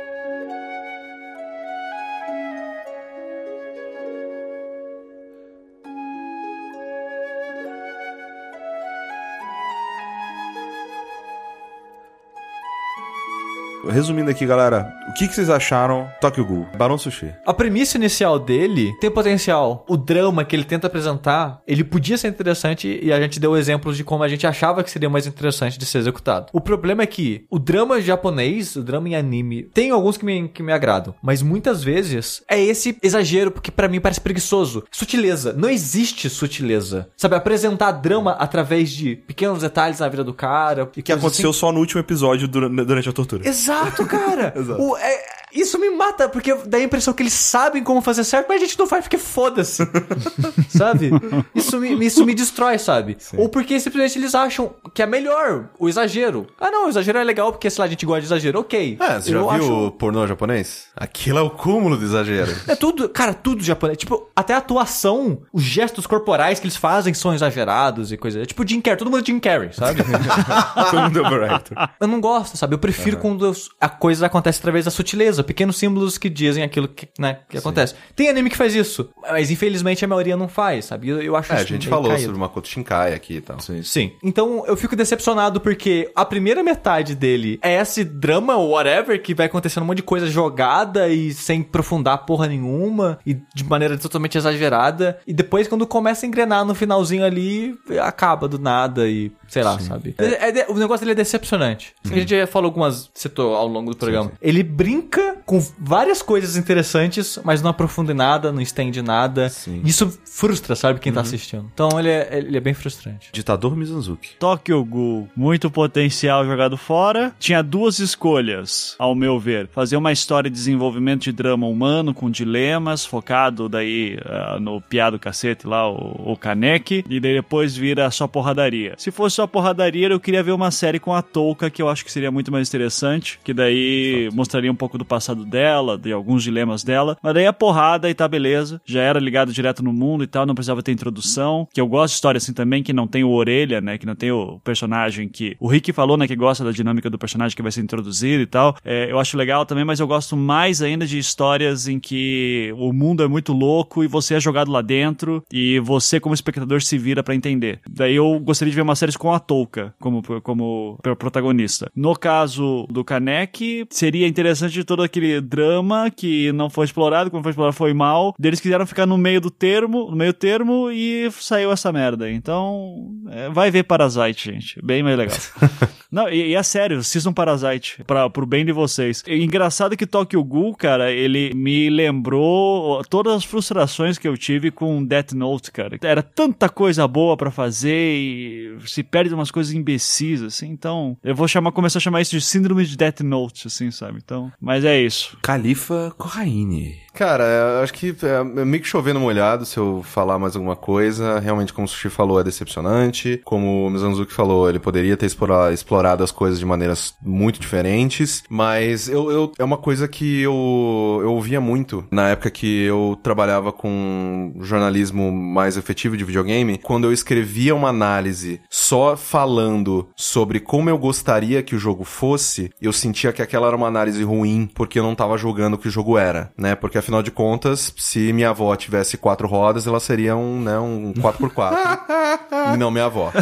[13.91, 16.67] Resumindo aqui, galera, o que, que vocês acharam Tokyo Ghoul?
[16.77, 17.33] Barão Sushi.
[17.47, 19.85] A premissa inicial dele tem potencial.
[19.89, 23.97] O drama que ele tenta apresentar, ele podia ser interessante e a gente deu exemplos
[23.97, 26.47] de como a gente achava que seria mais interessante de ser executado.
[26.53, 30.49] O problema é que o drama japonês, o drama em anime, tem alguns que me,
[30.49, 34.85] que me agradam, mas muitas vezes é esse exagero porque pra mim parece preguiçoso.
[34.91, 35.53] Sutileza.
[35.53, 37.09] Não existe sutileza.
[37.17, 40.89] Sabe, apresentar drama através de pequenos detalhes na vida do cara.
[40.97, 41.59] e Que coisas aconteceu assim.
[41.59, 43.47] só no último episódio durante a tortura.
[43.49, 44.55] Exato, cara.
[44.79, 48.47] O- é- isso me mata, porque dá a impressão que eles sabem como fazer certo,
[48.49, 49.83] mas a gente não faz porque foda-se.
[50.71, 51.11] sabe?
[51.55, 53.17] Isso me, isso me destrói, sabe?
[53.37, 56.47] Ou porque simplesmente eles acham que é melhor o exagero.
[56.61, 58.61] Ah, não, o exagero é legal porque, sei lá, a gente gosta de exagero.
[58.61, 58.97] Ok.
[59.01, 60.85] Ah, você já viu acho- o pornô japonês?
[60.97, 62.55] Aquilo é o cúmulo do exagero.
[62.69, 63.99] É tudo, cara, tudo japonês.
[63.99, 68.41] Tipo, até a atuação, os gestos corporais que eles fazem são exagerados e coisa.
[68.43, 70.01] É tipo Jim Carrey, todo mundo é Jim Carrey, sabe?
[70.91, 71.77] Todo mundo overacted.
[72.01, 72.75] Eu não gosto, sabe?
[72.75, 76.89] Eu prefiro quando eu- a coisa acontece através da sutileza, pequenos símbolos que dizem aquilo
[76.89, 77.95] que, né, que acontece.
[78.15, 81.09] Tem anime que faz isso, mas infelizmente a maioria não faz, sabe?
[81.09, 82.25] Eu, eu acho É, a isso gente meio falou caído.
[82.27, 83.59] sobre Makoto Shinkai aqui e tal.
[83.61, 84.13] Sim.
[84.23, 89.47] Então eu fico decepcionado porque a primeira metade dele é esse drama, whatever, que vai
[89.47, 94.37] acontecendo um monte de coisa jogada e sem aprofundar porra nenhuma e de maneira totalmente
[94.37, 95.19] exagerada.
[95.27, 99.79] E depois, quando começa a engrenar no finalzinho ali, acaba do nada e sei lá,
[99.79, 100.15] sabe?
[100.17, 101.93] É- é de- o negócio dele é decepcionante.
[102.05, 104.33] A gente já falou algumas, citou ao longo do programa.
[104.41, 109.51] Ele brinca com várias coisas interessantes, mas não aprofunda em nada, não estende nada.
[109.85, 111.69] Isso frustra, sabe, quem tá assistindo.
[111.75, 113.29] Então ele é, ele é bem frustrante.
[113.33, 114.31] Ditador Mizanzuki.
[114.39, 117.33] Tokyo Ghoul, muito potencial jogado fora.
[117.39, 119.69] Tinha duas escolhas, ao meu ver.
[119.73, 125.19] Fazer uma história de desenvolvimento de drama humano com dilemas, focado daí ah, no piado
[125.19, 128.95] cacete lá, o, o Kaneki, e daí depois vira só porradaria.
[128.97, 132.05] Se fosse só porradaria, eu queria ver uma série com a Touka, que eu acho
[132.05, 136.43] que seria muito mais interessante, que daí mostraria um pouco do passado dela, de alguns
[136.43, 137.17] dilemas dela.
[137.23, 138.83] Mas daí a porrada e tá beleza.
[138.85, 141.67] Já era ligado direto no mundo e tal, não precisava ter introdução.
[141.73, 143.97] Que eu gosto de história assim também, que não tem o orelha, né?
[143.97, 145.57] Que não tem o personagem que.
[145.59, 146.27] O Rick falou, né?
[146.27, 148.77] Que gosta da dinâmica do personagem que vai ser introduzido e tal.
[148.85, 152.93] É, eu acho legal também, mas eu gosto mais ainda de histórias em que o
[152.93, 156.99] mundo é muito louco e você é jogado lá dentro e você, como espectador, se
[156.99, 157.81] vira pra entender.
[157.89, 161.91] Daí eu gostaria de ver uma série com a Touka como, como protagonista.
[161.95, 167.51] No caso do Kaneki, seria interessante todo aquele drama que não foi explorado, quando foi
[167.51, 168.35] explorado foi mal.
[168.43, 172.31] Eles quiseram ficar no meio do termo, no meio termo e saiu essa merda.
[172.31, 174.81] Então, é, vai ver Parasite, gente.
[174.85, 175.37] Bem mais legal.
[176.11, 179.23] Não, e, e é sério, Season Parasite, pra, pro bem de vocês.
[179.27, 184.71] E engraçado que Tokyo Ghoul, cara, ele me lembrou todas as frustrações que eu tive
[184.73, 185.97] com Death Note, cara.
[186.03, 190.69] Era tanta coisa boa pra fazer e se perde umas coisas imbecis, assim.
[190.69, 194.19] Então, eu vou chamar, começar a chamar isso de síndrome de Death Note, assim, sabe?
[194.23, 195.37] Então, mas é isso.
[195.43, 196.99] Califa Corraine.
[197.13, 201.39] Cara, eu acho que é meio que chovendo molhado se eu falar mais alguma coisa.
[201.39, 203.41] Realmente, como o Sushi falou, é decepcionante.
[203.45, 208.43] Como o Mizanzuki falou, ele poderia ter explorado, as coisas de maneiras muito diferentes.
[208.49, 213.19] Mas eu, eu, é uma coisa que eu, eu ouvia muito na época que eu
[213.23, 216.79] trabalhava com jornalismo mais efetivo de videogame.
[216.79, 222.71] Quando eu escrevia uma análise só falando sobre como eu gostaria que o jogo fosse,
[222.81, 225.89] eu sentia que aquela era uma análise ruim porque eu não tava jogando o que
[225.89, 226.75] o jogo era, né?
[226.75, 231.13] Porque afinal de contas, se minha avó tivesse quatro rodas, ela seria um, né, um
[231.15, 232.75] 4x4.
[232.75, 233.33] e não minha avó.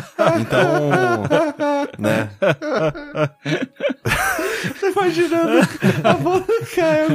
[0.41, 0.91] Então,
[1.99, 2.31] né?
[4.91, 5.69] Imaginando
[6.05, 7.09] a bola do Caio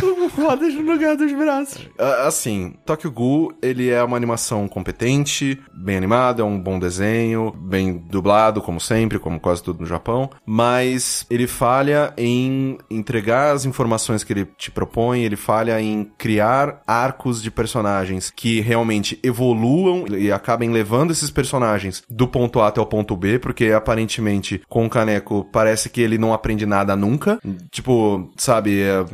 [0.00, 1.88] com rodas no lugar dos braços.
[1.98, 7.52] Ah, Assim, Tokyo Ghoul, ele é uma animação competente, bem animado, é um bom desenho,
[7.56, 13.64] bem dublado, como sempre, como quase tudo no Japão, mas ele falha em entregar as
[13.64, 20.04] informações que ele te propõe, ele falha em criar arcos de personagens que realmente evoluam
[20.08, 24.86] e acabem levando esses personagens do ponto A até o ponto B, porque aparentemente com
[24.86, 27.38] o Kaneko parece que ele não aprende nada nunca.
[27.70, 29.04] Tipo, sabe, é-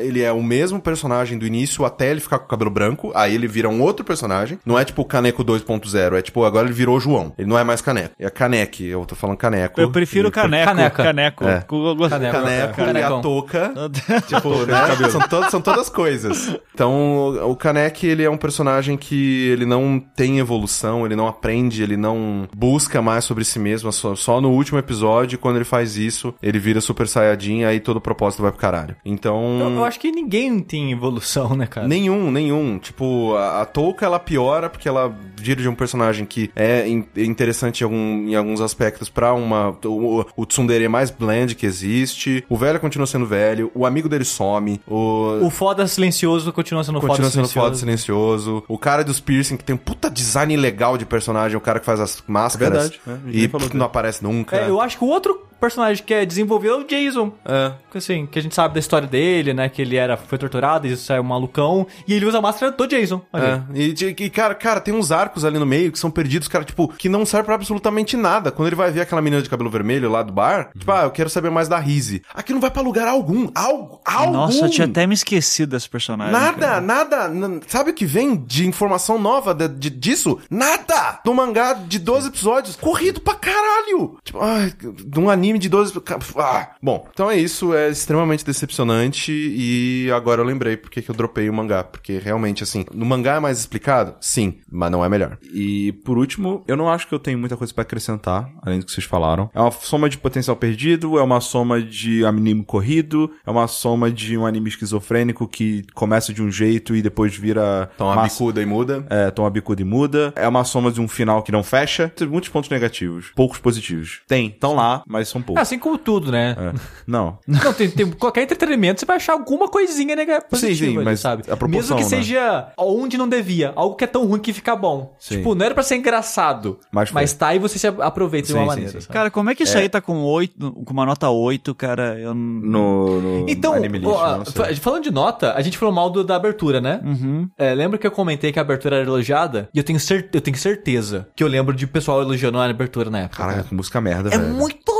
[0.00, 3.34] ele é o mesmo personagem do início até ele ficar com o cabelo branco, aí
[3.34, 4.58] ele vira um outro personagem.
[4.64, 7.32] Não é tipo o Caneco 2.0, é tipo, agora ele virou João.
[7.38, 8.14] Ele não é mais Caneco.
[8.18, 9.80] É Caneque, eu tô falando Caneco.
[9.80, 10.66] Eu prefiro E- Caneco.
[10.66, 11.02] Caneca.
[11.02, 11.44] Caneco.
[11.44, 11.64] É.
[11.70, 12.76] Eu gosto- Caneco.
[12.76, 13.72] Caneco e a touca.
[14.28, 15.10] tipo, né?
[15.10, 16.56] São, todas, são todas coisas.
[16.74, 21.82] Então, o Kaneki, ele é um personagem que ele não tem evolução, ele não aprende,
[21.82, 23.92] ele não busca mais sobre si mesmo.
[23.92, 27.21] Só, só no último episódio, quando ele faz isso, ele vira Super Saiyajin,
[27.68, 28.96] aí todo o propósito vai pro caralho.
[29.04, 29.58] Então...
[29.60, 31.86] Eu, eu acho que ninguém tem evolução, né, cara?
[31.86, 32.78] Nenhum, nenhum.
[32.78, 37.04] Tipo, a, a Touka, ela piora porque ela vira de um personagem que é in-
[37.16, 39.76] interessante em, algum- em alguns aspectos pra uma...
[39.84, 42.44] O, o Tsundere mais bland que existe.
[42.48, 43.70] O velho continua sendo velho.
[43.74, 44.80] O amigo dele some.
[44.86, 45.38] O...
[45.42, 47.66] O foda silencioso continua sendo Continua foda sendo silencioso.
[47.66, 48.64] foda silencioso.
[48.68, 51.86] O cara dos piercing, que tem um puta design legal de personagem, o cara que
[51.86, 52.90] faz as máscaras.
[52.90, 54.56] Verdade, é, a gente e não aparece nunca.
[54.56, 57.32] É, eu acho que o outro personagem que é desenvolvido é o Jason.
[57.44, 57.72] É.
[57.90, 59.68] Que, Assim, que a gente sabe da história dele, né?
[59.68, 61.86] Que ele era, foi torturado e saiu um malucão.
[62.08, 63.22] E ele usa a máscara do Jason.
[63.32, 63.94] É, e,
[64.24, 67.08] e, cara, cara, tem uns arcos ali no meio que são perdidos, cara, tipo, que
[67.08, 68.50] não serve pra absolutamente nada.
[68.50, 71.10] Quando ele vai ver aquela menina de cabelo vermelho lá do bar, tipo, ah, eu
[71.10, 72.22] quero saber mais da Rizzy.
[72.34, 73.48] Aqui não vai pra lugar algum.
[73.54, 74.32] Algo, algum.
[74.32, 76.32] Nossa, eu tinha até me esquecido desse personagem.
[76.32, 76.80] Nada, cara.
[76.80, 77.30] nada.
[77.68, 80.38] Sabe o que vem de informação nova de, de- disso?
[80.50, 81.20] Nada!
[81.24, 84.16] Do mangá de 12 episódios, corrido pra caralho!
[84.24, 84.72] Tipo, ai,
[85.06, 86.00] de um anime de 12.
[86.00, 86.70] ca- Ah.
[86.82, 91.48] Bom, então é isso, é extremamente decepcionante e agora eu lembrei porque que eu dropei
[91.48, 91.84] o mangá.
[91.84, 94.14] Porque realmente, assim, no mangá é mais explicado?
[94.20, 95.38] Sim, mas não é melhor.
[95.52, 98.86] E por último, eu não acho que eu tenho muita coisa pra acrescentar, além do
[98.86, 99.50] que vocês falaram.
[99.54, 104.10] É uma soma de potencial perdido, é uma soma de anime corrido, é uma soma
[104.10, 108.34] de um anime esquizofrênico que começa de um jeito e depois vira Então a massa-
[108.34, 109.04] bicuda e muda.
[109.10, 110.32] É, toma bicuda e muda.
[110.36, 112.08] É uma soma de um final que não fecha.
[112.14, 114.20] Tem muitos pontos negativos, poucos positivos.
[114.26, 115.62] Tem, estão lá, mas são É poucos.
[115.62, 116.56] assim como tudo, né?
[116.58, 116.72] É.
[117.06, 117.38] Não.
[117.46, 120.16] Não, tem, tem qualquer entretenimento, você vai achar alguma coisinha
[120.48, 121.42] positiva, sim, ali, mas sabe?
[121.50, 122.08] a proporção, Mesmo que né?
[122.22, 125.14] seja onde não devia, algo que é tão ruim que fica bom.
[125.18, 125.36] Sim.
[125.38, 128.58] Tipo, não era pra ser engraçado, Mas mas, tá e você se aproveita de Sim,
[128.58, 129.00] uma sim, maneira.
[129.00, 129.08] sim.
[129.08, 132.18] Cara, como é que isso aí tá com oito, com uma nota 8, cara?
[132.18, 132.62] Eu não...
[132.72, 134.52] No, no Então, anime list, ó, sei.
[134.54, 137.00] fa- falando de nota, a gente falou mal do- da abertura, né?
[137.04, 137.48] Uhum.
[137.58, 139.68] É, lembra que eu comentei que a abertura era elogiada?
[139.74, 143.10] E eu tenho, cer eu tenho certeza que eu lembro de pessoal elogiando a abertura
[143.10, 143.42] na época.
[143.42, 144.52] Caraca, música merda, é velho.
[144.54, 144.91] muito!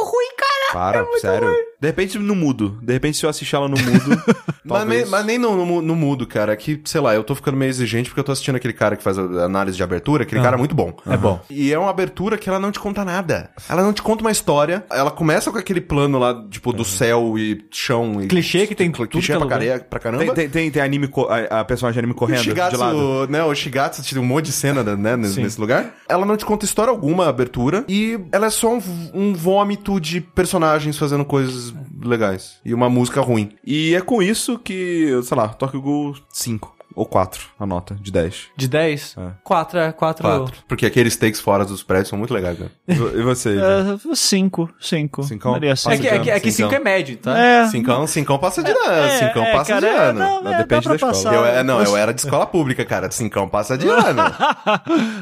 [0.73, 1.72] Para, sério.
[1.83, 2.79] De repente no mudo.
[2.81, 4.23] De repente se eu assistir ela no mudo.
[4.65, 6.57] Mas, nem- mas nem no, no, no mudo, cara.
[6.57, 9.03] Que, sei lá, eu tô ficando meio exigente porque eu tô assistindo aquele cara que
[9.03, 10.23] faz a análise de abertura.
[10.23, 10.97] Aquele cara é muito bom.
[11.05, 11.41] É bom.
[11.51, 13.51] E é uma abertura que ela não te conta nada.
[13.69, 14.85] Ela não te conta uma história.
[14.89, 18.23] Ela começa com aquele plano lá, tipo, do céu e chão.
[18.23, 19.47] E Clichê que tem cl- tudo Clichê que é
[19.79, 20.25] pra, pra caramba.
[20.27, 21.11] Tem, tem, tem, tem anime,
[21.51, 22.71] a, a personagem de anime O correndo de lado.
[22.77, 25.93] Shigatsu, né, o Shigatsu tinha um monte de cena, né, nesse, nesse lugar.
[26.09, 28.81] Ela não te conta história alguma, a abertura, e ela é só um,
[29.13, 31.72] um vômito de personagens fazendo coisas
[32.09, 32.61] legais.
[32.65, 33.53] E uma música ruim.
[33.65, 36.82] E é com isso que, sei lá, Tokyo Ghoul 5.
[36.95, 38.49] Ou 4 a nota de 10.
[38.57, 39.17] De 10?
[39.19, 39.31] É.
[39.45, 40.23] 4, é 4.
[40.23, 40.57] Quatro.
[40.69, 42.71] Porque aqueles takes fora dos prédios são muito legais, cara.
[42.89, 43.51] E vo- você?
[43.55, 43.99] Ivan?
[44.11, 45.23] É, cinco, cinco.
[45.23, 45.53] Cincão?
[45.53, 45.99] Daria É cinco.
[45.99, 46.71] que, é que, é que Cincão.
[46.71, 47.39] 5 é médio, tá?
[47.39, 48.81] É, Cincão, cincão passa de ano.
[48.93, 50.19] é, cincão é, passa cara, de é, ano.
[50.19, 51.13] não, Não, é, depende da escola.
[51.13, 51.47] Eu, passar.
[51.49, 53.11] é, não, eu era de escola pública, cara.
[53.11, 54.23] Cincão passa de ano.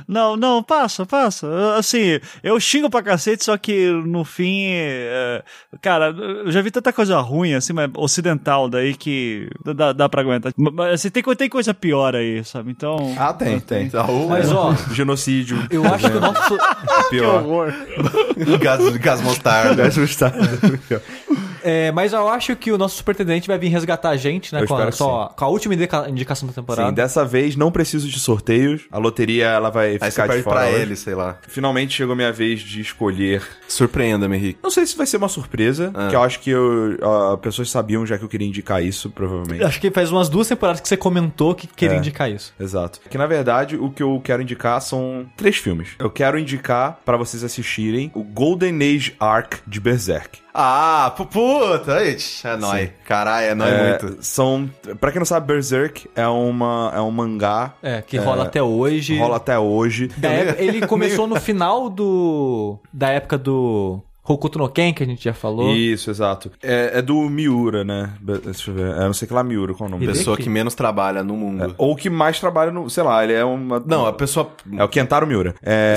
[0.06, 1.46] Não, não, passa, passa.
[1.76, 5.42] Assim, eu xingo pra cacete, só que no fim, é,
[5.80, 10.22] cara, eu já vi tanta coisa ruim, assim, mas ocidental daí que dá, dá pra
[10.22, 10.52] aguentar.
[10.56, 12.70] Mas assim, tem, tem coisa pior aí, sabe?
[12.70, 13.14] Então.
[13.18, 13.86] Ah, tem, tem.
[13.86, 15.58] Então, Mas, ó, Genocídio.
[15.70, 16.58] eu acho que o nosso.
[17.10, 17.72] pior.
[18.60, 19.82] gás, gás mostarda.
[19.82, 20.40] Gás mostarda.
[21.62, 24.62] É, mas eu acho que o nosso superintendente vai vir resgatar a gente, né?
[24.62, 26.88] Eu Com a, só, com a última indica- indicação da temporada.
[26.88, 28.82] Sim, dessa vez não preciso de sorteios.
[28.90, 31.38] A loteria ela vai Aí você ficar de fora pra ele, sei lá.
[31.48, 33.42] Finalmente chegou a minha vez de escolher.
[33.68, 34.58] Surpreenda-me, Henrique.
[34.62, 36.08] Não sei se vai ser uma surpresa, Ah.
[36.08, 36.96] que eu acho que eu,
[37.32, 39.62] a- pessoas sabiam já que eu queria indicar isso, provavelmente.
[39.64, 41.98] Acho que faz umas duas temporadas que você comentou que queria É.
[41.98, 42.52] indicar isso.
[42.58, 43.00] Exato.
[43.08, 45.90] Que na verdade o que eu quero indicar são três filmes.
[45.98, 50.40] Eu quero indicar pra vocês assistirem o Golden Age Arc de Berserk.
[50.52, 51.98] Ah, pu- puta.
[52.02, 52.90] É nóis.
[53.04, 54.18] Caralho, é nóis É, muito.
[54.24, 54.68] São,
[55.00, 59.16] Pra quem não sabe, Berserk é uma é um mangá É, que rola até hoje.
[59.18, 60.08] rola até hoje.
[60.18, 62.78] Da época- ele começou no final do.
[62.92, 64.02] Da época do.
[64.26, 65.74] Hokuto no Ken, que a gente já falou.
[65.74, 66.50] Isso, exato.
[66.62, 68.12] É, é do Miura, né?
[68.44, 68.90] Deixa eu ver.
[68.92, 70.06] É, não sei que lá Miura, qual é o nome?
[70.06, 71.74] Pessoa que menos trabalha no mundo.
[71.78, 72.88] Ou que mais trabalha no.
[72.88, 73.82] Sei lá, ele é uma.
[73.84, 74.50] Não, a pessoa.
[74.76, 75.54] É o Kentaro Miura.
[75.62, 75.94] É,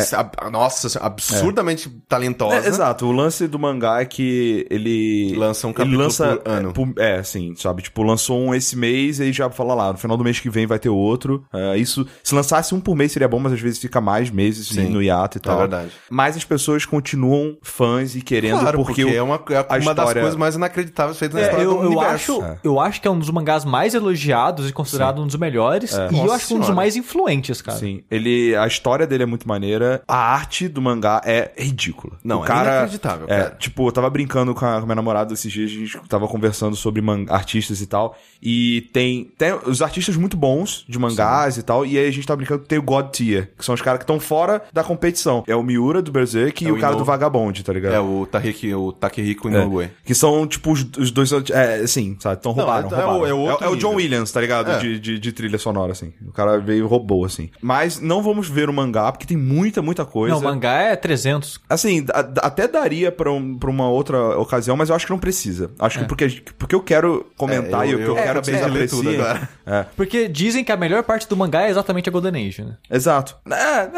[0.51, 2.55] Nossa, absurdamente talentosa.
[2.55, 6.51] É, exato, o lance do mangá é que ele Lança um ele capítulo lança, por
[6.51, 6.69] ano.
[6.69, 7.81] É, por- é, assim, sabe?
[7.83, 10.49] Tipo, lançou um esse mês e aí já fala lá, no final do mês que
[10.49, 11.43] vem vai ter outro.
[11.53, 14.67] É, isso, se lançasse um por mês seria bom, mas às vezes fica mais meses
[14.67, 15.57] Sim, no hiato e tal.
[15.57, 15.91] verdade.
[16.09, 19.63] Mas as pessoas continuam fãs e querendo Claro, porque, porque, o- é uma, é uma
[19.63, 22.41] das história- coisas mais inacreditáveis feitas na É, história eu, do eu universo.
[22.41, 25.91] acho, eu acho que é um dos mangás mais elogiados e considerado um dos melhores.
[25.91, 26.75] E eu Nossa acho que um dos senhora.
[26.75, 27.77] mais influentes, cara.
[27.77, 30.01] Sim, ele, a história dele é muito maneira.
[30.07, 32.17] A arte do mangá é ridícula.
[32.23, 33.55] Não, o é cara, inacreditável, É, cara.
[33.59, 36.27] tipo, eu tava brincando com a, com a minha namorada esses dias, a gente tava
[36.27, 38.15] conversando sobre man- artistas e tal.
[38.45, 41.85] E tem, tem os artistas muito bons de mangás e tal.
[41.85, 43.99] E aí a gente tá brincando que tem o God Tier, que são os caras
[43.99, 45.43] que estão fora da competição.
[45.47, 46.99] É o Miura do Berserk É e o o cara Inoue.
[47.03, 47.93] do Vagabond, tá ligado?
[47.93, 49.51] É, o Tahiki, o Takehiko É.
[49.51, 49.89] Inoue.
[50.03, 51.31] Que são, tipo, os, os dois.
[51.51, 52.37] É, assim, sabe?
[52.39, 52.89] Então Não, roubaram.
[52.89, 53.27] é- é o- roubaram.
[53.27, 53.93] é o outro é o John.
[53.95, 54.71] Williams, tá ligado?
[54.71, 54.79] É.
[54.79, 56.11] De, de, de trilha sonora, assim.
[56.27, 57.49] O cara veio e roubou, assim.
[57.61, 60.33] Mas não vamos ver o mangá, porque tem muita, muita coisa.
[60.35, 61.59] Não, o mangá é 300.
[61.69, 65.19] Assim, a- até daria pra, um- pra uma outra ocasião, mas eu acho que não
[65.19, 65.71] precisa.
[65.79, 68.71] Acho que porque, porque eu quero comentar É, e eu- o que eu, eu quero
[68.71, 69.49] de ler tudo agora.
[69.65, 72.75] É, Porque dizem que a melhor parte do mangá é exatamente a Golden Age, né?
[72.89, 73.35] exato.
[73.49, 73.53] É,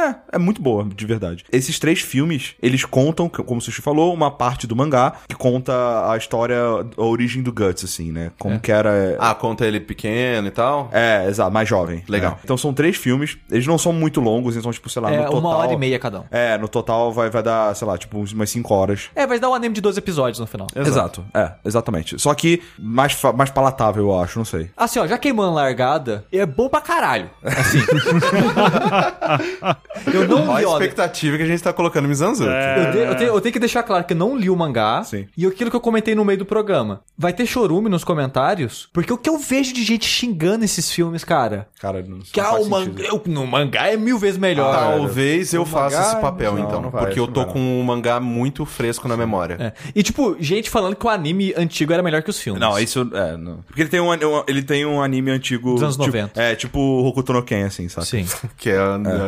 [0.10, 1.44] é, é muito boa, de verdade.
[1.52, 5.74] Esses três filmes, eles contam, como o Sushi falou, uma parte do mangá que conta
[6.12, 6.58] a história,
[6.98, 8.32] a origem do Guts, assim, né?
[8.38, 9.16] Como que era.
[9.20, 10.90] Ah, conta ele pequeno e tal.
[10.92, 12.04] É, exato, mais jovem.
[12.08, 12.34] Legal.
[12.34, 12.38] É.
[12.44, 15.24] Então são três filmes, eles não são muito longos, então, tipo, sei lá, é no
[15.26, 15.40] total.
[15.40, 16.24] uma hora e meia cada um.
[16.32, 19.10] É, no total vai, vai dar, sei lá, tipo, uns- umas cinco horas.
[19.16, 20.68] É, vai dar um anime de 12 episódios no final.
[20.76, 21.24] Exato.
[21.34, 22.20] É, exatamente.
[22.20, 24.70] Só que mais, mais palatável, eu acho, não sei.
[24.78, 27.30] Assim, ó, já queimando largada, é bom pra caralho.
[27.44, 27.80] Assim.
[30.14, 32.50] eu não Olha li, a expectativa que a gente tá colocando Mizanzuki.
[32.50, 35.04] Eu, te- eu tenho, eu tenho que deixar claro que eu não li o mangá.
[35.04, 35.28] Sim.
[35.38, 37.02] E aquilo que eu comentei no meio do programa.
[37.18, 38.90] Vai ter chorume nos comentários.
[38.94, 41.68] Porque o que eu vejo de gente xingando esses filmes, cara.
[41.80, 43.02] Cara, não, Que não ah, faz o man- sentido.
[43.04, 44.74] eu- no mangá é mil vezes melhor.
[44.76, 46.82] Ah, Talvez eu O faça mangá, esse papel, não, então.
[46.82, 49.58] não vai, porque eu tô com um mangá muito fresco na memória.
[49.60, 49.74] É.
[49.96, 52.60] E tipo, gente falando que o anime antigo era melhor que os filmes.
[52.62, 53.38] Não, isso é.
[53.38, 53.58] Não.
[53.68, 55.74] Porque ele tem um, um- ele tem um anime antigo.
[55.74, 56.42] Dos anos tipo- 90.
[56.42, 58.08] É, tipo Hokuto no Ken, assim, sabe?
[58.08, 58.26] Sim.
[58.58, 58.78] Que é,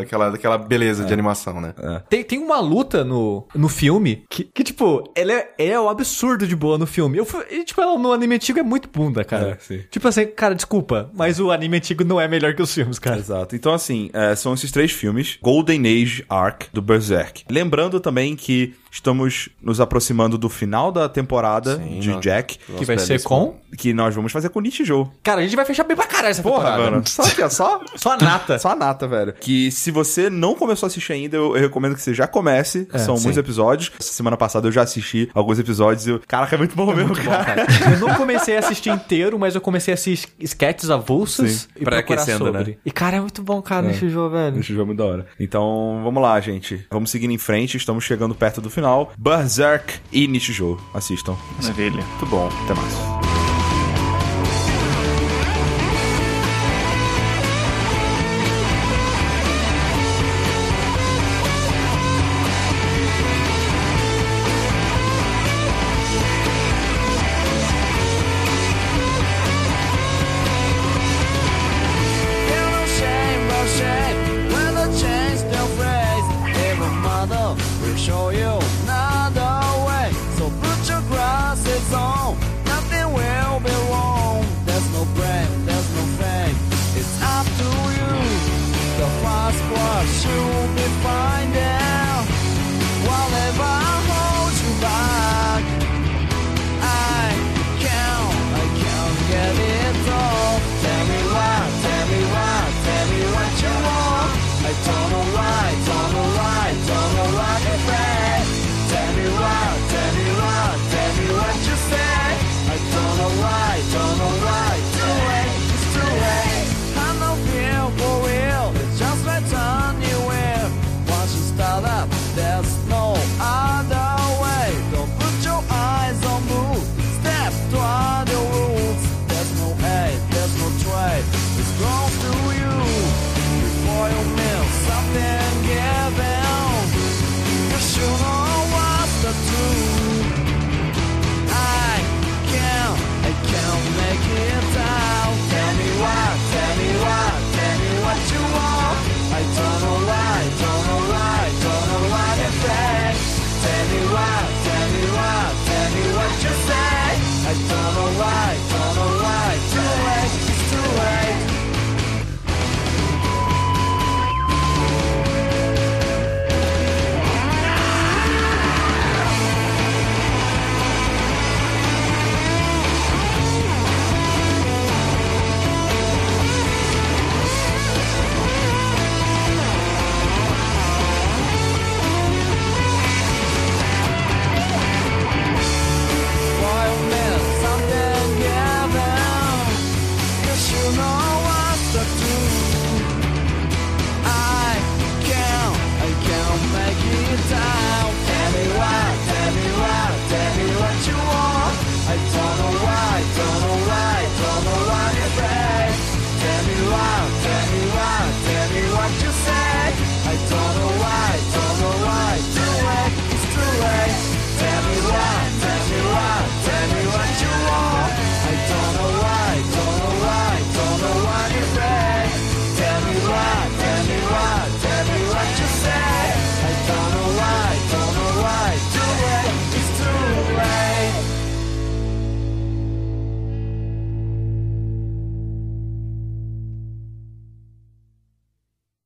[0.02, 1.74] Aquela, aquela beleza de animação, né?
[2.10, 6.48] Tem, tem uma luta no, no filme que, que, tipo, ela é, é um absurdo
[6.48, 7.18] de boa no filme.
[7.18, 9.52] Eu, fui- e, tipo, ela no anime antigo é muito bunda, cara.
[9.52, 9.84] É, sim.
[9.90, 13.18] Tipo assim, cara, desculpa, mas o anime antigo não é melhor que os filmes, cara.
[13.18, 13.56] Exato.
[13.56, 17.44] Então, assim, é, são esses três filmes: Golden Age Arc do Berserk.
[17.50, 22.98] Lembrando também que estamos nos aproximando do final da temporada Sim, de Jack, Que vai
[22.98, 23.56] ser com...
[23.78, 25.12] que nós vamos fazer com Nichijou.
[25.24, 26.92] Cara, a gente vai fechar bem pra caralho essa Porra, temporada.
[26.92, 27.04] mano.
[27.08, 27.82] Só que é só.
[27.96, 28.60] Só a nata.
[28.60, 29.34] Só a nata, velho.
[29.34, 32.88] Que se você não começou a assistir ainda, eu, eu recomendo que você já comece.
[32.94, 33.24] É, São sim.
[33.24, 33.92] muitos episódios.
[34.00, 36.22] Essa semana passada eu já assisti alguns episódios e eu...
[36.28, 37.66] Caraca, é muito bom mesmo, cara.
[37.92, 41.84] Eu não comecei a assistir inteiro, mas eu comecei a assistir sketches avulsas Sim, e
[41.84, 42.72] procurar pré-aquecendo, sobre.
[42.72, 42.78] né?
[42.86, 44.60] E, cara, é muito bom, cara, jogo, velho.
[44.60, 45.26] Esse jogo é muito da hora.
[45.40, 46.86] Então, vamos lá, gente.
[46.92, 47.78] Vamos seguindo em frente.
[47.78, 49.12] Estamos chegando perto do final.
[49.18, 50.78] Berserk e Nichijou.
[50.94, 51.36] Assistam.
[51.62, 52.04] Maravilha.
[52.04, 52.48] Muito bom.
[52.66, 53.37] Até mais.